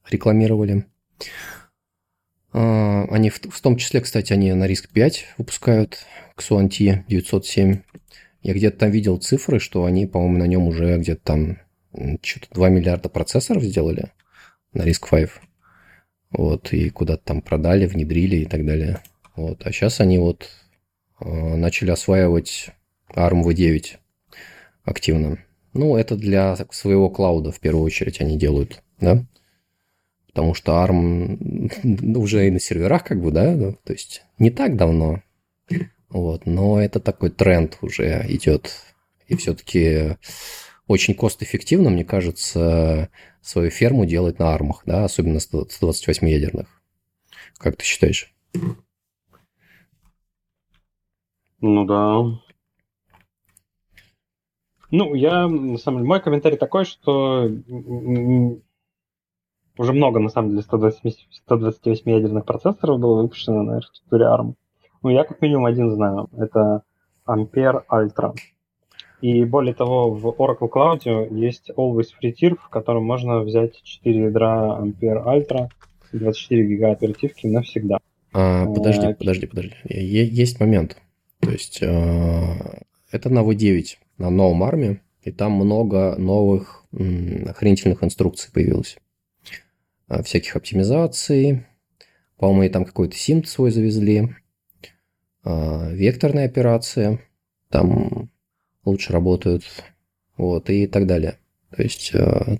рекламировали. 0.09 0.85
А, 2.53 3.05
они 3.09 3.29
в, 3.29 3.39
в 3.39 3.61
том 3.61 3.77
числе, 3.77 4.01
кстати, 4.01 4.33
они 4.33 4.51
на 4.53 4.65
риск 4.65 4.89
5 4.89 5.35
выпускают 5.37 6.05
Xuanti 6.37 7.03
907. 7.07 7.81
Я 8.41 8.53
где-то 8.53 8.77
там 8.77 8.91
видел 8.91 9.17
цифры, 9.17 9.59
что 9.59 9.85
они, 9.85 10.07
по-моему, 10.07 10.37
на 10.39 10.47
нем 10.47 10.67
уже 10.67 10.97
где-то 10.97 11.21
там 11.23 11.57
что-то 12.23 12.47
2 12.51 12.69
миллиарда 12.69 13.09
процессоров 13.09 13.63
сделали 13.63 14.11
на 14.73 14.83
риск 14.83 15.09
5. 15.09 15.29
Вот, 16.31 16.71
и 16.73 16.89
куда-то 16.89 17.23
там 17.23 17.41
продали, 17.41 17.85
внедрили 17.85 18.37
и 18.37 18.45
так 18.45 18.65
далее. 18.65 19.01
Вот, 19.35 19.65
а 19.65 19.71
сейчас 19.71 19.99
они 19.99 20.17
вот 20.17 20.49
э, 21.19 21.55
начали 21.55 21.91
осваивать 21.91 22.69
ARM 23.13 23.43
V9 23.43 23.97
активно. 24.83 25.39
Ну, 25.73 25.95
это 25.95 26.15
для 26.15 26.55
своего 26.71 27.09
клауда 27.09 27.51
в 27.51 27.59
первую 27.59 27.83
очередь 27.83 28.21
они 28.21 28.37
делают, 28.37 28.81
да? 28.99 29.23
Потому 30.27 30.53
что 30.53 30.73
ARM 30.73 32.17
уже 32.17 32.47
и 32.47 32.51
на 32.51 32.59
серверах 32.59 33.03
как 33.03 33.21
бы, 33.21 33.31
да? 33.31 33.55
То 33.83 33.93
есть 33.93 34.23
не 34.37 34.49
так 34.49 34.75
давно, 34.75 35.21
вот, 36.09 36.45
но 36.45 36.81
это 36.81 36.99
такой 36.99 37.29
тренд 37.29 37.77
уже 37.81 38.25
идет. 38.27 38.71
И 39.27 39.35
все-таки 39.37 40.17
очень 40.87 41.15
кост-эффективно, 41.15 41.89
мне 41.89 42.03
кажется, 42.03 43.09
свою 43.41 43.69
ферму 43.69 44.05
делать 44.05 44.39
на 44.39 44.53
армах, 44.53 44.83
да, 44.85 45.03
особенно 45.03 45.39
128 45.39 46.27
ядерных. 46.29 46.67
Как 47.57 47.75
ты 47.75 47.83
считаешь? 47.83 48.33
Ну 51.59 51.85
да. 51.85 52.39
Ну, 54.89 55.15
я, 55.15 55.47
на 55.47 55.77
самом 55.77 55.99
деле, 55.99 56.07
мой 56.07 56.21
комментарий 56.21 56.57
такой, 56.57 56.85
что 56.85 57.49
уже 59.77 59.93
много, 59.93 60.19
на 60.19 60.29
самом 60.29 60.49
деле, 60.49 60.63
128 60.63 62.09
ядерных 62.11 62.45
процессоров 62.45 62.99
было 62.99 63.21
выпущено 63.21 63.63
на 63.63 63.77
архитектуре 63.77 64.25
ARM. 64.25 64.55
Ну, 65.01 65.09
я 65.09 65.23
как 65.23 65.41
минимум 65.41 65.65
один 65.65 65.91
знаю. 65.91 66.29
Это 66.37 66.83
Ampere 67.25 67.83
Ultra. 67.89 68.35
И 69.21 69.43
более 69.43 69.73
того, 69.73 70.11
в 70.11 70.25
Oracle 70.27 70.69
Cloud 70.69 71.33
есть 71.37 71.69
Always 71.77 72.07
Free 72.21 72.33
Tier, 72.33 72.55
в 72.55 72.69
котором 72.69 73.05
можно 73.05 73.41
взять 73.41 73.81
4 73.83 74.19
ядра 74.25 74.79
Ampere 74.81 75.23
Ultra, 75.23 75.69
24 76.11 76.67
гига 76.67 76.91
оперативки 76.91 77.47
навсегда. 77.47 77.99
А, 78.33 78.65
подожди, 78.65 79.07
а, 79.07 79.13
подожди, 79.13 79.45
подожди. 79.45 79.75
Есть 79.87 80.59
момент. 80.59 80.97
То 81.39 81.51
есть 81.51 81.79
э, 81.81 82.83
это 83.11 83.29
на 83.29 83.39
V9, 83.39 83.83
на 84.17 84.29
новом 84.29 84.63
армии, 84.63 85.01
и 85.23 85.31
там 85.31 85.53
много 85.53 86.15
новых 86.17 86.85
охренительных 86.91 88.03
инструкций 88.03 88.51
появилось. 88.51 88.97
А, 90.07 90.23
всяких 90.23 90.55
оптимизаций. 90.55 91.65
По-моему, 92.37 92.63
и 92.63 92.69
там 92.69 92.85
какой-то 92.85 93.15
симт 93.15 93.47
свой 93.47 93.71
завезли. 93.71 94.29
А, 95.43 95.89
векторные 95.91 96.45
операции 96.45 97.19
там 97.69 98.29
лучше 98.85 99.13
работают. 99.13 99.63
Вот, 100.37 100.69
и 100.69 100.87
так 100.87 101.07
далее. 101.07 101.37
То 101.75 101.83
есть 101.83 102.13
а, 102.15 102.57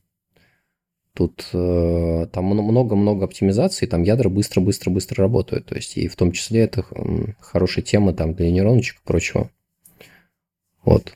Тут 1.14 1.50
э, 1.52 2.28
там 2.32 2.46
много-много 2.46 3.26
оптимизаций, 3.26 3.86
там 3.86 4.04
ядра 4.04 4.30
быстро-быстро-быстро 4.30 5.24
работают. 5.24 5.66
То 5.66 5.76
есть 5.76 5.98
и 5.98 6.08
в 6.08 6.16
том 6.16 6.32
числе 6.32 6.62
это 6.62 6.86
хорошая 7.42 7.84
тема 7.84 8.14
там 8.14 8.34
для 8.34 8.50
нейроночек 8.50 8.98
и 8.98 9.06
прочего. 9.06 9.50
Вот. 10.86 11.14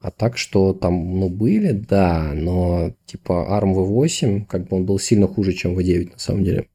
А 0.00 0.10
так, 0.10 0.38
что 0.38 0.72
там, 0.72 1.20
ну, 1.20 1.28
были, 1.28 1.72
да, 1.72 2.32
но 2.34 2.92
типа 3.04 3.46
ARM 3.50 3.74
V8, 3.74 4.46
как 4.46 4.68
бы 4.68 4.78
он 4.78 4.86
был 4.86 4.98
сильно 4.98 5.28
хуже, 5.28 5.52
чем 5.52 5.78
V9 5.78 6.12
на 6.12 6.18
самом 6.18 6.44
деле. 6.44 6.66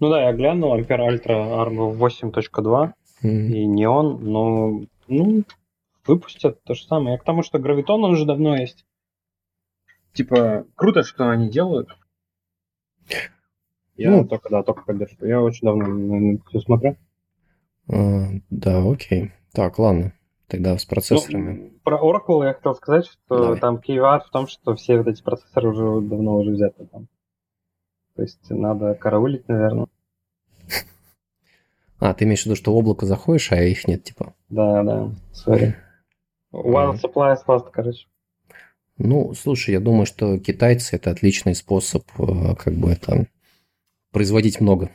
Ну 0.00 0.10
да, 0.10 0.24
я 0.24 0.32
глянул, 0.32 0.76
Ampere 0.76 1.08
Ultra 1.08 1.28
ARM 1.28 1.96
V8.2 1.96 2.92
mm-hmm. 3.22 3.46
и 3.52 3.66
Neon, 3.66 4.18
но, 4.18 4.82
ну, 5.06 5.44
выпустят 6.06 6.62
то 6.64 6.74
же 6.74 6.84
самое. 6.84 7.12
Я 7.12 7.18
к 7.18 7.24
тому, 7.24 7.42
что 7.42 7.58
Graviton 7.58 8.00
уже 8.10 8.26
давно 8.26 8.56
есть. 8.56 8.84
Типа, 10.12 10.66
круто, 10.74 11.02
что 11.02 11.30
они 11.30 11.48
делают. 11.48 11.88
Я 13.96 14.10
ну, 14.10 14.26
только, 14.26 14.48
да, 14.50 14.62
только 14.62 14.82
поддерживаю. 14.82 15.28
Я 15.28 15.40
очень 15.40 15.66
давно 15.66 16.38
все 16.48 16.60
смотрю. 16.60 16.96
А, 17.88 18.28
да, 18.50 18.82
окей. 18.90 19.32
Так, 19.52 19.78
ладно. 19.78 20.12
Тогда 20.48 20.76
с 20.76 20.84
процессорами. 20.84 21.52
Ну, 21.52 21.78
про 21.82 21.98
Oracle 21.98 22.44
я 22.44 22.52
хотел 22.52 22.74
сказать, 22.74 23.06
что 23.06 23.38
Давай. 23.38 23.58
там 23.60 23.78
кейват 23.78 24.26
в 24.26 24.30
том, 24.30 24.46
что 24.46 24.74
все 24.74 24.98
вот 24.98 25.06
эти 25.06 25.22
процессоры 25.22 25.70
уже 25.70 26.06
давно 26.06 26.36
уже 26.36 26.50
взяты 26.50 26.84
там. 26.86 27.08
То 28.16 28.22
есть 28.22 28.50
надо 28.50 28.94
караулить, 28.94 29.48
наверное. 29.48 29.86
А, 31.98 32.14
ты 32.14 32.24
имеешь 32.24 32.42
в 32.42 32.46
виду, 32.46 32.56
что 32.56 32.72
в 32.72 32.76
облако 32.76 33.06
заходишь, 33.06 33.52
а 33.52 33.62
их 33.62 33.86
нет, 33.86 34.02
типа? 34.02 34.34
Да, 34.48 34.82
да, 34.82 35.12
сори. 35.32 35.76
One 36.52 37.00
supply 37.00 37.34
is 37.34 37.44
lost, 37.46 37.70
короче. 37.72 38.06
Ну, 38.98 39.32
слушай, 39.34 39.70
я 39.70 39.80
думаю, 39.80 40.06
что 40.06 40.38
китайцы 40.38 40.96
это 40.96 41.10
отличный 41.10 41.54
способ, 41.54 42.04
э, 42.18 42.54
как 42.56 42.74
бы 42.74 42.90
это 42.90 43.26
производить 44.10 44.60
много. 44.60 44.90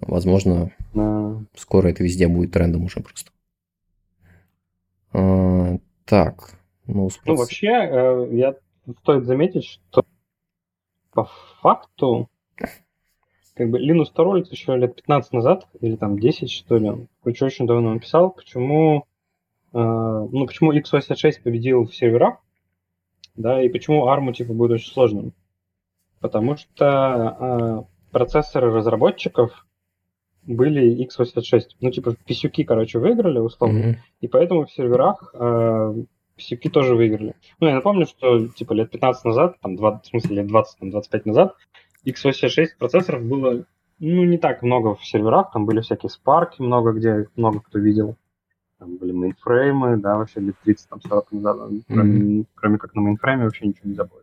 Возможно, 0.00 0.70
да. 0.92 1.42
скоро 1.56 1.88
это 1.88 2.04
везде 2.04 2.28
будет 2.28 2.52
трендом 2.52 2.84
уже 2.84 3.00
просто. 3.00 3.30
А, 5.12 5.78
так. 6.04 6.52
Ну, 6.86 7.08
спрос... 7.08 7.26
ну 7.26 7.36
вообще, 7.36 7.68
э, 7.68 8.28
я 8.32 8.56
стоит 9.00 9.24
заметить, 9.24 9.64
что 9.64 10.04
по 11.12 11.24
факту 11.62 12.28
как 13.54 13.70
бы 13.70 13.78
Линус 13.78 14.10
Торвальдс 14.10 14.50
еще 14.50 14.76
лет 14.76 14.96
15 14.96 15.32
назад, 15.32 15.68
или 15.80 15.96
там 15.96 16.18
10, 16.18 16.50
что 16.50 16.76
ли, 16.76 17.06
короче, 17.22 17.44
очень 17.44 17.66
давно 17.66 17.94
написал, 17.94 18.30
почему, 18.30 19.06
ну, 19.78 20.46
почему 20.46 20.72
x86 20.72 21.42
победил 21.42 21.84
в 21.84 21.94
серверах, 21.94 22.38
да, 23.36 23.62
и 23.62 23.68
почему 23.68 24.06
ARM, 24.06 24.32
типа, 24.32 24.52
будет 24.52 24.72
очень 24.72 24.92
сложным. 24.92 25.32
Потому 26.20 26.56
что 26.56 27.86
э, 27.86 28.10
процессоры 28.12 28.72
разработчиков 28.72 29.66
были 30.46 31.04
x86. 31.06 31.62
Ну, 31.80 31.90
типа, 31.90 32.14
писюки, 32.26 32.64
короче, 32.64 32.98
выиграли, 32.98 33.38
условно, 33.38 33.78
mm-hmm. 33.78 33.96
и 34.20 34.28
поэтому 34.28 34.66
в 34.66 34.72
серверах 34.72 35.34
э, 35.34 35.94
писюки 36.36 36.68
тоже 36.68 36.94
выиграли. 36.94 37.34
Ну, 37.60 37.66
я 37.66 37.74
напомню, 37.74 38.06
что, 38.06 38.48
типа, 38.48 38.72
лет 38.74 38.90
15 38.90 39.24
назад, 39.24 39.56
там, 39.60 39.76
20, 39.76 40.04
в 40.04 40.08
смысле, 40.08 40.36
лет 40.36 40.46
20, 40.46 40.78
там, 40.78 40.90
25 40.90 41.26
назад, 41.26 41.56
x86 42.06 42.66
процессоров 42.78 43.24
было, 43.24 43.64
ну, 43.98 44.24
не 44.24 44.38
так 44.38 44.62
много 44.62 44.94
в 44.94 45.04
серверах, 45.04 45.52
там 45.52 45.66
были 45.66 45.80
всякие 45.80 46.10
спарки 46.10 46.62
много 46.62 46.92
где, 46.92 47.26
много 47.36 47.60
кто 47.60 47.78
видел. 47.78 48.16
Там 48.84 48.98
были 48.98 49.12
мейнфреймы, 49.12 49.96
да, 49.96 50.18
вообще 50.18 50.40
лет 50.40 50.56
30, 50.62 50.88
там, 50.90 51.00
40 51.00 51.32
назад, 51.32 51.70
mm-hmm. 51.70 51.84
кроме, 51.88 52.44
кроме 52.54 52.78
как 52.78 52.94
на 52.94 53.00
мейнфрейме 53.00 53.44
вообще 53.44 53.66
ничего 53.66 53.88
не 53.88 53.94
было. 53.94 54.18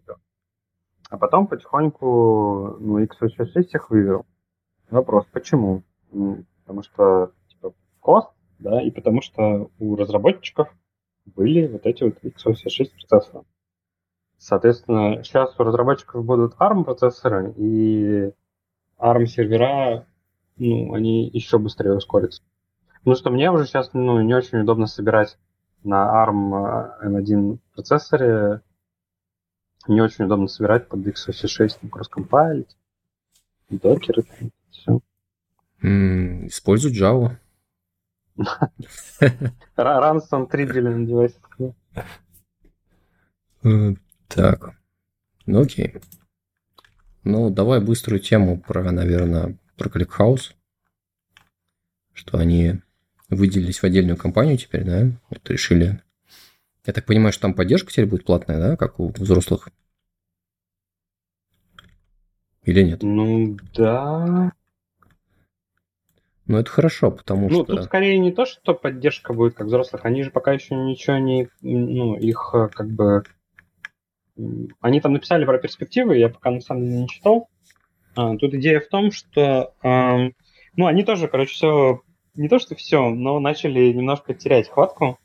А 1.09 1.17
потом 1.17 1.47
потихоньку, 1.47 2.77
ну, 2.79 3.03
x86 3.03 3.63
всех 3.67 3.89
выиграл. 3.89 4.27
Вопрос, 4.91 5.25
почему? 5.31 5.81
потому 6.11 6.83
что 6.83 7.31
типа, 7.47 7.73
кост, 7.99 8.29
да, 8.59 8.81
и 8.83 8.91
потому 8.91 9.21
что 9.21 9.71
у 9.79 9.95
разработчиков 9.95 10.69
были 11.25 11.65
вот 11.65 11.87
эти 11.87 12.03
вот 12.03 12.23
x86 12.23 12.91
процессоры. 13.09 13.43
Соответственно, 14.37 15.23
сейчас 15.23 15.59
у 15.59 15.63
разработчиков 15.63 16.23
будут 16.23 16.55
ARM 16.59 16.83
процессоры, 16.83 17.53
и 17.57 18.31
ARM 18.99 19.25
сервера, 19.25 20.05
ну, 20.57 20.93
они 20.93 21.27
еще 21.29 21.57
быстрее 21.57 21.95
ускорятся. 21.95 22.43
Потому 23.03 23.15
что 23.15 23.31
мне 23.31 23.51
уже 23.51 23.65
сейчас 23.65 23.93
ну, 23.93 24.21
не 24.21 24.33
очень 24.33 24.59
удобно 24.59 24.85
собирать 24.85 25.37
на 25.83 26.23
ARM 26.23 26.91
M1 27.03 27.57
процессоре. 27.73 28.61
Не 29.87 30.01
очень 30.01 30.25
удобно 30.25 30.47
собирать 30.47 30.87
под 30.87 30.99
x86, 31.07 31.79
ну, 31.81 31.89
кросс-компайлить, 31.89 32.77
докеры, 33.69 34.23
все. 34.69 34.99
Mm, 35.81 36.45
используй 36.45 36.91
Java. 36.91 37.37
On 39.77 40.47
3 40.47 40.65
billion 40.65 41.05
devices. 41.07 41.73
Так, 44.27 44.75
ну 45.47 45.61
окей. 45.61 45.95
Ну, 47.23 47.49
давай 47.49 47.79
быструю 47.81 48.19
тему 48.19 48.59
про, 48.59 48.91
наверное, 48.91 49.57
про 49.77 49.89
ClickHouse. 49.89 50.53
Что 52.13 52.37
они 52.37 52.81
выделились 53.31 53.79
в 53.79 53.83
отдельную 53.83 54.17
компанию 54.17 54.57
теперь, 54.57 54.83
да? 54.83 55.11
Вот 55.29 55.49
решили. 55.49 55.99
Я 56.85 56.93
так 56.93 57.05
понимаю, 57.05 57.31
что 57.33 57.43
там 57.43 57.53
поддержка 57.53 57.91
теперь 57.91 58.05
будет 58.05 58.25
платная, 58.25 58.59
да, 58.59 58.75
как 58.75 58.99
у 58.99 59.09
взрослых? 59.09 59.69
Или 62.63 62.83
нет? 62.83 63.01
Ну, 63.01 63.57
да. 63.73 64.51
Ну, 66.45 66.57
это 66.57 66.69
хорошо, 66.69 67.11
потому 67.11 67.49
ну, 67.49 67.63
что... 67.63 67.73
Ну, 67.73 67.77
тут 67.77 67.85
скорее 67.85 68.19
не 68.19 68.31
то, 68.31 68.45
что 68.45 68.73
поддержка 68.73 69.33
будет 69.33 69.55
как 69.55 69.67
взрослых, 69.67 70.05
они 70.05 70.23
же 70.23 70.31
пока 70.31 70.53
еще 70.53 70.75
ничего 70.75 71.17
не... 71.17 71.47
Ну, 71.61 72.15
их 72.15 72.51
э, 72.53 72.67
как 72.67 72.89
бы 72.89 73.23
они 74.79 75.01
там 75.01 75.13
написали 75.13 75.45
про 75.45 75.59
перспективы, 75.59 76.17
я 76.17 76.29
пока 76.29 76.51
на 76.51 76.61
самом 76.61 76.85
деле 76.85 77.01
не 77.01 77.07
читал. 77.07 77.49
А, 78.15 78.35
тут 78.37 78.53
идея 78.55 78.79
в 78.79 78.87
том, 78.87 79.11
что 79.11 79.73
э, 79.83 80.31
ну, 80.75 80.85
они 80.85 81.03
тоже, 81.03 81.27
короче, 81.27 81.53
все, 81.53 82.01
не 82.35 82.49
то 82.49 82.59
что 82.59 82.75
все, 82.75 83.09
но 83.09 83.39
начали 83.39 83.91
немножко 83.91 84.33
терять 84.33 84.69
хватку, 84.69 85.19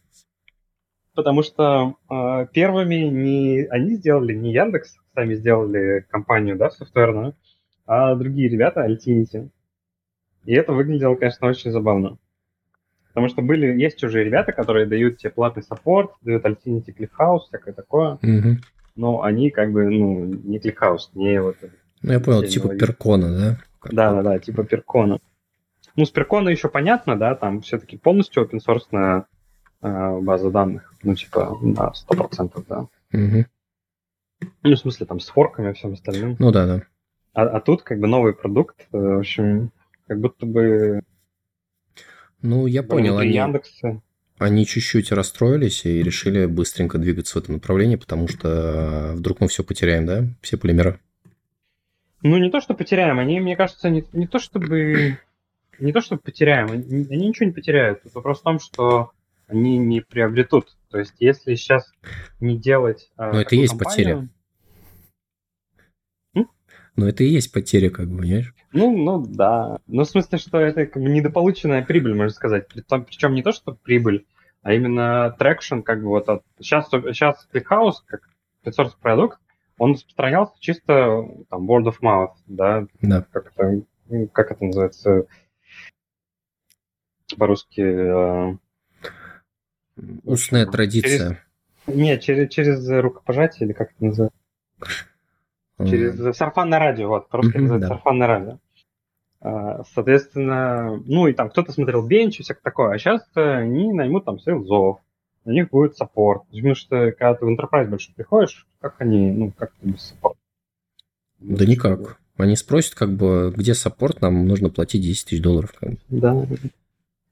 потому 1.15 1.43
что 1.43 1.95
э, 2.11 2.47
первыми 2.53 2.95
не 2.95 3.67
они 3.67 3.97
сделали, 3.97 4.35
не 4.35 4.53
Яндекс 4.53 4.97
сами 5.15 5.35
сделали 5.35 6.07
компанию, 6.11 6.57
да, 6.57 6.71
софтверную, 6.71 7.35
а 7.87 8.15
другие 8.15 8.49
ребята, 8.49 8.87
Altinity. 8.87 9.49
И 10.45 10.55
это 10.55 10.73
выглядело, 10.73 11.15
конечно, 11.17 11.49
очень 11.49 11.71
забавно. 11.71 12.19
Потому 13.09 13.29
что 13.29 13.41
были, 13.41 13.81
есть 13.81 14.05
уже 14.05 14.23
ребята, 14.23 14.53
которые 14.53 14.87
дают 14.87 15.19
тебе 15.19 15.31
платный 15.31 15.63
support, 15.63 16.13
дают 16.21 16.45
Altinity 16.45 16.95
ClickHouse, 16.95 17.47
всякое 17.49 17.73
такое. 17.73 18.15
Угу 18.23 18.59
но 18.97 19.23
они 19.23 19.51
как 19.51 19.73
бы, 19.73 19.85
ну, 19.89 20.25
не 20.25 20.59
ClickHouse, 20.59 21.11
не 21.15 21.41
вот... 21.41 21.57
Ну, 22.03 22.13
я 22.13 22.21
понял, 22.21 22.43
типа 22.43 22.75
Percona, 22.77 23.29
да? 23.29 23.59
Да, 23.91 24.13
да, 24.15 24.23
да, 24.23 24.39
типа 24.39 24.65
Percona. 24.65 25.19
Ну, 25.97 26.05
с 26.05 26.11
Percona 26.11 26.51
еще 26.51 26.69
понятно, 26.69 27.17
да, 27.17 27.35
там 27.35 27.63
все-таки 27.63 27.97
полностью 27.97 28.45
open 28.45 28.61
source 28.67 29.25
э, 29.83 30.21
база 30.21 30.51
данных. 30.51 30.93
Ну, 31.03 31.15
типа, 31.15 31.59
да, 31.63 31.93
сто 31.95 32.15
процентов, 32.15 32.65
да. 32.69 32.81
Угу. 33.13 33.47
Ну, 34.63 34.75
в 34.75 34.79
смысле, 34.79 35.07
там, 35.07 35.21
с 35.21 35.29
форками 35.29 35.71
и 35.71 35.73
всем 35.73 35.95
остальным. 35.95 36.37
Ну, 36.39 36.53
да, 36.53 36.67
да. 36.67 36.83
А, 37.33 37.43
а 37.45 37.61
тут, 37.61 37.83
как 37.83 37.99
бы, 37.99 38.07
новый 38.07 38.35
продукт, 38.35 38.87
э, 38.93 38.97
в 38.99 39.19
общем, 39.21 39.71
как 40.07 40.21
будто 40.21 40.47
бы... 40.47 41.03
Ну, 42.43 42.67
я 42.67 42.83
понял, 42.83 43.19
они... 43.19 43.33
Яндекса 43.33 44.01
они 44.39 44.67
чуть-чуть 44.67 45.13
расстроились 45.13 45.87
и 45.87 46.03
решили 46.03 46.47
быстренько 46.47 46.99
двигаться 46.99 47.39
в 47.39 47.43
этом 47.43 47.55
направлении, 47.55 47.97
потому 47.97 48.29
что 48.29 48.49
э, 48.49 49.13
вдруг 49.15 49.41
мы 49.41 49.49
все 49.49 49.65
потеряем, 49.65 50.07
да, 50.07 50.25
все 50.43 50.59
полимеры? 50.59 50.99
Ну, 52.23 52.37
не 52.39 52.51
то, 52.51 52.61
что 52.61 52.75
потеряем, 52.75 53.19
они, 53.19 53.41
мне 53.41 53.57
кажется, 53.57 53.89
не, 53.89 54.05
не 54.13 54.27
то, 54.27 54.39
чтобы... 54.39 55.19
Не 55.79 55.93
то, 55.93 56.01
чтобы 56.01 56.23
потеряем, 56.23 56.71
они, 56.71 57.07
они 57.11 57.29
ничего 57.29 57.47
не 57.47 57.53
потеряют. 57.53 58.03
Тут 58.03 58.15
вопрос 58.15 58.41
в 58.41 58.45
том, 58.45 58.59
что 58.59 59.11
они 59.47 59.79
не 59.79 60.01
приобретут. 60.01 60.77
То 60.91 60.99
есть, 60.99 61.15
если 61.19 61.55
сейчас 61.55 61.91
не 62.41 62.59
делать... 62.59 63.11
Э, 63.19 63.33
Но 63.33 63.41
это 63.41 63.55
и 63.55 63.59
есть 63.59 63.79
компанию... 63.79 63.91
потеря. 63.95 64.29
Но 66.97 67.07
это 67.07 67.25
и 67.25 67.29
есть 67.29 67.53
потеря, 67.53 67.91
как 67.91 68.09
бы, 68.09 68.19
понимаешь? 68.19 68.55
Ну, 68.73 68.97
ну 68.97 69.25
да. 69.27 69.79
Ну, 69.87 70.03
в 70.03 70.09
смысле, 70.09 70.39
что 70.39 70.59
это 70.59 70.87
как 70.87 71.03
бы 71.03 71.09
недополученная 71.11 71.85
прибыль, 71.85 72.15
можно 72.15 72.31
сказать. 72.31 72.69
Причем 72.69 73.35
не 73.35 73.43
то, 73.43 73.53
что 73.53 73.75
прибыль, 73.75 74.27
а 74.63 74.73
именно 74.73 75.35
traction, 75.39 75.81
как 75.81 76.03
бы 76.03 76.09
вот 76.09 76.29
от... 76.29 76.43
Сейчас, 76.59 76.89
сейчас 76.89 77.47
ClickHouse, 77.53 77.97
как 78.07 78.29
open 78.65 78.91
продукт, 79.01 79.39
он 79.79 79.93
распространялся 79.93 80.55
чисто 80.59 81.25
там 81.51 81.71
word 81.71 81.85
of 81.85 81.97
mouth, 82.03 82.33
да? 82.47 82.87
Да. 83.03 83.27
Как 83.31 83.53
это, 83.55 83.83
как 84.33 84.53
это 84.53 84.65
называется 84.65 85.27
по-русски? 87.35 87.81
Э, 87.81 88.57
Устная 90.25 90.67
традиция. 90.67 91.41
Через... 91.87 91.97
Нет, 91.97 92.21
через, 92.23 92.53
через 92.53 92.89
рукопожатие 92.89 93.67
или 93.67 93.73
как 93.73 93.93
это 93.93 94.05
называется? 94.05 94.39
Через 95.79 96.37
сарафанное 96.37 96.79
радио, 96.79 97.09
вот, 97.09 97.29
по-русски 97.29 97.57
mm-hmm, 97.57 97.61
называется 97.61 97.89
да. 97.89 97.95
сарафанное 97.95 98.27
радио. 98.27 98.59
А, 99.41 99.85
соответственно, 99.95 101.03
ну 101.05 101.27
и 101.27 101.33
там 101.33 101.51
кто-то 101.51 101.73
смотрел 101.73 102.07
бенч 102.07 102.41
и 102.41 102.43
всякое 102.43 102.63
такое, 102.63 102.95
а 102.95 102.99
сейчас 102.99 103.23
они 103.35 103.93
наймут 103.93 104.25
там 104.25 104.39
sales 104.39 104.78
ов, 104.78 105.01
у 105.45 105.51
них 105.51 105.71
будет 105.71 105.97
support. 105.97 106.43
Потому 106.51 106.75
что 106.75 107.13
когда 107.13 107.35
ты 107.35 107.47
в 107.47 107.49
Enterprise 107.49 107.89
больше 107.89 108.13
приходишь, 108.15 108.67
как 108.81 109.01
они, 109.01 109.31
ну, 109.33 109.53
как 109.57 109.73
ты 109.81 109.91
без 109.91 110.03
support 110.03 110.31
а? 110.31 110.39
Да 111.39 111.65
никак. 111.65 112.19
Они 112.37 112.57
спросят, 112.57 112.95
как 112.95 113.13
бы, 113.13 113.53
где 113.57 113.75
support, 113.75 114.21
нам 114.21 114.47
нужно 114.47 114.69
платить 114.69 115.03
10 115.03 115.29
тысяч 115.29 115.43
долларов. 115.43 115.73
Как 115.79 115.91
бы. 115.91 115.99
Да. 116.09 116.47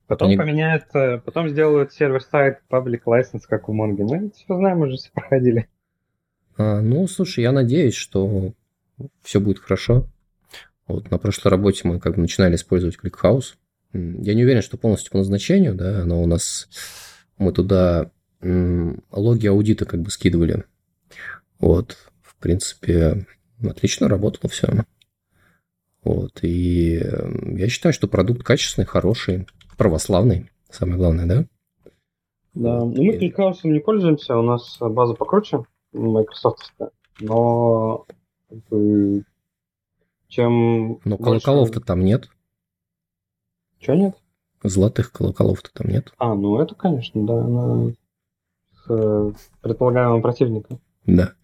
Потом 0.07 0.29
они... 0.29 0.37
поменяют, 0.37 0.85
э, 0.95 1.19
потом 1.19 1.49
сделают 1.49 1.93
сервер-сайт 1.93 2.61
public 2.71 3.03
license, 3.07 3.43
как 3.49 3.69
у 3.69 3.75
Mongo. 3.75 4.05
Мы 4.05 4.31
все 4.31 4.57
знаем, 4.57 4.81
уже 4.81 4.97
все 4.97 5.11
проходили. 5.13 5.69
А, 6.57 6.81
ну, 6.81 7.07
слушай, 7.07 7.41
я 7.41 7.53
надеюсь, 7.53 7.95
что 7.95 8.53
все 9.23 9.41
будет 9.41 9.59
хорошо. 9.59 10.07
Вот 10.87 11.11
на 11.11 11.19
прошлой 11.19 11.49
работе 11.49 11.89
мы 11.89 11.99
как 11.99 12.17
бы 12.17 12.21
начинали 12.21 12.57
использовать 12.57 12.99
ClickHouse. 13.03 13.55
Я 13.93 14.35
не 14.35 14.45
уверен, 14.45 14.61
что 14.61 14.77
полностью 14.77 15.13
по 15.13 15.19
назначению, 15.19 15.75
да, 15.75 16.05
но 16.05 16.23
у 16.23 16.27
нас 16.27 16.69
мы 17.39 17.53
туда 17.53 18.11
логи 18.43 19.47
аудита 19.47 19.87
как 19.87 20.03
бы 20.03 20.11
скидывали. 20.11 20.65
Вот, 21.59 21.97
в 22.21 22.37
принципе, 22.37 23.27
отлично 23.63 24.09
работало 24.09 24.51
все. 24.51 24.85
Вот, 26.03 26.41
и 26.43 27.03
я 27.57 27.69
считаю, 27.69 27.95
что 27.95 28.07
продукт 28.07 28.43
качественный, 28.43 28.87
хороший, 28.87 29.47
православный, 29.77 30.51
самое 30.71 30.99
главное, 30.99 31.27
да? 31.27 31.45
Да, 32.55 32.85
ну 32.85 33.03
мы 33.03 33.17
ClickHouse 33.17 33.61
не 33.65 33.81
пользуемся, 33.81 34.37
у 34.37 34.43
нас 34.43 34.77
база 34.81 35.15
покруче, 35.15 35.65
Microsoft, 35.93 36.73
но 37.21 38.07
чем... 40.29 41.01
Но 41.05 41.17
колоколов-то 41.17 41.81
там 41.81 42.01
нет. 42.01 42.29
Чего 43.79 43.97
нет? 43.97 44.17
Золотых 44.63 45.13
колоколов-то 45.13 45.71
там 45.73 45.91
нет. 45.91 46.13
А, 46.19 46.35
ну 46.35 46.59
это, 46.59 46.75
конечно, 46.75 47.27
да, 47.27 47.47
на... 47.47 47.93
с 48.73 48.85
э, 48.89 49.33
предполагаемым 49.61 50.23
противником. 50.23 50.81
Да. 51.07 51.35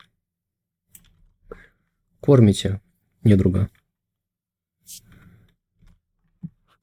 Кормите 2.21 2.81
недруга. 3.23 3.69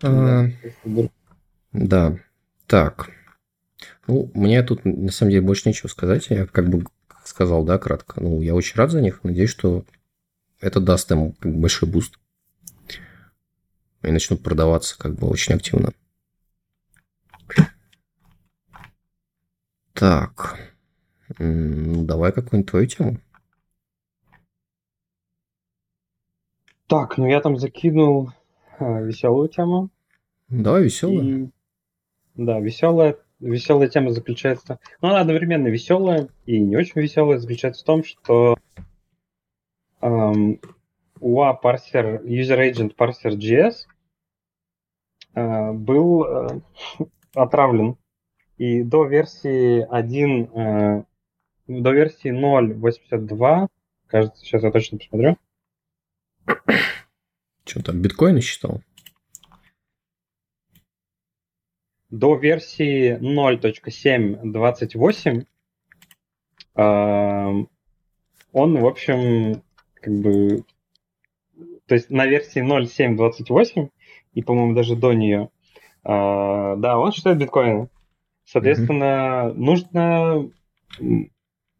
А, 0.03 0.45
да. 1.77 2.17
Так. 2.65 3.11
Ну, 4.07 4.31
мне 4.33 4.63
тут 4.63 4.83
на 4.83 5.11
самом 5.11 5.31
деле 5.31 5.45
больше 5.45 5.69
нечего 5.69 5.87
сказать. 5.87 6.27
Я 6.29 6.47
как 6.47 6.69
бы 6.69 6.83
сказал, 7.23 7.63
да, 7.63 7.77
кратко. 7.77 8.21
Ну, 8.21 8.41
я 8.41 8.55
очень 8.55 8.75
рад 8.77 8.89
за 8.89 8.99
них. 8.99 9.23
Надеюсь, 9.23 9.51
что 9.51 9.85
это 10.59 10.79
даст 10.79 11.11
им 11.11 11.33
как 11.33 11.53
бы 11.53 11.59
большой 11.59 11.87
буст. 11.87 12.19
И 14.01 14.11
начнут 14.11 14.41
продаваться 14.41 14.97
как 14.97 15.15
бы 15.15 15.27
очень 15.27 15.53
активно. 15.53 15.91
Так. 19.93 20.57
Ну, 21.37 22.05
давай 22.05 22.31
какую-нибудь 22.31 22.69
твою 22.69 22.87
тему. 22.87 23.19
Так, 26.87 27.17
ну 27.17 27.27
я 27.27 27.41
там 27.41 27.57
закинул 27.57 28.31
а, 28.79 29.01
веселую 29.01 29.49
тему. 29.49 29.89
Давай 30.47 30.83
веселую. 30.83 31.45
И... 31.45 31.56
Да, 32.37 32.59
веселая, 32.59 33.17
веселая 33.39 33.89
тема 33.89 34.11
заключается... 34.11 34.79
Ну, 35.01 35.09
она 35.09 35.21
одновременно 35.21 35.67
веселая 35.67 36.29
и 36.45 36.59
не 36.59 36.77
очень 36.77 37.01
веселая 37.01 37.39
заключается 37.39 37.81
в 37.83 37.85
том, 37.85 38.03
что 38.03 38.57
UA 40.01 40.59
парсер, 41.61 42.21
User 42.23 42.59
Agent 42.59 42.95
Parser 42.95 43.35
JS 43.35 43.87
э, 45.33 45.71
был 45.71 46.25
э, 46.25 46.61
отравлен. 47.33 47.97
И 48.57 48.83
до 48.83 49.05
версии 49.05 49.81
1, 49.89 50.43
э, 50.43 51.03
до 51.67 51.91
версии 51.91 52.31
0.82, 52.31 53.67
кажется, 54.05 54.45
сейчас 54.45 54.63
я 54.63 54.71
точно 54.71 54.99
посмотрю. 54.99 55.37
Что 57.65 57.83
там, 57.83 58.01
биткоины 58.01 58.41
считал? 58.41 58.81
До 62.09 62.35
версии 62.35 63.17
0.7.28 63.17 65.45
э, 66.75 67.65
он, 68.53 68.77
в 68.77 68.85
общем, 68.85 69.61
как 69.93 70.13
бы... 70.13 70.63
То 71.85 71.95
есть 71.95 72.09
на 72.09 72.25
версии 72.25 72.63
0.7.28 72.63 73.89
и, 74.33 74.41
по-моему, 74.41 74.73
даже 74.73 74.95
до 74.95 75.11
нее, 75.13 75.49
э, 76.03 76.75
да, 76.77 76.97
он 76.97 77.11
считает 77.11 77.39
биткоины. 77.39 77.89
Соответственно, 78.45 79.49
mm-hmm. 79.49 79.53
нужно... 79.53 80.49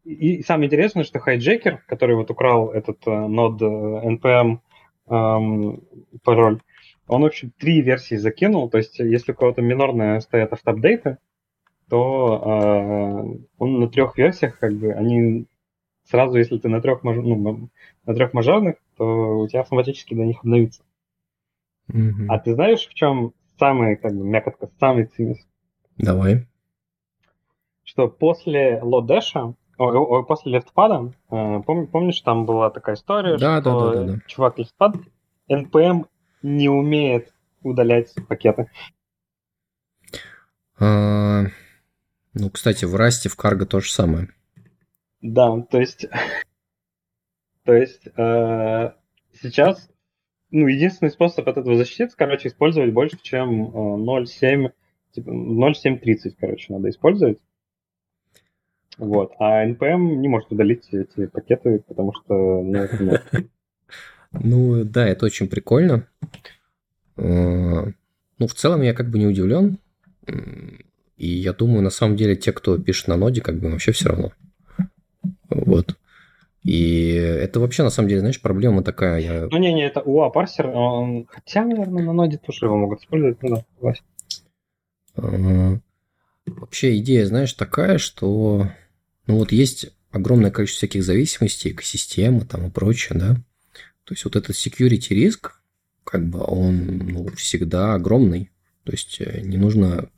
И 0.04 0.42
самое 0.42 0.66
интересное, 0.66 1.04
что 1.04 1.20
хайджекер, 1.20 1.82
который 1.86 2.16
вот 2.16 2.30
украл 2.30 2.70
этот 2.70 3.06
э, 3.06 3.10
нод 3.10 3.60
NPM 3.60 4.60
эм, 5.08 5.82
пароль, 6.22 6.60
он, 7.08 7.22
в 7.22 7.26
общем, 7.26 7.50
три 7.58 7.80
версии 7.80 8.14
закинул. 8.14 8.68
То 8.68 8.78
есть, 8.78 8.98
если 8.98 9.32
у 9.32 9.34
кого-то 9.34 9.62
минорная 9.62 10.20
стоят 10.20 10.52
автоапдейты, 10.52 11.18
то 11.88 12.42
э, 12.44 13.38
он 13.58 13.80
на 13.80 13.88
трех 13.88 14.16
версиях, 14.18 14.58
как 14.58 14.74
бы, 14.74 14.92
они 14.92 15.46
сразу, 16.04 16.36
если 16.36 16.58
ты 16.58 16.68
на 16.68 16.82
трех, 16.82 17.02
ну, 17.02 17.70
на 18.04 18.14
трех 18.14 18.34
мажорных, 18.34 18.76
то 18.96 19.40
у 19.40 19.48
тебя 19.48 19.60
автоматически 19.60 20.14
до 20.14 20.24
них 20.24 20.40
обновится. 20.40 20.82
Mm-hmm. 21.90 22.26
А 22.28 22.38
ты 22.38 22.54
знаешь, 22.54 22.86
в 22.86 22.92
чем 22.92 23.32
самый, 23.58 23.96
как 23.96 24.12
бы, 24.12 24.22
мякотка, 24.24 24.68
самый 24.78 25.06
цимис? 25.06 25.38
Давай. 25.96 26.46
Что 27.84 28.08
после 28.08 28.80
лодэша, 28.82 29.54
после 29.78 30.52
лефтпада, 30.52 31.12
э, 31.30 31.60
пом, 31.64 31.86
помнишь, 31.86 32.20
там 32.20 32.44
была 32.44 32.68
такая 32.68 32.96
история, 32.96 33.38
да, 33.38 33.62
что 33.62 33.80
да, 33.80 33.80
да, 33.80 34.04
да, 34.04 34.12
да. 34.12 34.18
чувак 34.26 34.58
лефтпад, 34.58 34.96
NPM 35.50 36.04
не 36.42 36.68
умеет 36.68 37.32
удалять 37.62 38.14
пакеты. 38.28 38.70
А, 40.78 41.44
ну, 42.34 42.50
кстати, 42.50 42.84
в 42.84 42.94
Расте 42.94 43.28
в 43.28 43.36
Карго 43.36 43.66
то 43.66 43.80
же 43.80 43.90
самое. 43.90 44.28
Да, 45.20 45.60
то 45.62 45.80
есть, 45.80 46.06
то 47.64 47.72
есть 47.74 48.06
э, 48.16 48.92
сейчас, 49.40 49.90
ну, 50.50 50.66
единственный 50.66 51.10
способ 51.10 51.48
от 51.48 51.56
этого 51.56 51.76
защититься, 51.76 52.16
короче, 52.16 52.48
использовать 52.48 52.92
больше, 52.92 53.18
чем 53.20 53.66
э, 53.66 54.24
0.7, 54.24 54.70
типа 55.12 55.30
0.730, 55.30 56.36
короче, 56.38 56.72
надо 56.72 56.90
использовать. 56.90 57.38
Вот. 58.98 59.32
А 59.38 59.64
NPM 59.64 60.16
не 60.16 60.28
может 60.28 60.50
удалить 60.50 60.88
эти 60.92 61.26
пакеты, 61.26 61.84
потому 61.86 62.12
что 62.12 62.62
ну, 62.62 62.78
это 62.78 63.02
нет. 63.02 63.24
Ну 64.32 64.84
да, 64.84 65.06
это 65.06 65.26
очень 65.26 65.48
прикольно. 65.48 66.06
Э, 67.16 67.92
ну, 68.38 68.46
в 68.46 68.54
целом 68.54 68.82
я 68.82 68.94
как 68.94 69.10
бы 69.10 69.18
не 69.18 69.26
удивлен. 69.26 69.78
И 71.16 71.26
я 71.26 71.52
думаю, 71.52 71.82
на 71.82 71.90
самом 71.90 72.16
деле, 72.16 72.36
те, 72.36 72.52
кто 72.52 72.78
пишет 72.78 73.08
на 73.08 73.16
ноде, 73.16 73.40
как 73.40 73.58
бы 73.58 73.70
вообще 73.70 73.92
все 73.92 74.10
равно. 74.10 74.32
Вот. 75.48 75.96
И 76.62 77.12
это 77.14 77.60
вообще, 77.60 77.82
на 77.82 77.90
самом 77.90 78.08
деле, 78.08 78.20
знаешь, 78.20 78.40
проблема 78.40 78.82
такая. 78.82 79.20
Я... 79.20 79.48
Ну, 79.50 79.58
не-не, 79.58 79.86
это 79.86 80.00
UA 80.00 80.30
парсер, 80.32 80.68
он... 80.68 81.26
хотя, 81.26 81.64
наверное, 81.64 82.04
на 82.04 82.12
ноде 82.12 82.38
тоже 82.38 82.66
его 82.66 82.76
могут 82.76 83.00
использовать, 83.00 83.42
ну 83.42 83.56
да, 83.56 83.64
согласен. 83.74 84.04
А, 85.16 85.78
вообще 86.46 86.98
идея, 86.98 87.26
знаешь, 87.26 87.52
такая, 87.54 87.98
что 87.98 88.68
ну 89.26 89.38
вот 89.38 89.52
есть 89.52 89.90
огромное 90.10 90.50
количество 90.50 90.86
всяких 90.86 91.04
зависимостей, 91.04 91.70
экосистемы 91.70 92.42
там 92.42 92.66
и 92.66 92.70
прочее, 92.70 93.18
да. 93.18 93.36
То 94.08 94.14
есть 94.14 94.24
вот 94.24 94.36
этот 94.36 94.56
security 94.56 95.10
риск, 95.10 95.60
как 96.02 96.26
бы 96.26 96.42
он 96.42 96.96
ну, 96.96 97.28
всегда 97.36 97.92
огромный. 97.92 98.50
То 98.84 98.92
есть 98.92 99.20
э, 99.20 99.42
не 99.42 99.58
нужно, 99.58 100.08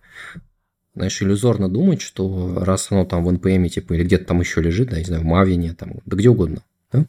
знаешь, 0.95 1.21
иллюзорно 1.21 1.69
думать, 1.69 2.01
что 2.01 2.63
раз 2.63 2.93
оно 2.93 3.05
там 3.05 3.25
в 3.25 3.29
NPM, 3.29 3.69
типа, 3.69 3.95
или 3.95 4.05
где-то 4.05 4.27
там 4.27 4.39
еще 4.39 4.63
лежит, 4.63 4.91
да, 4.91 4.99
не 4.99 5.05
знаю, 5.05 5.25
в 5.25 5.27
Maven, 5.27 5.75
там, 5.75 5.95
да 6.07 6.17
где 6.17 6.29
угодно, 6.29 6.63
да, 6.93 7.05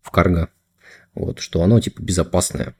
в 0.00 0.12
Cargo, 0.12 0.48
вот, 1.14 1.40
что 1.40 1.62
оно, 1.62 1.80
типа, 1.80 2.00
безопасное. 2.00 2.76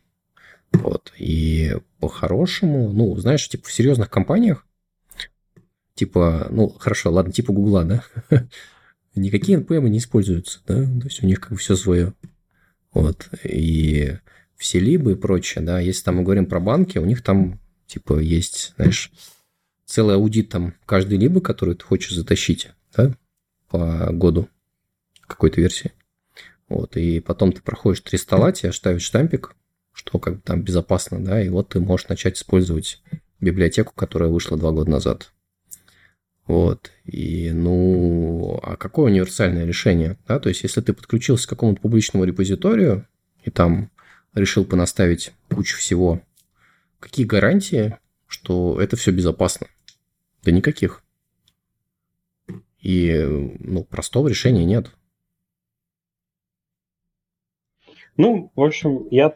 Вот, 0.71 1.13
и 1.19 1.77
по-хорошему, 1.99 2.93
ну, 2.93 3.17
знаешь, 3.17 3.49
типа, 3.49 3.67
в 3.67 3.73
серьезных 3.73 4.09
компаниях, 4.09 4.65
типа, 5.95 6.47
ну, 6.53 6.69
хорошо, 6.69 7.11
ладно, 7.11 7.33
типа 7.33 7.53
Гугла, 7.53 7.83
да, 7.83 8.05
никакие 9.17 9.59
NPM 9.59 9.89
не 9.89 9.99
используются, 9.99 10.61
да, 10.69 10.85
то 10.85 11.07
есть 11.07 11.25
у 11.25 11.27
них 11.27 11.41
как 11.41 11.51
бы 11.51 11.57
все 11.57 11.75
свое. 11.75 12.15
Вот. 12.97 13.29
И 13.45 14.17
все 14.57 14.81
либо 14.81 15.11
и 15.11 15.17
прочее, 15.17 15.63
да, 15.63 15.81
если 15.81 16.03
там 16.03 16.17
мы 16.17 16.23
говорим 16.23 16.47
про 16.47 16.61
банки, 16.61 16.97
у 16.97 17.05
них 17.05 17.23
там, 17.23 17.61
типа, 17.87 18.19
есть, 18.21 18.73
знаешь, 18.77 19.13
целый 19.85 20.15
аудит 20.15 20.49
там 20.49 20.73
каждой 20.87 21.19
либо, 21.19 21.43
которую 21.43 21.77
ты 21.77 21.85
хочешь 21.85 22.15
затащить, 22.15 22.71
да, 22.97 23.15
по 23.69 24.09
году 24.13 24.49
какой-то 25.27 25.61
версии. 25.61 25.93
Вот, 26.71 26.97
и 26.97 27.21
потом 27.21 27.53
ты 27.53 27.61
проходишь 27.61 28.01
три 28.01 28.17
стола, 28.17 28.51
тебе 28.51 28.73
ставят 28.73 29.03
штампик, 29.03 29.55
что 29.93 30.19
как 30.19 30.37
бы 30.37 30.41
там 30.41 30.63
безопасно, 30.63 31.23
да, 31.23 31.43
и 31.43 31.51
вот 31.51 31.69
ты 31.69 31.81
можешь 31.81 32.09
начать 32.09 32.39
использовать 32.39 33.03
библиотеку, 33.41 33.93
которая 33.95 34.31
вышла 34.31 34.57
два 34.57 34.73
года 34.73 34.91
назад. 34.91 35.35
Вот. 36.47 36.93
И, 37.05 37.51
ну, 37.51 38.59
а 38.63 38.77
какое 38.77 39.11
универсальное 39.11 39.67
решение? 39.67 40.17
Да? 40.29 40.39
То 40.39 40.49
есть, 40.49 40.63
если 40.63 40.81
ты 40.81 40.93
подключился 40.93 41.47
к 41.47 41.51
какому-то 41.51 41.81
публичному 41.81 42.25
репозиторию 42.25 43.07
и 43.43 43.51
там 43.51 43.91
решил 44.35 44.65
понаставить 44.65 45.33
кучу 45.51 45.77
всего, 45.77 46.21
какие 47.01 47.27
гарантии, 47.27 47.99
что 48.29 48.81
это 48.81 48.97
все 48.97 49.11
безопасно? 49.11 49.67
Да 50.45 50.53
никаких. 50.53 51.03
И, 52.81 53.13
ну, 53.59 53.83
простого 53.83 54.29
решения 54.29 54.65
нет. 54.65 54.93
Ну, 58.17 58.53
в 58.55 58.63
общем, 58.63 59.09
я 59.11 59.35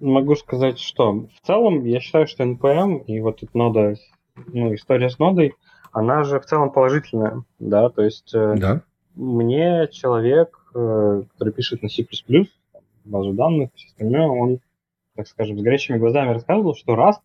могу 0.00 0.34
сказать, 0.34 0.80
что 0.80 1.28
в 1.28 1.46
целом 1.46 1.84
я 1.84 2.00
считаю, 2.00 2.26
что 2.26 2.42
NPM 2.42 3.04
и 3.04 3.20
вот 3.20 3.42
эта 3.44 3.56
нода, 3.56 3.94
ну, 4.34 4.74
история 4.74 5.10
с 5.10 5.18
нодой– 5.20 5.54
она 5.92 6.24
же 6.24 6.40
в 6.40 6.46
целом 6.46 6.70
положительная, 6.70 7.44
да, 7.58 7.88
то 7.90 8.02
есть 8.02 8.34
э, 8.34 8.56
да. 8.56 8.82
мне 9.14 9.88
человек, 9.90 10.58
э, 10.74 11.22
который 11.32 11.52
пишет 11.52 11.82
на 11.82 11.88
C++, 11.88 12.06
базу 13.04 13.32
данных, 13.32 13.70
все 13.74 13.88
остальное, 13.88 14.28
он, 14.28 14.60
так 15.16 15.26
скажем, 15.26 15.58
с 15.58 15.62
горящими 15.62 15.98
глазами 15.98 16.32
рассказывал, 16.32 16.74
что 16.74 16.94
Rust 16.94 17.20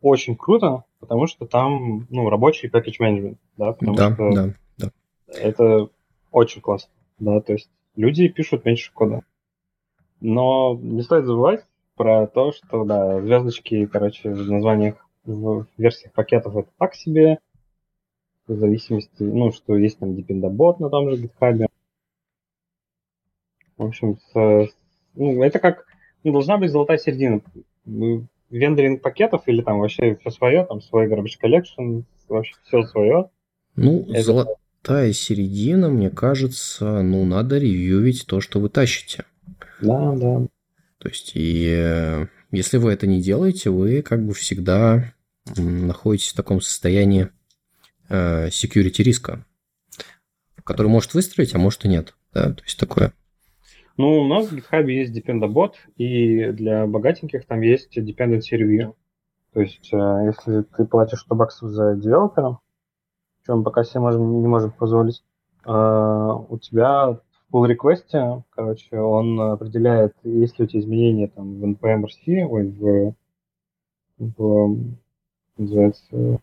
очень 0.00 0.36
круто, 0.36 0.84
потому 1.00 1.26
что 1.26 1.46
там, 1.46 2.06
ну, 2.10 2.28
рабочий 2.28 2.68
package 2.68 3.00
management, 3.00 3.36
да, 3.56 3.72
потому 3.72 3.96
да, 3.96 4.14
что 4.14 4.30
да, 4.32 4.48
да. 4.76 4.90
это 5.28 5.88
очень 6.30 6.60
классно, 6.60 6.92
да, 7.18 7.40
то 7.40 7.52
есть 7.52 7.70
люди 7.96 8.28
пишут 8.28 8.64
меньше 8.64 8.92
кода. 8.92 9.22
Но 10.20 10.78
не 10.80 11.02
стоит 11.02 11.26
забывать 11.26 11.64
про 11.96 12.26
то, 12.26 12.52
что, 12.52 12.84
да, 12.84 13.20
звездочки, 13.20 13.86
короче, 13.86 14.30
в 14.30 14.50
названиях, 14.50 14.96
в 15.24 15.66
версиях 15.78 16.12
пакетов 16.12 16.56
это 16.56 16.68
так 16.78 16.94
себе, 16.94 17.38
в 18.46 18.56
зависимости, 18.56 19.22
ну, 19.22 19.52
что 19.52 19.76
есть 19.76 19.98
там 19.98 20.12
Dependabot 20.12 20.76
на 20.78 20.90
том 20.90 21.10
же 21.10 21.22
GitHub. 21.22 21.66
В 23.76 23.84
общем, 23.84 24.18
с, 24.18 24.68
ну, 25.14 25.42
это 25.42 25.58
как, 25.58 25.86
ну, 26.22 26.32
должна 26.32 26.58
быть 26.58 26.70
золотая 26.70 26.98
середина. 26.98 27.40
Вендоринг 28.50 29.02
пакетов 29.02 29.42
или 29.46 29.62
там 29.62 29.80
вообще 29.80 30.16
все 30.16 30.30
свое, 30.30 30.64
там 30.64 30.80
свой 30.80 31.08
garbage 31.08 31.38
collection, 31.42 32.04
вообще 32.28 32.54
все 32.64 32.82
свое. 32.84 33.30
Ну, 33.74 34.06
это... 34.10 34.22
золотая 34.22 35.12
середина, 35.12 35.88
мне 35.88 36.10
кажется, 36.10 37.02
ну, 37.02 37.24
надо 37.24 37.58
ревьюить 37.58 38.26
то, 38.26 38.40
что 38.40 38.60
вы 38.60 38.68
тащите. 38.68 39.24
Да, 39.80 40.12
да. 40.14 40.46
То 40.98 41.08
есть, 41.08 41.32
и 41.34 41.66
э, 41.68 42.26
если 42.50 42.78
вы 42.78 42.92
это 42.92 43.06
не 43.06 43.20
делаете, 43.20 43.70
вы 43.70 44.02
как 44.02 44.24
бы 44.24 44.32
всегда 44.34 45.12
находитесь 45.56 46.32
в 46.32 46.36
таком 46.36 46.60
состоянии 46.60 47.28
Э, 48.08 48.48
security 48.48 49.02
риска, 49.02 49.44
который 50.62 50.88
может 50.88 51.14
выстроить, 51.14 51.54
а 51.54 51.58
может 51.58 51.84
и 51.84 51.88
нет. 51.88 52.14
Да? 52.32 52.52
То 52.52 52.62
есть 52.64 52.78
такое. 52.78 53.12
Ну, 53.96 54.22
у 54.22 54.28
нас 54.28 54.48
в 54.48 54.54
GitHub 54.54 54.90
есть 54.90 55.16
Dependabot, 55.16 55.72
и 55.96 56.50
для 56.52 56.86
богатеньких 56.86 57.46
там 57.46 57.60
есть 57.60 57.96
Dependency 57.96 58.52
Review. 58.52 58.94
То 59.52 59.60
есть, 59.60 59.88
э, 59.92 60.26
если 60.26 60.62
ты 60.62 60.84
платишь 60.84 61.20
100 61.20 61.34
баксов 61.34 61.70
за 61.70 61.94
девелопера, 61.94 62.58
мы 63.46 63.62
пока 63.62 63.84
себе 63.84 64.00
можем, 64.00 64.42
не 64.42 64.48
можем 64.48 64.72
позволить, 64.72 65.22
э, 65.64 65.70
у 65.70 66.58
тебя 66.58 67.10
в 67.10 67.20
pull 67.52 67.70
request, 67.70 68.42
короче, 68.50 68.98
он 68.98 69.40
определяет, 69.40 70.14
есть 70.24 70.58
ли 70.58 70.64
у 70.64 70.68
тебя 70.68 70.80
изменения 70.80 71.28
там 71.28 71.60
в 71.60 71.64
NPM 71.64 72.04
RC, 72.04 72.44
ой, 72.44 72.68
в 72.68 73.14
в, 74.18 74.76
называется, 75.56 76.40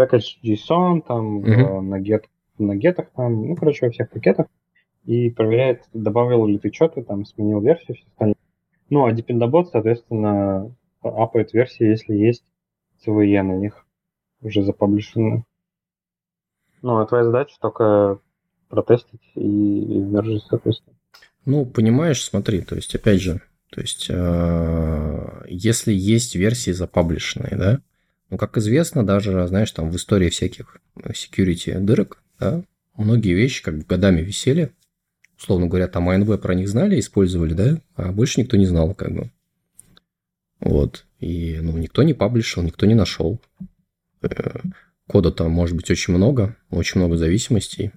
package 0.00 0.38
JSON, 0.42 1.02
там, 1.06 1.40
mm-hmm. 1.40 1.80
на, 1.80 2.00
get, 2.00 2.24
на 2.58 2.76
гетах, 2.76 3.10
там, 3.14 3.48
ну, 3.48 3.56
короче, 3.56 3.86
во 3.86 3.92
всех 3.92 4.10
пакетах, 4.10 4.46
и 5.04 5.30
проверяет, 5.30 5.82
добавил 5.92 6.46
ли 6.46 6.58
ты 6.58 6.72
что-то, 6.72 7.02
там, 7.02 7.24
сменил 7.24 7.60
версию, 7.60 7.96
все 7.96 8.06
остальное. 8.08 8.36
Ну, 8.88 9.04
а 9.04 9.12
Dependabot, 9.12 9.66
соответственно, 9.70 10.74
апает 11.02 11.52
версии, 11.52 11.84
если 11.84 12.14
есть 12.14 12.44
CVE 13.04 13.42
на 13.42 13.56
них 13.56 13.86
уже 14.42 14.62
запаблишены. 14.62 15.44
Ну, 16.82 16.98
а 16.98 17.06
твоя 17.06 17.24
задача 17.24 17.56
только 17.60 18.20
протестить 18.68 19.20
и, 19.34 19.40
и 19.40 20.00
вмержить, 20.00 20.44
соответственно. 20.44 20.96
Ну, 21.44 21.66
понимаешь, 21.66 22.24
смотри, 22.24 22.62
то 22.62 22.76
есть, 22.76 22.94
опять 22.94 23.20
же, 23.20 23.40
то 23.70 23.80
есть, 23.80 24.06
э, 24.10 25.44
если 25.48 25.92
есть 25.92 26.34
версии 26.34 26.70
запаблишенные, 26.70 27.56
да, 27.56 27.80
ну, 28.30 28.38
как 28.38 28.56
известно, 28.56 29.04
даже, 29.04 29.46
знаешь, 29.48 29.72
там 29.72 29.90
в 29.90 29.96
истории 29.96 30.30
всяких 30.30 30.76
security 30.96 31.78
дырок, 31.80 32.22
да, 32.38 32.62
многие 32.96 33.34
вещи 33.34 33.62
как 33.62 33.78
бы 33.78 33.84
годами 33.84 34.20
висели, 34.20 34.72
условно 35.36 35.66
говоря, 35.66 35.88
там 35.88 36.08
АНВ 36.08 36.40
про 36.40 36.54
них 36.54 36.68
знали, 36.68 36.98
использовали, 36.98 37.54
да, 37.54 37.80
а 37.96 38.12
больше 38.12 38.40
никто 38.40 38.56
не 38.56 38.66
знал, 38.66 38.94
как 38.94 39.12
бы. 39.12 39.30
Вот. 40.60 41.06
И, 41.18 41.58
ну, 41.60 41.76
никто 41.76 42.02
не 42.02 42.14
паблишил, 42.14 42.62
никто 42.62 42.86
не 42.86 42.94
нашел. 42.94 43.40
Э, 44.22 44.60
кода 45.06 45.32
там 45.32 45.50
может 45.50 45.74
быть 45.76 45.90
очень 45.90 46.14
много, 46.14 46.56
очень 46.70 47.00
много 47.00 47.16
зависимостей. 47.16 47.92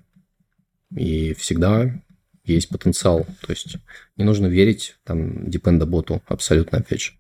И 0.96 1.34
всегда 1.34 2.02
есть 2.44 2.70
потенциал. 2.70 3.26
То 3.42 3.52
есть 3.52 3.76
не 4.16 4.24
нужно 4.24 4.48
верить 4.48 4.96
там 5.04 5.50
депендаботу 5.50 6.22
абсолютно 6.28 6.80
опять 6.80 7.02
же. 7.02 7.14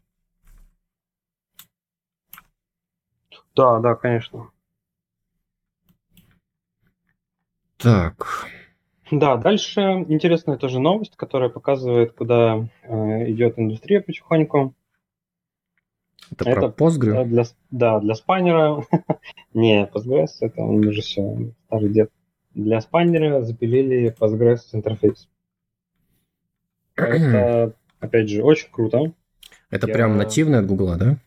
Да, 3.56 3.80
да, 3.80 3.95
конечно. 3.95 4.49
Так. 7.78 8.47
Да, 9.12 9.38
дальше 9.38 9.82
интересная 10.08 10.58
тоже 10.58 10.80
новость, 10.80 11.16
которая 11.16 11.49
показывает, 11.49 12.14
куда 12.14 12.68
э, 12.84 13.32
идет 13.32 13.60
индустрия 13.60 14.01
потихоньку. 14.01 14.74
Это, 16.32 16.49
это 16.49 16.70
про 16.70 16.86
Postgre? 16.86 17.26
Для, 17.26 17.43
да, 17.70 17.99
для 17.99 18.16
спайнера. 18.16 18.84
Не, 19.54 19.86
Postgres, 19.86 20.38
это 20.39 20.62
он 20.62 20.88
уже 20.88 21.01
все, 21.01 21.51
старый 21.68 21.89
дед. 21.89 22.12
Для 22.56 22.82
спайнера 22.82 23.41
запилили 23.41 24.16
Postgres 24.18 24.62
интерфейс. 24.72 25.30
Это, 26.95 27.76
опять 27.99 28.30
же, 28.30 28.41
очень 28.43 28.70
круто. 28.72 29.12
Это 29.70 29.88
Я... 29.88 29.93
прям 29.93 30.18
нативное 30.18 30.62
от 30.62 30.66
Гугла, 30.66 30.95
да? 30.97 31.18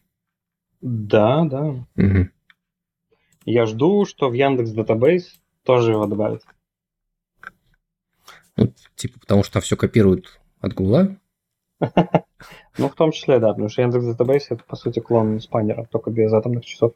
Да, 0.88 1.44
да. 1.46 1.84
Угу. 1.96 2.28
Я 3.44 3.66
жду, 3.66 4.06
что 4.06 4.28
в 4.28 4.34
Яндекс 4.34 4.72
Database 4.72 5.24
тоже 5.64 5.90
его 5.90 6.06
добавят. 6.06 6.44
Ну, 8.56 8.72
типа, 8.94 9.18
потому 9.18 9.42
что 9.42 9.60
все 9.60 9.76
копируют 9.76 10.38
от 10.60 10.74
Гугла? 10.74 11.16
Ну, 12.78 12.90
в 12.90 12.94
том 12.94 13.10
числе, 13.10 13.38
да, 13.38 13.48
потому 13.48 13.70
что 13.70 13.80
Яндекс 13.80 14.04
Database 14.04 14.46
это, 14.50 14.62
по 14.64 14.76
сути, 14.76 15.00
клон 15.00 15.40
спайнера, 15.40 15.88
только 15.90 16.10
без 16.10 16.30
атомных 16.32 16.64
часов. 16.66 16.92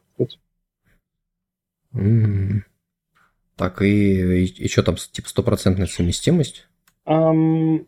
Так, 3.55 3.81
и, 3.81 4.43
и, 4.43 4.45
и 4.45 4.67
что 4.67 4.83
там, 4.83 4.95
типа, 4.95 5.27
стопроцентная 5.27 5.87
совместимость? 5.87 6.67
Um, 7.07 7.87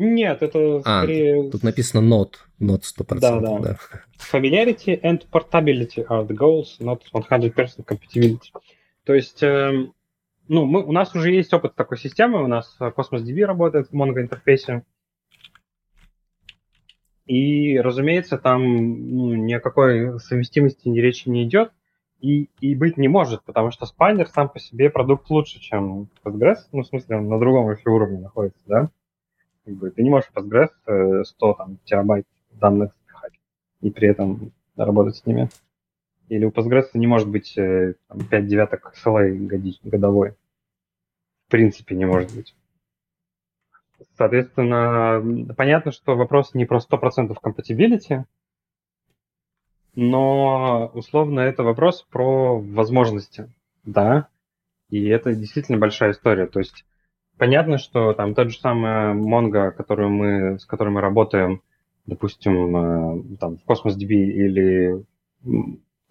нет, 0.00 0.42
это 0.42 0.80
а, 0.84 1.02
скорее... 1.02 1.50
тут 1.50 1.62
написано 1.62 2.00
not, 2.00 2.32
not 2.58 2.82
100%. 2.82 3.18
Да, 3.20 3.38
да. 3.38 3.58
да. 3.58 3.76
Familiarity 4.32 4.98
and 5.02 5.26
portability 5.30 6.06
are 6.08 6.26
the 6.26 6.34
goals, 6.34 6.80
not 6.80 7.02
100% 7.12 7.84
compatibility. 7.84 8.50
То 9.04 9.12
есть, 9.12 9.42
э, 9.42 9.88
ну, 10.48 10.64
мы, 10.64 10.82
у 10.82 10.92
нас 10.92 11.14
уже 11.14 11.32
есть 11.32 11.52
опыт 11.52 11.74
такой 11.74 11.98
системы, 11.98 12.42
у 12.42 12.46
нас 12.46 12.76
Cosmos 12.80 13.22
DB 13.22 13.44
работает 13.44 13.88
в 13.88 13.94
Mongo 13.94 14.20
интерфейсе, 14.20 14.84
и, 17.26 17.78
разумеется, 17.78 18.38
там 18.38 18.62
ну, 18.62 19.34
ни 19.34 19.52
о 19.52 19.60
какой 19.60 20.18
совместимости 20.18 20.88
ни 20.88 20.98
речи 20.98 21.28
не 21.28 21.44
идет 21.44 21.72
и, 22.20 22.48
и 22.60 22.74
быть 22.74 22.96
не 22.96 23.08
может, 23.08 23.44
потому 23.44 23.70
что 23.70 23.84
спайнер 23.84 24.28
сам 24.28 24.48
по 24.48 24.58
себе 24.58 24.88
продукт 24.88 25.28
лучше, 25.30 25.60
чем 25.60 26.08
Postgres, 26.24 26.56
ну, 26.72 26.82
в 26.82 26.86
смысле, 26.86 27.18
он 27.18 27.28
на 27.28 27.38
другом 27.38 27.70
еще 27.70 27.90
уровне 27.90 28.18
находится, 28.18 28.62
да? 28.66 28.90
Как 29.70 29.78
бы, 29.78 29.90
ты 29.92 30.02
не 30.02 30.10
можешь 30.10 30.32
Postgres 30.34 30.70
100 30.82 31.50
э, 31.50 31.54
там, 31.56 31.78
терабайт 31.84 32.26
данных 32.50 32.92
спихать 33.04 33.34
и 33.80 33.90
при 33.90 34.08
этом 34.08 34.50
работать 34.74 35.14
с 35.14 35.24
ними. 35.26 35.48
Или 36.28 36.44
у 36.44 36.50
Postgres 36.50 36.86
не 36.94 37.06
может 37.06 37.28
быть 37.28 37.56
э, 37.56 37.94
там, 38.08 38.26
5 38.26 38.46
девяток 38.48 38.92
SLA 38.96 39.30
годовой. 39.84 40.32
В 41.46 41.50
принципе, 41.52 41.94
не 41.94 42.04
может 42.04 42.34
быть. 42.34 42.56
Соответственно, 44.18 45.54
понятно, 45.54 45.92
что 45.92 46.16
вопрос 46.16 46.52
не 46.54 46.64
про 46.64 46.80
100% 46.80 47.32
compatibility, 47.40 48.24
но 49.94 50.90
условно 50.94 51.40
это 51.40 51.62
вопрос 51.62 52.02
про 52.10 52.58
возможности, 52.58 53.48
да, 53.84 54.26
и 54.88 55.06
это 55.06 55.32
действительно 55.32 55.78
большая 55.78 56.10
история. 56.10 56.46
То 56.46 56.58
есть 56.58 56.84
понятно, 57.40 57.78
что 57.78 58.12
там 58.12 58.34
тот 58.34 58.50
же 58.50 58.58
самый 58.60 59.14
Mongo, 59.14 59.70
которую 59.70 60.10
мы, 60.10 60.58
с 60.58 60.66
которой 60.66 60.90
мы 60.90 61.00
работаем, 61.00 61.62
допустим, 62.04 62.76
э, 62.76 63.36
там, 63.38 63.56
в 63.56 63.66
Cosmos 63.66 63.96
DB 63.98 64.12
или 64.12 65.02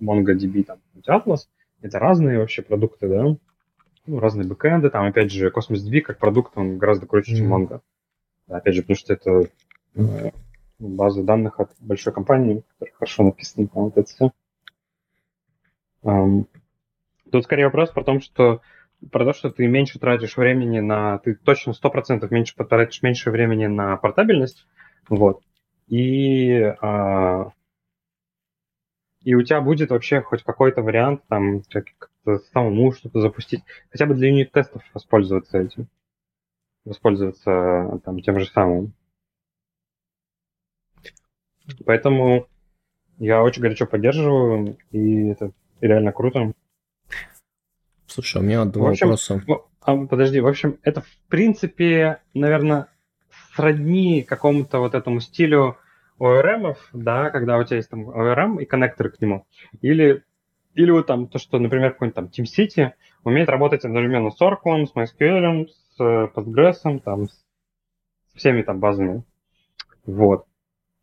MongoDB, 0.02 0.64
там, 0.64 0.80
Atlas, 1.08 1.42
это 1.82 2.00
разные 2.00 2.40
вообще 2.40 2.64
продукты, 2.64 3.08
да, 3.08 3.36
ну, 4.08 4.20
разные 4.20 4.48
бэкэнды, 4.48 4.90
там, 4.90 5.06
опять 5.06 5.32
же, 5.32 5.50
Cosmos 5.50 5.86
DB 5.88 6.02
как 6.02 6.18
продукт, 6.18 6.54
он 6.56 6.80
гораздо 6.80 7.06
круче, 7.06 7.34
mm-hmm. 7.34 7.38
чем 7.38 7.54
Mongo. 7.54 7.82
Опять 8.48 8.74
же, 8.74 8.82
потому 8.82 8.98
что 8.98 9.14
это 9.14 9.50
э, 9.94 10.32
база 10.80 11.24
данных 11.24 11.60
от 11.60 11.72
большой 11.80 12.12
компании, 12.12 12.64
которая 12.74 12.96
хорошо 12.96 13.24
написана, 13.24 13.68
там, 13.68 13.84
вот 13.84 13.98
это 13.98 14.10
все. 14.10 14.32
Um, 16.02 16.46
тут 17.32 17.44
скорее 17.44 17.66
вопрос 17.66 17.92
про 17.92 18.04
то, 18.04 18.20
что 18.20 18.62
про 19.12 19.26
то, 19.26 19.34
что 19.34 19.50
ты 19.50 19.68
меньше 19.68 20.00
тратишь 20.00 20.38
времени 20.38 20.80
на... 20.80 21.20
Ты 21.20 21.36
точно 21.36 21.72
100% 21.72 22.28
меньше 22.32 22.56
потратишь 22.56 23.02
меньше 23.02 23.32
времени 23.32 23.68
на 23.68 23.97
портабельность, 23.97 24.68
вот. 25.08 25.41
И, 25.88 26.62
а, 26.82 27.52
и 29.22 29.36
у 29.36 29.41
тебя 29.41 29.62
будет 29.62 29.89
вообще 29.89 30.22
хоть 30.22 30.43
какой-то 30.43 30.82
вариант 30.82 31.24
там 31.28 31.62
как-то 31.70 32.39
самому 32.54 32.91
что-то 32.91 33.22
запустить, 33.22 33.64
хотя 33.89 34.06
бы 34.06 34.16
для 34.16 34.30
юнит-тестов 34.30 34.84
воспользоваться 34.93 35.58
этим 35.58 35.88
воспользоваться 36.86 38.02
там, 38.04 38.22
тем 38.22 38.39
же 38.39 38.47
самым. 38.47 38.93
Поэтому 41.86 42.47
я 43.20 43.43
очень 43.43 43.62
горячо 43.62 43.86
поддерживаю, 43.86 44.78
и 44.91 45.28
это 45.28 45.52
реально 45.82 46.12
круто. 46.12 46.54
Слушай, 48.10 48.41
у 48.41 48.45
меня 48.45 48.66
два 48.66 48.88
в 48.88 48.89
общем, 48.89 49.07
вопроса. 49.07 49.41
А, 49.82 49.95
подожди, 49.95 50.39
в 50.39 50.47
общем, 50.47 50.78
это 50.84 51.01
в 51.01 51.10
принципе, 51.30 52.22
наверное, 52.34 52.88
сродни 53.55 54.24
какому-то 54.24 54.80
вот 54.80 54.95
этому 54.95 55.20
стилю 55.20 55.78
ORM, 56.20 56.76
да, 56.93 57.30
когда 57.30 57.57
у 57.57 57.64
тебя 57.64 57.78
есть 57.78 57.89
там 57.89 58.10
ORM 58.10 58.62
и 58.62 58.66
коннекторы 58.66 59.10
к 59.10 59.22
нему. 59.22 59.45
Или, 59.82 60.24
или 60.74 60.91
вот 60.91 61.07
там 61.07 61.28
то, 61.28 61.39
что, 61.39 61.60
например, 61.60 61.93
какой-нибудь 61.93 62.16
там 62.16 62.26
TeamCity 62.26 62.91
умеет 63.24 63.49
работать 63.49 63.86
одновременно 63.86 64.32
с 64.32 64.41
Oracle, 64.41 64.86
с 64.86 64.93
MySQL, 64.93 65.68
Postgres, 65.99 66.99
там, 66.99 67.28
с 67.30 67.43
всеми 68.36 68.62
там 68.64 68.80
базами. 68.80 69.24
Вот. 70.05 70.45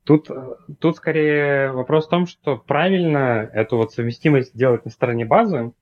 Тут, 0.04 0.30
тут 0.78 0.96
скорее 0.96 1.72
вопрос 1.72 2.06
в 2.06 2.10
том, 2.10 2.26
что 2.26 2.56
правильно 2.56 3.50
эту 3.52 3.76
вот 3.76 3.92
совместимость 3.92 4.56
делать 4.56 4.84
на 4.84 4.90
стороне 4.90 5.24
базы, 5.24 5.72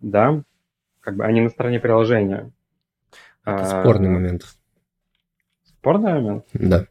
да, 0.00 0.42
как 1.00 1.16
бы, 1.16 1.24
а 1.24 1.32
не 1.32 1.40
на 1.40 1.48
стороне 1.48 1.80
приложения. 1.80 2.50
Это 3.44 3.62
а, 3.62 3.82
спорный 3.82 4.08
момент. 4.08 4.44
Спорный 5.64 6.12
момент? 6.12 6.44
Да. 6.52 6.86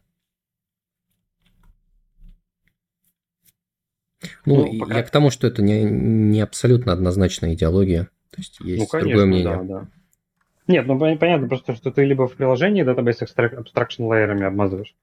Ну, 4.44 4.66
ну 4.66 4.78
пока... 4.80 4.98
я 4.98 5.02
к 5.02 5.10
тому, 5.10 5.30
что 5.30 5.46
это 5.46 5.62
не, 5.62 5.84
не 5.84 6.40
абсолютно 6.40 6.92
однозначная 6.92 7.54
идеология. 7.54 8.04
То 8.30 8.38
есть 8.38 8.60
есть 8.60 8.80
ну, 8.80 8.86
конечно, 8.86 9.08
другое 9.08 9.26
мнение. 9.26 9.56
Да, 9.56 9.62
да. 9.62 9.88
Нет, 10.66 10.86
ну 10.86 10.98
понятно 10.98 11.48
просто, 11.48 11.74
что 11.74 11.90
ты 11.90 12.04
либо 12.04 12.28
в 12.28 12.34
приложении 12.34 12.84
database 12.84 13.26
abstraction 13.26 14.12
лейерами 14.12 14.44
обмазываешь, 14.44 14.94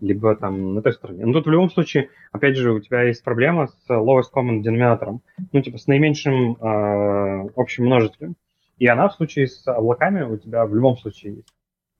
либо 0.00 0.36
там 0.36 0.74
на 0.74 0.82
той 0.82 0.92
стороне. 0.92 1.24
Но 1.24 1.32
тут 1.32 1.46
в 1.46 1.50
любом 1.50 1.70
случае, 1.70 2.10
опять 2.32 2.56
же, 2.56 2.72
у 2.72 2.80
тебя 2.80 3.02
есть 3.02 3.24
проблема 3.24 3.68
с 3.68 3.90
lowest 3.90 4.30
common 4.34 4.62
denominator, 4.62 5.18
ну 5.52 5.62
типа 5.62 5.78
с 5.78 5.86
наименьшим 5.86 6.56
э, 6.56 7.48
общим 7.56 7.86
множителем. 7.86 8.36
И 8.78 8.86
она 8.86 9.08
в 9.08 9.14
случае 9.14 9.46
с 9.46 9.66
облаками 9.66 10.22
у 10.22 10.36
тебя 10.36 10.66
в 10.66 10.74
любом 10.74 10.98
случае 10.98 11.36
есть. 11.36 11.54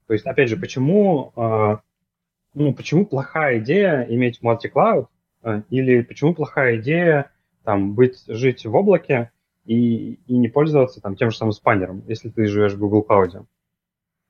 То 0.05 0.13
есть, 0.13 0.25
опять 0.25 0.49
же, 0.49 0.57
почему, 0.57 1.33
э, 1.35 1.77
ну, 2.53 2.73
почему 2.73 3.05
плохая 3.05 3.59
идея 3.59 4.03
иметь 4.03 4.39
multi-cloud, 4.43 5.07
э, 5.43 5.61
или 5.69 6.01
почему 6.01 6.33
плохая 6.33 6.77
идея 6.77 7.31
там 7.63 7.95
быть, 7.95 8.23
жить 8.27 8.65
в 8.65 8.73
облаке 8.75 9.31
и, 9.65 10.13
и 10.27 10.37
не 10.37 10.47
пользоваться 10.47 11.01
там 11.01 11.15
тем 11.15 11.31
же 11.31 11.37
самым 11.37 11.51
спанером, 11.51 12.03
если 12.07 12.29
ты 12.29 12.47
живешь 12.47 12.73
в 12.73 12.79
Google 12.79 13.05
Cloud. 13.07 13.45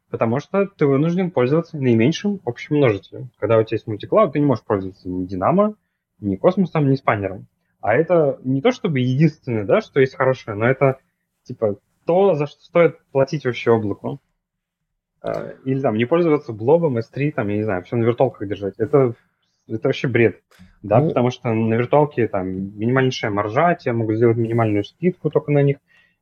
Потому 0.09 0.39
что 0.39 0.65
ты 0.65 0.85
вынужден 0.85 1.31
пользоваться 1.31 1.77
наименьшим 1.77 2.39
общим 2.45 2.77
множителем. 2.77 3.29
Когда 3.39 3.57
у 3.57 3.63
тебя 3.63 3.75
есть 3.75 3.87
мультиклауд, 3.87 4.33
ты 4.33 4.39
не 4.39 4.45
можешь 4.45 4.63
пользоваться 4.63 5.09
ни 5.09 5.25
Динамо, 5.25 5.75
ни 6.19 6.35
космосом, 6.37 6.89
ни 6.89 6.95
спанером. 6.95 7.47
А 7.81 7.93
это 7.93 8.39
не 8.43 8.61
то 8.61 8.71
чтобы 8.71 8.99
единственное, 8.99 9.65
да, 9.65 9.81
что 9.81 9.99
есть 9.99 10.15
хорошее, 10.15 10.55
но 10.55 10.65
это 10.65 10.99
типа 11.43 11.77
то, 12.05 12.33
за 12.35 12.47
что 12.47 12.59
стоит 12.61 12.99
платить 13.11 13.45
вообще 13.45 13.71
облаку. 13.71 14.19
А, 15.21 15.53
или 15.65 15.81
там 15.81 15.95
не 15.95 16.05
пользоваться 16.05 16.53
блобом, 16.53 16.97
S3, 16.97 17.31
там, 17.31 17.49
я 17.49 17.57
не 17.57 17.63
знаю, 17.63 17.83
все 17.83 17.97
на 17.97 18.03
виртуалках 18.03 18.47
держать. 18.47 18.75
Это, 18.77 19.13
это 19.67 19.87
вообще 19.89 20.07
бред. 20.07 20.41
Да, 20.81 21.01
ну, 21.01 21.09
потому 21.09 21.31
что 21.31 21.53
на 21.53 21.73
виртуалке 21.75 22.27
там 22.27 22.47
минимальнейшая 22.79 23.31
маржа, 23.31 23.75
тебе 23.75 23.93
могут 23.93 24.15
сделать 24.15 24.37
минимальную 24.37 24.85
скидку 24.85 25.29
только 25.29 25.51
на 25.51 25.61
них. 25.61 25.77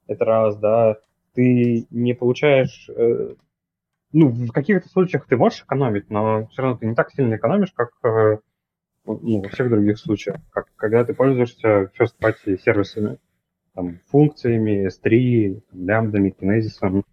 Это 0.07 0.25
раз, 0.25 0.57
да. 0.57 0.97
Ты 1.33 1.85
не 1.91 2.13
получаешь... 2.13 2.89
Э, 2.89 3.35
ну, 4.15 4.29
в 4.29 4.51
каких-то 4.53 4.87
случаях 4.87 5.25
ты 5.27 5.35
можешь 5.35 5.63
экономить, 5.63 6.09
но 6.09 6.47
все 6.47 6.61
равно 6.61 6.77
ты 6.77 6.85
не 6.85 6.95
так 6.95 7.11
сильно 7.11 7.35
экономишь, 7.35 7.73
как 7.73 7.89
э, 8.05 8.37
ну, 9.05 9.41
во 9.41 9.49
всех 9.49 9.69
других 9.69 9.99
случаях. 9.99 10.37
Как 10.51 10.67
когда 10.77 11.03
ты 11.03 11.13
пользуешься 11.13 11.91
first-party 11.99 12.57
сервисами, 12.57 13.17
там, 13.73 13.99
функциями, 14.07 14.87
S3, 14.87 15.61
лямбдами, 15.73 16.29
кинезисом. 16.29 17.03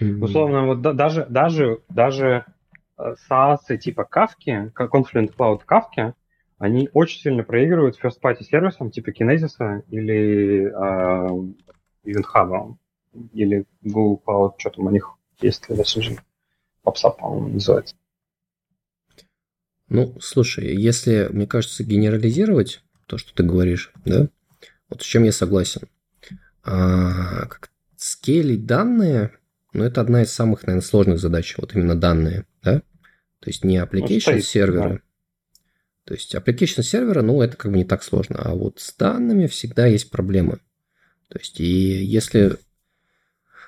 Mm-hmm. 0.00 0.18
Условно, 0.22 0.64
вот 0.64 0.80
да, 0.80 0.94
даже, 0.94 1.26
даже, 1.26 1.80
даже 1.90 2.46
э, 2.98 3.14
SaaS 3.30 3.76
типа 3.76 4.08
Kafka, 4.10 4.72
Confluent 4.74 5.36
Cloud 5.36 5.60
Kafka, 5.70 6.14
они 6.56 6.88
очень 6.94 7.20
сильно 7.20 7.44
проигрывают 7.44 8.00
first-party 8.02 8.44
сервисам 8.44 8.90
типа 8.90 9.10
Kinesis 9.10 9.82
или 9.88 10.68
э, 10.68 11.52
Event 12.06 12.24
Hub, 12.34 12.76
или 13.32 13.66
Google 13.82 14.22
Cloud, 14.24 14.54
что 14.58 14.70
там 14.70 14.86
у 14.86 14.90
них 14.90 15.10
есть 15.40 15.66
для 15.68 15.76
Messenger. 15.76 16.20
PubSub, 16.84 17.16
по-моему, 17.18 17.48
называется. 17.54 17.94
Ну, 19.88 20.16
слушай, 20.20 20.74
если, 20.74 21.28
мне 21.30 21.46
кажется, 21.46 21.84
генерализировать 21.84 22.82
то, 23.06 23.18
что 23.18 23.34
ты 23.34 23.42
говоришь, 23.42 23.92
да, 24.04 24.28
вот 24.88 25.02
с 25.02 25.04
чем 25.04 25.24
я 25.24 25.32
согласен. 25.32 25.88
А, 26.62 27.46
как 27.46 27.70
скейлить 27.96 28.66
данные, 28.66 29.32
ну, 29.72 29.84
это 29.84 30.00
одна 30.00 30.22
из 30.22 30.32
самых, 30.32 30.62
наверное, 30.62 30.86
сложных 30.86 31.18
задач, 31.18 31.56
вот 31.58 31.74
именно 31.74 31.94
данные, 31.94 32.46
да? 32.62 32.80
То 33.40 33.50
есть 33.50 33.64
не 33.64 33.76
application 33.76 34.36
ну, 34.36 34.40
сервера. 34.40 34.88
Да. 34.88 35.00
То 36.04 36.14
есть 36.14 36.34
application 36.34 36.82
сервера, 36.82 37.22
ну, 37.22 37.42
это 37.42 37.56
как 37.56 37.70
бы 37.70 37.76
не 37.76 37.84
так 37.84 38.02
сложно, 38.02 38.36
а 38.38 38.54
вот 38.54 38.80
с 38.80 38.94
данными 38.94 39.46
всегда 39.46 39.86
есть 39.86 40.10
проблемы. 40.10 40.60
То 41.28 41.38
есть 41.38 41.60
и 41.60 41.64
если 41.64 42.56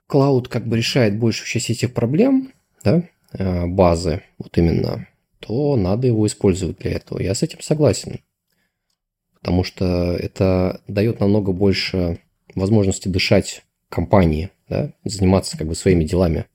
Cloud 0.08 0.48
как 0.48 0.66
бы 0.66 0.76
решает 0.76 1.18
большую 1.18 1.46
часть 1.46 1.70
этих 1.70 1.92
проблем, 1.94 2.52
да, 2.84 3.02
а, 3.32 3.66
базы, 3.66 4.22
вот 4.38 4.56
именно, 4.58 5.08
то 5.40 5.76
надо 5.76 6.06
его 6.06 6.26
использовать 6.26 6.78
для 6.78 6.92
этого. 6.92 7.20
Я 7.20 7.34
с 7.34 7.42
этим 7.42 7.60
согласен. 7.60 8.20
Потому 9.40 9.64
что 9.64 10.16
это 10.16 10.80
дает 10.88 11.20
намного 11.20 11.52
больше 11.52 12.20
возможности 12.54 13.08
дышать 13.08 13.64
компании, 13.88 14.50
да, 14.68 14.92
заниматься 15.04 15.56
как 15.56 15.68
бы 15.68 15.74
своими 15.74 16.04
делами. 16.04 16.46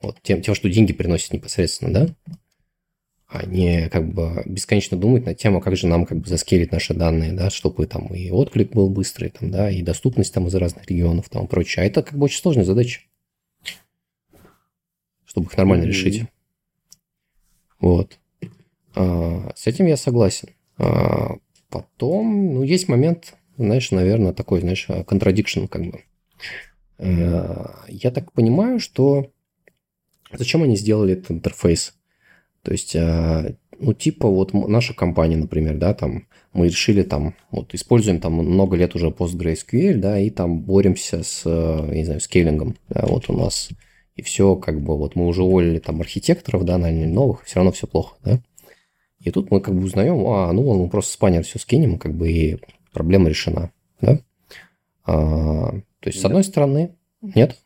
Вот, 0.00 0.20
тем, 0.22 0.42
тем, 0.42 0.54
что 0.54 0.68
деньги 0.70 0.92
приносят 0.92 1.32
непосредственно, 1.32 1.92
да, 1.92 2.36
а 3.32 3.46
не 3.46 3.88
как 3.88 4.12
бы 4.12 4.42
бесконечно 4.44 4.96
думать 4.96 5.24
на 5.24 5.34
тему, 5.34 5.60
как 5.60 5.76
же 5.76 5.86
нам 5.86 6.04
как 6.04 6.18
бы 6.18 6.28
заскелить 6.28 6.72
наши 6.72 6.94
данные, 6.94 7.32
да, 7.32 7.48
чтобы 7.48 7.86
там 7.86 8.08
и 8.08 8.28
отклик 8.30 8.72
был 8.72 8.90
быстрый, 8.90 9.30
там, 9.30 9.52
да, 9.52 9.70
и 9.70 9.82
доступность 9.82 10.34
там 10.34 10.48
из 10.48 10.54
разных 10.56 10.90
регионов 10.90 11.28
там 11.28 11.44
и 11.44 11.48
прочее. 11.48 11.84
А 11.84 11.86
это 11.86 12.02
как 12.02 12.18
бы 12.18 12.24
очень 12.24 12.40
сложная 12.40 12.64
задача, 12.64 13.02
чтобы 15.24 15.46
их 15.46 15.56
нормально 15.56 15.84
mm-hmm. 15.84 15.86
решить. 15.86 16.24
Вот. 17.78 18.18
А, 18.96 19.52
с 19.54 19.68
этим 19.68 19.86
я 19.86 19.96
согласен. 19.96 20.48
А, 20.78 21.36
потом, 21.68 22.54
ну, 22.54 22.62
есть 22.64 22.88
момент, 22.88 23.36
знаешь, 23.56 23.92
наверное, 23.92 24.32
такой, 24.32 24.60
знаешь, 24.60 24.88
contradiction 24.88 25.68
как 25.68 25.82
бы. 25.86 26.02
А, 26.98 27.84
я 27.86 28.10
так 28.10 28.32
понимаю, 28.32 28.80
что 28.80 29.30
зачем 30.32 30.64
они 30.64 30.74
сделали 30.74 31.12
этот 31.12 31.30
интерфейс? 31.30 31.94
То 32.62 32.72
есть, 32.72 32.94
а, 32.96 33.54
ну, 33.78 33.92
типа 33.94 34.28
вот 34.28 34.52
наша 34.52 34.94
компания, 34.94 35.36
например, 35.36 35.78
да, 35.78 35.94
там 35.94 36.26
мы 36.52 36.66
решили 36.66 37.02
там, 37.02 37.34
вот 37.50 37.74
используем 37.74 38.20
там 38.20 38.34
много 38.34 38.76
лет 38.76 38.94
уже 38.94 39.08
PostgreSQL, 39.08 39.94
да, 39.94 40.18
и 40.18 40.30
там 40.30 40.60
боремся 40.60 41.22
с, 41.22 41.48
я 41.48 41.94
не 41.94 42.04
знаю, 42.04 42.20
скейлингом, 42.20 42.76
да, 42.88 43.04
вот 43.06 43.30
у 43.30 43.32
нас 43.32 43.70
и 44.16 44.22
все, 44.22 44.56
как 44.56 44.82
бы, 44.82 44.98
вот 44.98 45.16
мы 45.16 45.26
уже 45.26 45.42
уволили 45.42 45.78
там 45.78 46.00
архитекторов, 46.00 46.64
да, 46.64 46.76
наняли 46.76 47.08
новых, 47.08 47.44
все 47.44 47.56
равно 47.56 47.72
все 47.72 47.86
плохо, 47.86 48.16
да. 48.22 48.40
И 49.20 49.30
тут 49.30 49.50
мы 49.50 49.60
как 49.60 49.74
бы 49.74 49.82
узнаем, 49.82 50.26
а, 50.26 50.52
ну, 50.52 50.74
мы 50.74 50.90
просто 50.90 51.12
спанер 51.12 51.44
все 51.44 51.58
скинем, 51.58 51.98
как 51.98 52.14
бы, 52.14 52.30
и 52.30 52.58
проблема 52.92 53.28
решена, 53.28 53.70
да. 54.00 54.18
А, 55.04 55.70
то 55.72 56.08
есть, 56.08 56.20
с 56.20 56.24
одной 56.24 56.44
стороны, 56.44 56.96
нет? 57.22 57.56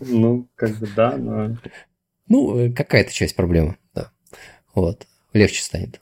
Ну, 0.00 0.48
как 0.56 0.78
бы 0.78 0.88
да, 0.96 1.16
но... 1.16 1.56
Ну, 2.30 2.56
э, 2.56 2.72
какая-то 2.72 3.12
часть 3.12 3.36
проблемы, 3.36 3.76
да. 3.92 4.10
Вот, 4.74 5.06
легче 5.34 5.62
станет. 5.62 6.00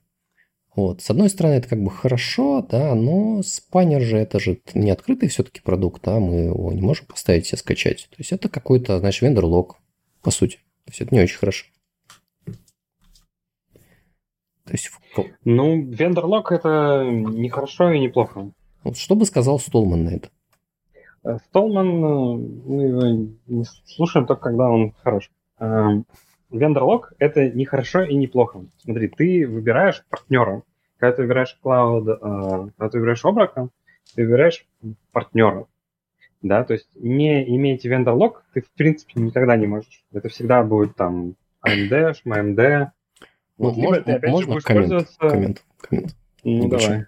Вот. 0.77 1.03
С 1.03 1.11
одной 1.11 1.31
стороны, 1.31 1.55
это 1.55 1.69
как 1.69 1.83
бы 1.83 1.91
хорошо, 1.91 2.63
да, 2.63 2.95
но 2.95 3.43
спанер 3.43 4.03
же 4.03 4.17
это 4.17 4.39
же 4.39 4.61
не 4.75 4.93
открытый 4.93 5.29
все-таки 5.29 5.61
продукт, 5.61 6.07
а 6.07 6.21
мы 6.21 6.43
его 6.43 6.73
не 6.73 6.83
можем 6.83 7.07
поставить 7.07 7.47
себе 7.47 7.59
скачать. 7.59 8.07
То 8.11 8.17
есть 8.19 8.31
это 8.31 8.49
какой-то, 8.49 9.01
знаешь, 9.01 9.21
вендор-лог, 9.21 9.79
по 10.23 10.31
сути. 10.31 10.59
То 10.85 10.91
есть 10.91 11.01
это 11.01 11.13
не 11.15 11.23
очень 11.23 11.39
хорошо. 11.39 11.67
То 12.45 12.53
есть... 14.73 14.91
Ну, 15.45 15.83
вендор-лог 15.83 16.53
это 16.53 17.05
не 17.11 17.49
хорошо 17.49 17.91
и 17.91 17.99
не 17.99 18.09
плохо. 18.09 18.53
Вот 18.85 18.97
что 18.99 19.17
бы 19.17 19.25
сказал 19.25 19.59
Столман 19.59 20.05
на 20.05 20.11
это? 20.11 20.29
Э, 21.25 21.39
Столман, 21.49 21.89
э, 21.89 22.37
мы 22.67 22.83
его 22.85 23.29
не 23.47 23.65
слушаем 23.87 24.27
только 24.27 24.43
когда 24.43 24.69
он 24.69 24.93
хорош. 25.03 25.31
Эм, 25.61 26.07
вендор-лог 26.51 27.13
это 27.19 27.51
не 27.51 27.65
хорошо 27.65 28.03
и 28.03 28.15
не 28.15 28.27
плохо. 28.27 28.65
Смотри, 28.79 29.09
ты 29.09 29.47
выбираешь 29.47 30.05
партнера, 30.09 30.63
когда 30.99 31.17
ты 31.17 31.23
выбираешь 31.23 31.59
клауд, 31.63 32.09
э, 32.09 32.15
когда 32.21 32.89
ты 32.91 32.99
выбираешь 32.99 33.25
облако, 33.25 33.69
ты 34.15 34.25
выбираешь 34.25 34.67
партнера. 35.13 35.67
Да, 36.41 36.63
то 36.63 36.75
есть 36.75 36.89
не 36.95 37.57
имеете 37.57 37.89
вендор 37.89 38.15
лог, 38.15 38.45
ты 38.55 38.61
в 38.63 38.71
принципе 38.71 39.21
никогда 39.21 39.57
не 39.57 39.67
можешь. 39.67 40.05
Это 40.13 40.29
всегда 40.29 40.63
будет 40.63 40.95
там 40.95 41.35
AMD, 41.67 42.15
AMD. 42.25 42.91
Ну, 43.59 43.71
вот, 43.71 43.77
можно, 43.77 44.05
ты, 44.05 44.13
опять 44.13 44.31
можно 44.31 44.55
же, 44.55 44.61
коммент, 44.61 44.89
пользоваться... 44.89 45.19
коммент, 45.19 45.65
коммент. 45.81 46.17
Ну, 46.45 46.65
Небольшой. 46.65 46.89
давай. 46.89 47.07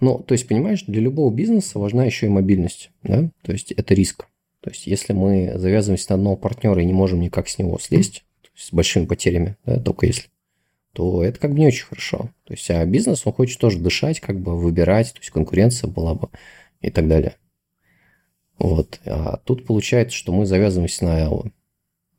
Ну, 0.00 0.18
то 0.18 0.32
есть, 0.32 0.48
понимаешь, 0.48 0.84
для 0.84 1.02
любого 1.02 1.32
бизнеса 1.32 1.78
важна 1.78 2.04
еще 2.04 2.26
и 2.26 2.30
мобильность, 2.30 2.90
да? 3.02 3.28
То 3.42 3.52
есть, 3.52 3.72
это 3.72 3.92
риск. 3.92 4.26
То 4.64 4.70
есть, 4.70 4.86
если 4.86 5.12
мы 5.12 5.52
завязываемся 5.56 6.06
на 6.12 6.14
одного 6.14 6.36
партнера 6.38 6.80
и 6.80 6.86
не 6.86 6.94
можем 6.94 7.20
никак 7.20 7.50
с 7.50 7.58
него 7.58 7.78
слезть, 7.78 8.24
с 8.56 8.72
большими 8.72 9.04
потерями, 9.04 9.58
да, 9.66 9.78
только 9.78 10.06
если, 10.06 10.30
то 10.94 11.22
это 11.22 11.38
как 11.38 11.52
бы 11.52 11.58
не 11.58 11.66
очень 11.66 11.84
хорошо. 11.84 12.30
То 12.44 12.54
есть, 12.54 12.70
а 12.70 12.82
бизнес, 12.86 13.26
он 13.26 13.34
хочет 13.34 13.60
тоже 13.60 13.78
дышать, 13.78 14.20
как 14.20 14.40
бы 14.40 14.58
выбирать, 14.58 15.12
то 15.12 15.18
есть 15.18 15.28
конкуренция 15.32 15.90
была 15.90 16.14
бы 16.14 16.30
и 16.80 16.90
так 16.90 17.08
далее. 17.08 17.36
Вот. 18.56 19.00
А 19.04 19.36
тут 19.44 19.66
получается, 19.66 20.16
что 20.16 20.32
мы 20.32 20.46
завязываемся 20.46 21.04
на, 21.04 21.30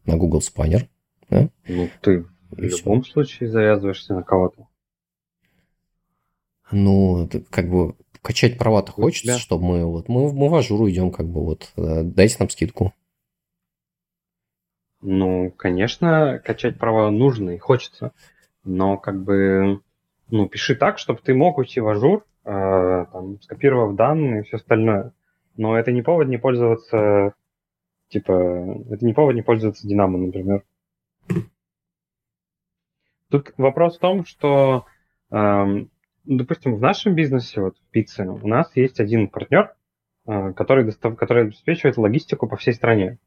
на 0.05 0.15
Google 0.15 0.41
Spanner. 0.41 0.87
Да? 1.31 1.49
Ну, 1.67 1.89
ты 2.01 2.25
и 2.57 2.67
в 2.67 2.67
все. 2.67 2.77
любом 2.77 3.03
случае 3.05 3.49
завязываешься 3.49 4.13
на 4.13 4.21
кого-то. 4.21 4.67
Ну, 6.71 7.27
как 7.49 7.71
бы 7.71 7.95
качать 8.25 8.57
права-то 8.57 8.91
хочется, 8.91 9.27
тебя... 9.27 9.37
чтобы 9.37 9.65
мы 9.65 9.85
вот 9.85 10.09
мы, 10.09 10.33
мы 10.33 10.49
в 10.49 10.55
ажуру 10.55 10.89
идем, 10.89 11.11
как 11.11 11.27
бы 11.27 11.43
вот 11.43 11.71
э, 11.77 12.03
дайте 12.03 12.37
нам 12.39 12.49
скидку. 12.49 12.93
Ну, 15.01 15.51
конечно, 15.51 16.41
качать 16.43 16.77
права 16.79 17.11
нужно 17.11 17.51
и 17.51 17.57
хочется 17.57 18.11
но 18.65 18.97
как 18.97 19.23
бы, 19.23 19.81
ну, 20.29 20.49
пиши 20.49 20.75
так, 20.75 20.97
чтобы 20.97 21.21
ты 21.21 21.33
мог 21.33 21.57
уйти 21.57 21.79
в 21.79 21.87
Azure, 21.87 22.25
э, 22.43 23.05
там, 23.11 23.39
скопировав 23.41 23.95
данные 23.95 24.41
и 24.41 24.43
все 24.43 24.57
остальное. 24.57 25.13
Но 25.55 25.77
это 25.77 25.91
не 25.91 26.01
повод 26.01 26.27
не 26.27 26.37
пользоваться, 26.37 27.33
типа, 28.09 28.31
это 28.89 29.05
не 29.05 29.13
повод 29.13 29.35
не 29.35 29.43
пользоваться 29.43 29.87
Динамо, 29.87 30.17
например. 30.17 30.63
Тут 33.29 33.53
вопрос 33.57 33.97
в 33.97 34.01
том, 34.01 34.25
что, 34.25 34.85
э, 35.31 35.85
допустим, 36.25 36.75
в 36.75 36.81
нашем 36.81 37.15
бизнесе, 37.15 37.61
вот 37.61 37.77
в 37.77 37.91
пицце, 37.91 38.25
у 38.27 38.47
нас 38.47 38.71
есть 38.75 38.99
один 38.99 39.27
партнер, 39.27 39.73
э, 40.27 40.53
который, 40.53 40.85
достав, 40.85 41.15
который 41.15 41.43
обеспечивает 41.43 41.97
логистику 41.97 42.47
по 42.47 42.57
всей 42.57 42.73
стране. 42.73 43.17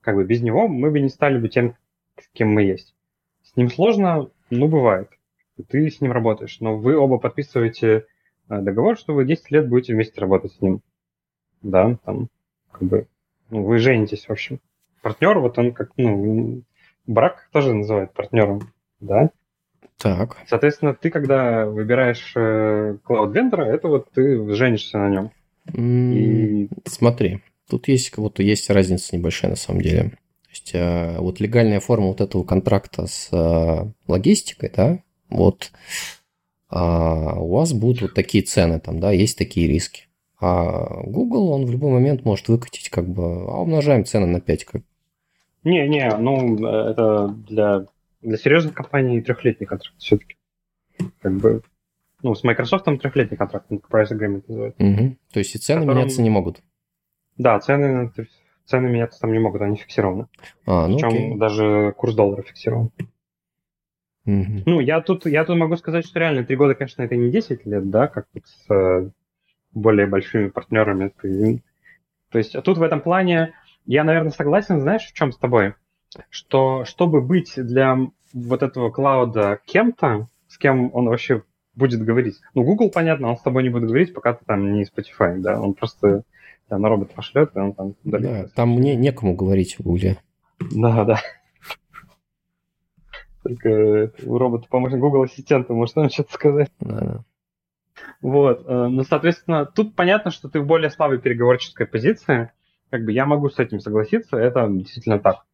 Как 0.00 0.16
бы 0.16 0.24
без 0.24 0.42
него 0.42 0.68
мы 0.68 0.90
бы 0.90 1.00
не 1.00 1.08
стали 1.08 1.38
бы 1.38 1.48
тем, 1.48 1.76
кем 2.32 2.48
мы 2.48 2.62
есть. 2.62 2.94
С 3.42 3.56
ним 3.56 3.70
сложно, 3.70 4.30
Ну, 4.50 4.68
бывает. 4.68 5.08
Ты 5.68 5.88
с 5.88 6.00
ним 6.00 6.12
работаешь, 6.12 6.58
но 6.60 6.76
вы 6.76 6.96
оба 6.96 7.18
подписываете 7.18 8.06
э, 8.48 8.60
договор, 8.60 8.98
что 8.98 9.14
вы 9.14 9.24
10 9.24 9.50
лет 9.50 9.68
будете 9.68 9.94
вместе 9.94 10.20
работать 10.20 10.52
с 10.52 10.60
ним. 10.60 10.80
Да, 11.62 11.96
там, 12.04 12.28
как 12.70 12.82
бы, 12.82 13.06
ну, 13.50 13.64
вы 13.64 13.78
женитесь, 13.78 14.26
в 14.26 14.30
общем. 14.30 14.60
Партнер, 15.00 15.38
вот 15.38 15.58
он 15.58 15.72
как, 15.72 15.92
ну, 15.96 16.62
брак 17.06 17.48
тоже 17.52 17.72
называют 17.72 18.12
партнером, 18.12 18.72
да? 19.00 19.30
Так. 19.98 20.36
Соответственно, 20.46 20.94
ты, 20.94 21.10
когда 21.10 21.66
выбираешь 21.66 22.32
э, 22.36 22.96
клауд-вендора, 23.04 23.64
это 23.64 23.88
вот 23.88 24.10
ты 24.12 24.54
женишься 24.54 24.98
на 24.98 25.08
нем. 25.08 25.30
И... 25.72 26.68
Смотри, 26.84 27.40
тут 27.68 27.88
есть 27.88 28.16
вот 28.16 28.38
есть 28.38 28.68
разница 28.70 29.16
небольшая 29.16 29.52
на 29.52 29.56
самом 29.56 29.80
деле. 29.80 30.10
То 30.10 30.50
есть 30.50 30.70
э, 30.74 31.18
вот 31.18 31.40
легальная 31.40 31.80
форма 31.80 32.08
вот 32.08 32.20
этого 32.20 32.44
контракта 32.44 33.06
с 33.06 33.28
э, 33.32 33.86
логистикой, 34.06 34.72
да, 34.74 34.98
вот 35.30 35.70
а 36.68 37.38
у 37.38 37.50
вас 37.50 37.72
будут 37.72 38.02
вот 38.02 38.14
такие 38.14 38.42
цены 38.42 38.80
там, 38.80 38.98
да, 38.98 39.12
есть 39.12 39.38
такие 39.38 39.68
риски. 39.68 40.08
А 40.40 41.02
Google, 41.04 41.50
он 41.50 41.66
в 41.66 41.70
любой 41.70 41.92
момент 41.92 42.24
может 42.24 42.48
выкатить 42.48 42.88
как 42.88 43.08
бы, 43.08 43.22
а 43.22 43.60
умножаем 43.60 44.04
цены 44.04 44.26
на 44.26 44.40
5 44.40 44.64
как. 44.64 44.82
Не-не, 45.62 46.16
ну 46.18 46.66
это 46.66 47.28
для, 47.28 47.86
для 48.24 48.36
серьезных 48.36 48.74
компаний 48.74 49.20
трехлетний 49.20 49.66
контракт 49.66 49.96
все-таки. 49.98 50.36
Как 51.20 51.32
бы 51.34 51.62
ну, 52.22 52.34
с 52.34 52.42
Microsoft 52.42 52.84
там 52.84 52.98
трехлетний 52.98 53.36
контракт, 53.36 53.70
Enterprise 53.70 54.10
Agreement 54.10 54.44
называется. 54.48 54.82
Угу. 54.82 55.16
То 55.32 55.38
есть 55.38 55.54
и 55.54 55.58
цены 55.58 55.82
которым... 55.82 55.98
меняться 55.98 56.22
не 56.22 56.30
могут? 56.30 56.62
Да, 57.36 57.60
цены, 57.60 58.10
цены 58.64 58.88
меняться 58.88 59.20
там 59.20 59.32
не 59.32 59.38
могут, 59.38 59.60
они 59.60 59.76
фиксированы. 59.76 60.26
А, 60.66 60.88
ну 60.88 60.96
Причем 60.96 61.08
окей. 61.08 61.36
даже 61.36 61.92
курс 61.96 62.14
доллара 62.14 62.42
фиксирован. 62.42 62.90
Угу. 64.24 64.62
Ну, 64.64 64.80
я 64.80 65.02
тут, 65.02 65.26
я 65.26 65.44
тут 65.44 65.58
могу 65.58 65.76
сказать, 65.76 66.06
что 66.06 66.18
реально 66.18 66.44
три 66.44 66.56
года, 66.56 66.74
конечно, 66.74 67.02
это 67.02 67.14
не 67.14 67.30
10 67.30 67.66
лет, 67.66 67.90
да, 67.90 68.08
как 68.08 68.26
с 68.42 68.72
э, 68.72 69.10
более 69.72 70.06
большими 70.06 70.48
партнерами. 70.48 71.12
Ты... 71.20 71.62
То 72.30 72.38
есть 72.38 72.56
тут 72.62 72.78
в 72.78 72.82
этом 72.82 73.02
плане 73.02 73.52
я, 73.84 74.02
наверное, 74.02 74.30
согласен, 74.30 74.80
знаешь, 74.80 75.04
в 75.04 75.12
чем 75.12 75.30
с 75.30 75.36
тобой? 75.36 75.74
Что 76.30 76.84
чтобы 76.84 77.20
быть 77.20 77.52
для 77.56 77.98
вот 78.32 78.62
этого 78.62 78.90
клауда 78.90 79.60
кем-то, 79.64 80.28
с 80.48 80.58
кем 80.58 80.90
он 80.94 81.08
вообще 81.08 81.42
будет 81.74 82.04
говорить. 82.04 82.40
Ну, 82.54 82.62
Google, 82.62 82.90
понятно, 82.90 83.28
он 83.28 83.36
с 83.36 83.42
тобой 83.42 83.62
не 83.62 83.68
будет 83.68 83.88
говорить, 83.88 84.14
пока 84.14 84.34
ты 84.34 84.44
там 84.44 84.72
не 84.72 84.84
Spotify, 84.84 85.38
да, 85.38 85.60
он 85.60 85.74
просто 85.74 86.24
да, 86.68 86.78
на 86.78 86.88
робот 86.88 87.12
пошлет, 87.12 87.50
и 87.54 87.58
он 87.58 87.72
там. 87.74 87.94
Да, 88.04 88.46
там 88.54 88.70
мне 88.70 88.96
некому 88.96 89.34
говорить 89.34 89.78
в 89.78 89.82
Google. 89.82 90.16
Да, 90.72 91.04
да. 91.04 91.20
Только 93.42 94.12
у 94.24 94.38
робота 94.38 94.66
помощник 94.68 95.00
Google 95.00 95.22
ассистента, 95.24 95.74
может 95.74 95.98
он 95.98 96.08
что-то 96.08 96.32
сказать. 96.32 96.70
Да, 96.80 97.00
да. 97.00 97.24
Вот, 98.22 98.64
э, 98.66 98.86
ну, 98.88 99.02
соответственно, 99.04 99.66
тут 99.66 99.94
понятно, 99.94 100.30
что 100.30 100.48
ты 100.48 100.60
в 100.60 100.66
более 100.66 100.90
слабой 100.90 101.18
переговорческой 101.18 101.86
позиции. 101.86 102.50
Как 102.90 103.04
бы 103.04 103.12
я 103.12 103.26
могу 103.26 103.50
с 103.50 103.58
этим 103.58 103.80
согласиться, 103.80 104.36
это 104.36 104.66
действительно 104.68 105.18
так. 105.18 105.44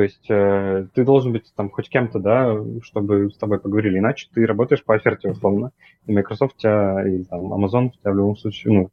То 0.00 0.04
есть 0.04 0.30
э, 0.30 0.86
ты 0.94 1.04
должен 1.04 1.30
быть 1.30 1.52
там 1.54 1.68
хоть 1.68 1.90
кем-то, 1.90 2.20
да, 2.20 2.56
чтобы 2.80 3.30
с 3.30 3.36
тобой 3.36 3.60
поговорили, 3.60 3.98
иначе 3.98 4.30
ты 4.32 4.46
работаешь 4.46 4.82
по 4.82 4.94
оферте 4.94 5.28
условно. 5.28 5.72
И 6.06 6.12
Microsoft 6.14 6.56
тебя, 6.56 7.06
и 7.06 7.22
там, 7.24 7.52
Amazon 7.52 7.90
тебя 7.90 8.10
в 8.10 8.16
любом 8.16 8.34
случае, 8.38 8.72
ну, 8.72 8.90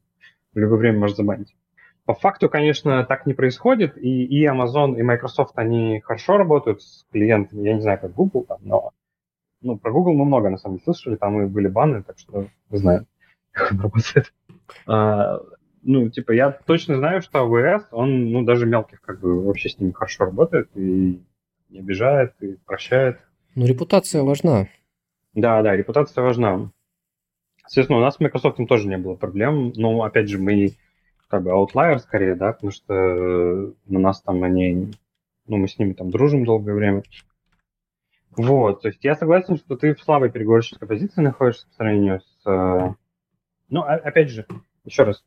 в 0.53 0.57
любое 0.57 0.79
время 0.79 0.99
может 0.99 1.15
забанить. 1.15 1.55
По 2.03 2.13
факту, 2.13 2.49
конечно, 2.49 3.05
так 3.05 3.25
не 3.25 3.33
происходит, 3.33 3.97
и, 3.97 4.25
и 4.25 4.45
Amazon, 4.45 4.99
и 4.99 5.01
Microsoft, 5.01 5.53
они 5.55 6.01
хорошо 6.01 6.35
работают 6.35 6.81
с 6.81 7.05
клиентами, 7.09 7.63
я 7.65 7.75
не 7.75 7.81
знаю, 7.81 8.01
как 8.01 8.13
Google, 8.13 8.43
там, 8.43 8.57
но 8.63 8.91
ну, 9.61 9.77
про 9.77 9.93
Google 9.93 10.11
мы 10.11 10.25
много, 10.25 10.49
на 10.49 10.57
самом 10.57 10.75
деле, 10.75 10.83
слышали, 10.83 11.15
там 11.15 11.41
и 11.41 11.45
были 11.45 11.69
баны, 11.69 12.03
так 12.03 12.19
что 12.19 12.47
знаем, 12.69 13.07
как 13.51 13.71
он 13.71 13.79
работает. 13.79 14.33
Ну, 15.89 16.09
типа, 16.09 16.33
я 16.33 16.51
точно 16.51 16.97
знаю, 16.97 17.21
что 17.21 17.39
AWS, 17.39 17.85
он, 17.91 18.29
ну, 18.33 18.43
даже 18.43 18.65
мелких, 18.65 18.99
как 18.99 19.21
бы, 19.21 19.41
вообще 19.41 19.69
с 19.69 19.79
ними 19.79 19.93
хорошо 19.93 20.25
работает 20.25 20.69
и 20.75 21.21
не 21.69 21.79
обижает, 21.79 22.33
и 22.41 22.57
прощает. 22.65 23.19
Ну, 23.55 23.65
репутация 23.65 24.21
важна. 24.21 24.67
Да, 25.33 25.61
да, 25.61 25.77
репутация 25.77 26.25
важна. 26.25 26.71
Естественно, 27.65 27.99
у 27.99 28.01
нас 28.01 28.15
с 28.15 28.19
Microsoft 28.19 28.59
тоже 28.67 28.89
не 28.89 28.97
было 28.97 29.15
проблем, 29.15 29.71
но, 29.77 30.03
опять 30.03 30.27
же, 30.27 30.37
мы 30.37 30.73
как 31.29 31.43
бы 31.43 31.51
outlier 31.51 31.99
скорее, 31.99 32.35
да, 32.35 32.51
потому 32.51 32.71
что 32.71 33.73
на 33.85 33.99
нас 33.99 34.21
там 34.21 34.43
они, 34.43 34.91
ну, 35.47 35.55
мы 35.55 35.69
с 35.69 35.79
ними 35.79 35.93
там 35.93 36.09
дружим 36.11 36.43
долгое 36.43 36.73
время. 36.73 37.03
Вот, 38.35 38.81
то 38.81 38.89
есть 38.89 39.05
я 39.05 39.15
согласен, 39.15 39.55
что 39.55 39.77
ты 39.77 39.95
в 39.95 40.01
слабой 40.01 40.29
переговорческой 40.31 40.85
позиции 40.85 41.21
находишься 41.21 41.65
по 41.67 41.73
сравнению 41.75 42.19
с... 42.19 42.45
Э, 42.45 42.93
ну, 43.69 43.81
опять 43.83 44.29
же, 44.29 44.45
еще 44.83 45.03
раз, 45.03 45.23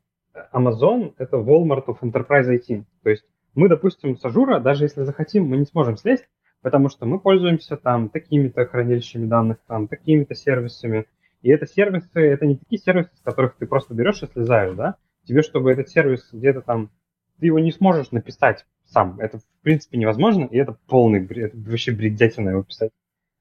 Amazon— 0.53 1.15
это 1.19 1.37
Walmart 1.37 1.87
of 1.87 1.99
Enterprise 2.01 2.49
IT. 2.49 2.85
То 3.03 3.11
есть 3.11 3.25
мы, 3.55 3.69
допустим, 3.69 4.17
с 4.17 4.25
Azure 4.25 4.50
а, 4.50 4.61
даже 4.61 4.85
если 4.85 5.03
захотим, 5.03 5.47
мы 5.47 5.57
не 5.57 5.65
сможем 5.65 5.97
слезть, 5.97 6.29
потому 6.63 6.89
что 6.89 7.07
мы 7.07 7.19
пользуемся 7.19 7.77
там 7.77 8.09
такими-то 8.09 8.67
хранилищами 8.67 9.27
данных, 9.27 9.59
там 9.67 9.89
такими-то 9.89 10.35
сервисами. 10.35 11.07
И 11.43 11.51
это 11.51 11.67
сервисы, 11.67 12.21
это 12.21 12.47
не 12.47 12.57
такие 12.57 12.79
сервисы, 12.79 13.11
с 13.15 13.23
которых 13.23 13.57
ты 13.57 13.67
просто 13.67 13.95
берешь 13.95 14.23
и 14.23 14.27
слезаешь, 14.27 14.75
да? 14.75 14.97
Тебе, 15.25 15.43
чтобы 15.43 15.73
этот 15.73 15.89
сервис 15.89 16.29
где-то 16.33 16.61
там, 16.61 16.91
ты 17.39 17.47
его 17.47 17.59
не 17.59 17.73
сможешь 17.73 18.11
написать 18.11 18.67
сам. 18.85 19.19
Это, 19.21 19.39
в 19.39 19.63
принципе, 19.63 19.99
невозможно, 19.99 20.45
и 20.45 20.59
это 20.59 20.77
полный 20.87 21.21
бред, 21.21 21.55
это 21.55 21.71
вообще 21.71 21.93
бредятина 21.93 22.51
его 22.51 22.63
писать. 22.63 22.91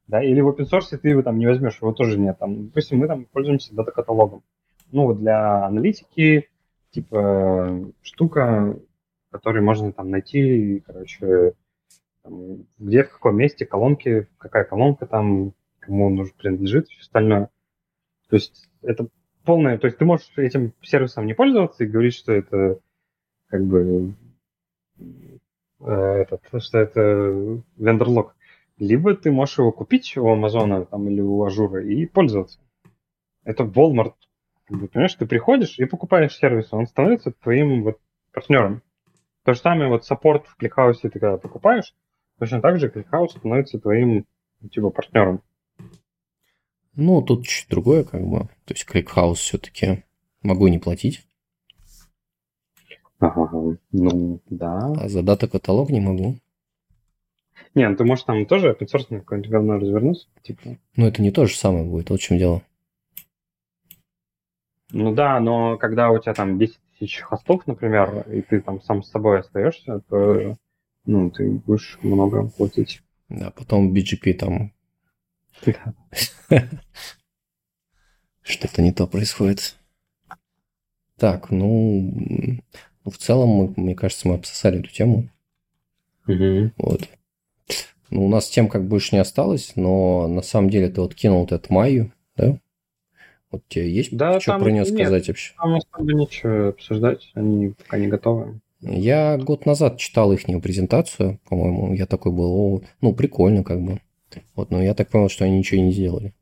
Да? 0.08 0.24
Или 0.24 0.42
в 0.42 0.50
open 0.50 0.66
source 0.70 0.98
ты 0.98 1.10
его 1.10 1.22
там 1.22 1.38
не 1.38 1.46
возьмешь, 1.46 1.78
его 1.82 1.92
тоже 1.92 2.18
нет. 2.18 2.38
Там, 2.40 2.68
допустим, 2.68 2.98
мы 2.98 3.08
там 3.08 3.26
пользуемся 3.26 3.76
data 3.76 3.95
catalog 3.95 4.29
ом. 4.29 4.44
Ну, 4.92 5.06
вот 5.06 5.20
для 5.20 5.66
аналитики, 5.66 6.50
типа 6.92 7.92
штука, 8.02 8.78
которую 9.32 9.64
можно 9.64 9.92
там 9.92 10.10
найти, 10.10 10.84
короче, 10.86 11.54
там, 12.24 12.66
где, 12.78 13.04
в 13.04 13.12
каком 13.12 13.38
месте 13.38 13.66
колонки, 13.66 14.28
какая 14.38 14.64
колонка 14.64 15.06
там, 15.06 15.54
кому 15.80 16.08
он 16.08 16.28
принадлежит, 16.38 16.88
все 16.88 17.02
остальное. 17.02 17.50
То 18.30 18.36
есть 18.36 18.70
это 18.82 19.08
полное, 19.44 19.78
то 19.78 19.88
есть 19.88 19.98
ты 19.98 20.06
можешь 20.06 20.32
этим 20.38 20.74
сервисом 20.82 21.26
не 21.26 21.34
пользоваться 21.34 21.84
и 21.84 21.88
говорить, 21.88 22.14
что 22.14 22.32
это 22.32 22.80
как 23.48 23.64
бы 23.66 24.14
э, 25.00 25.86
этот, 25.88 26.42
что 26.62 26.78
это 26.78 27.62
vendor 27.78 28.10
lock. 28.10 28.36
Либо 28.78 29.16
ты 29.16 29.32
можешь 29.32 29.58
его 29.58 29.72
купить 29.72 30.16
у 30.18 30.28
Амазона 30.28 30.86
там, 30.86 31.10
или 31.10 31.20
у 31.20 31.44
Azure 31.44 31.77
а 31.77 31.84
и 31.84 32.06
пользоваться. 32.06 32.60
Это 33.44 33.64
Walmart 33.64 34.14
Понимаешь, 34.70 35.16
ты 35.16 35.26
приходишь 35.26 35.80
и 35.80 35.86
покупаешь 35.86 36.38
сервис, 36.38 36.72
он 36.72 36.86
становится 36.86 37.32
твоим 37.32 37.84
вот 37.84 38.00
партнером. 38.32 38.84
То 39.44 39.54
же 39.54 39.60
самое 39.60 39.90
вот 39.90 40.06
саппорт 40.06 40.46
в 40.48 40.62
ClickHouse 40.62 41.00
ты 41.02 41.10
когда 41.10 41.38
покупаешь, 41.38 41.96
точно 42.38 42.62
так 42.62 42.80
же 42.80 42.88
ClickHouse 42.88 43.30
становится 43.30 43.80
твоим 43.80 44.26
типа 44.72 44.92
партнером. 44.92 45.42
Ну, 46.96 47.22
тут 47.22 47.48
чуть 47.48 47.70
другое, 47.70 48.04
как 48.04 48.22
бы. 48.22 48.42
То 48.66 48.74
есть 48.74 48.88
ClickHouse 48.88 49.36
все-таки 49.36 50.04
могу 50.44 50.68
не 50.68 50.78
платить. 50.78 51.26
Ага, 53.20 53.78
ну, 53.92 54.40
да. 54.50 54.94
А 54.98 55.10
за 55.10 55.24
дата-каталог 55.24 55.90
не 55.90 56.00
могу. 56.00 56.38
Не, 57.76 57.88
ну 57.88 57.96
ты 57.96 58.04
можешь 58.04 58.24
там 58.24 58.46
тоже 58.46 58.72
open 58.72 58.88
source 58.88 59.20
какое-нибудь 59.20 59.52
говно 59.52 59.78
развернуть. 59.78 60.28
Типа. 60.42 60.78
Ну, 60.96 61.08
это 61.08 61.22
не 61.22 61.32
то 61.32 61.46
же 61.46 61.56
самое 61.56 61.86
будет, 61.86 62.10
вот 62.10 62.20
в 62.20 62.24
чем 62.24 62.38
дело. 62.38 62.62
Ну 64.92 65.14
да, 65.14 65.40
но 65.40 65.78
когда 65.78 66.10
у 66.10 66.20
тебя 66.20 66.34
там 66.34 66.58
10 66.58 66.78
тысяч 66.98 67.22
хостов, 67.22 67.68
например, 67.68 68.26
и 68.30 68.42
ты 68.42 68.62
там 68.62 68.82
сам 68.82 69.04
с 69.04 69.12
собой 69.12 69.40
остаешься, 69.40 70.02
то 70.10 70.58
ну, 71.06 71.32
ты 71.32 71.50
будешь 71.50 72.00
много 72.02 72.50
платить. 72.50 73.02
Да, 73.30 73.52
потом 73.52 73.94
BGP 73.94 74.34
там... 74.34 74.74
Что-то 78.42 78.82
не 78.82 78.92
то 78.92 79.06
происходит. 79.06 79.76
Так, 81.18 81.52
ну, 81.52 82.12
в 83.06 83.18
целом, 83.18 83.50
мы, 83.50 83.74
мне 83.76 83.96
кажется, 83.96 84.28
мы 84.28 84.36
обсосали 84.36 84.80
эту 84.80 84.90
тему. 84.90 85.30
Угу. 86.28 86.72
Вот. 86.78 87.10
Ну, 88.10 88.26
у 88.26 88.30
нас 88.30 88.50
тем 88.50 88.70
как 88.70 88.88
больше 88.88 89.16
не 89.16 89.22
осталось, 89.22 89.74
но 89.76 90.28
на 90.28 90.42
самом 90.42 90.70
деле 90.70 90.90
ты 90.90 91.02
вот 91.02 91.14
кинул 91.14 91.46
этот 91.46 91.70
Майю, 91.70 92.12
да? 92.36 92.58
Вот 93.52 93.64
тебе 93.68 93.92
есть 93.92 94.16
да, 94.16 94.40
что 94.40 94.58
про 94.60 94.72
нее 94.72 94.86
сказать 94.86 95.28
вообще? 95.28 95.54
Там 95.58 95.76
особо 95.76 96.14
ничего 96.14 96.70
обсуждать, 96.70 97.32
они 97.34 97.70
пока 97.70 97.98
не 97.98 98.08
готовы. 98.08 98.60
Я 98.82 99.38
год 99.38 99.66
назад 99.66 99.98
читал 99.98 100.32
их 100.32 100.46
презентацию, 100.62 101.40
по-моему, 101.50 101.94
я 101.94 102.06
такой 102.06 102.32
был, 102.32 102.52
о, 102.52 102.82
ну, 103.02 103.14
прикольно 103.14 103.64
как 103.64 103.82
бы. 103.82 104.00
Вот, 104.56 104.70
но 104.70 104.82
я 104.82 104.94
так 104.94 105.10
понял, 105.10 105.30
что 105.30 105.46
они 105.46 105.58
ничего 105.58 105.82
не 105.82 105.92
сделали. 105.92 106.34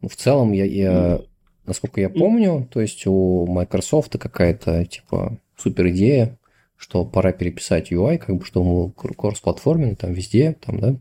Ну, 0.00 0.08
в 0.08 0.14
целом, 0.14 0.52
я, 0.52 0.64
я, 0.64 1.20
насколько 1.66 2.00
я 2.00 2.08
помню, 2.08 2.68
то 2.70 2.80
есть 2.80 3.06
у 3.06 3.46
Microsoft 3.46 4.16
какая-то, 4.18 4.84
типа, 4.86 5.38
супер 5.56 5.88
идея 5.88 6.38
что 6.76 7.04
пора 7.04 7.32
переписать 7.32 7.90
UI, 7.90 8.18
как 8.18 8.36
бы, 8.36 8.44
что 8.44 8.62
он 8.62 8.92
кросс-платформенный, 8.92 9.96
там 9.96 10.12
везде, 10.12 10.52
там, 10.52 10.78
да. 10.78 10.96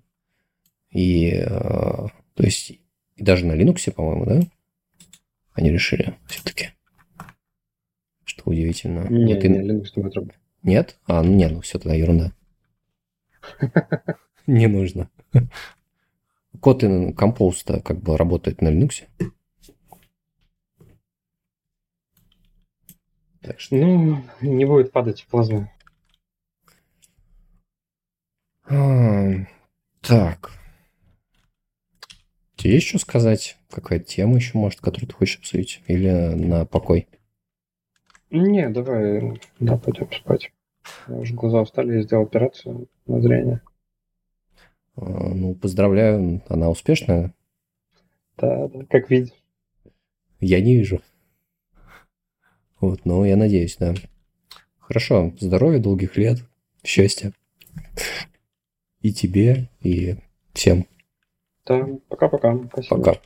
И, 0.95 1.29
э, 1.31 1.45
то 1.45 2.43
есть, 2.43 2.71
и 2.71 2.79
даже 3.17 3.45
на 3.45 3.51
Linux, 3.51 3.91
по-моему, 3.91 4.25
да, 4.25 4.39
они 5.51 5.69
решили 5.69 6.17
все-таки. 6.27 6.69
Что 8.23 8.43
удивительно. 8.49 9.05
Не, 9.09 9.33
вот 9.35 9.43
не, 9.43 9.59
и- 9.59 9.69
Linux 9.71 9.87
не. 9.97 10.31
Нет? 10.63 10.97
А, 11.05 11.21
ну 11.21 11.33
не, 11.33 11.49
ну 11.49 11.59
все, 11.59 11.79
тогда 11.79 11.95
ерунда. 11.95 12.31
Не 14.47 14.67
нужно. 14.67 15.09
Kotlin 16.61 17.13
Compose 17.13 17.81
как 17.81 17.99
бы 18.01 18.15
работает 18.15 18.61
на 18.61 18.69
Linux. 18.69 19.03
Так 23.41 23.59
что... 23.59 23.75
Ну, 23.75 24.23
не 24.41 24.65
будет 24.65 24.91
падать 24.91 25.23
в 25.23 25.27
плазму. 25.27 25.69
А, 28.69 29.45
Так. 30.01 30.51
Тебе 32.55 32.75
есть 32.75 32.87
что 32.87 32.99
сказать? 32.99 33.57
Какая 33.69 33.99
тема 33.99 34.35
еще, 34.35 34.57
может, 34.57 34.79
которую 34.79 35.09
ты 35.09 35.15
хочешь 35.15 35.39
обсудить? 35.39 35.81
Или 35.87 36.09
на 36.09 36.65
покой? 36.65 37.07
Не, 38.31 38.69
давай, 38.69 39.39
да, 39.59 39.77
пойдем 39.77 40.11
спать. 40.11 40.51
Я 41.07 41.15
уже 41.15 41.33
глаза 41.33 41.61
устали, 41.61 41.95
я 41.95 42.01
сделал 42.01 42.23
операцию 42.23 42.87
на 43.07 43.21
зрение. 43.21 43.61
А, 44.95 45.01
Ну, 45.01 45.55
поздравляю, 45.55 46.41
она 46.47 46.69
успешная. 46.69 47.33
Да, 48.37 48.67
да, 48.67 48.85
как 48.89 49.09
видишь. 49.09 49.33
Я 50.39 50.61
не 50.61 50.75
вижу. 50.75 51.01
Вот, 52.79 53.05
но 53.05 53.25
я 53.25 53.35
надеюсь, 53.35 53.77
да. 53.77 53.93
Хорошо, 54.79 55.33
здоровья, 55.39 55.79
долгих 55.79 56.17
лет, 56.17 56.39
счастья. 56.83 57.31
И 59.01 59.13
тебе, 59.13 59.69
и 59.81 60.17
всем. 60.53 60.85
Да, 61.65 61.87
пока-пока. 62.09 62.57
Спасибо. 62.71 62.97
Пока. 62.97 63.19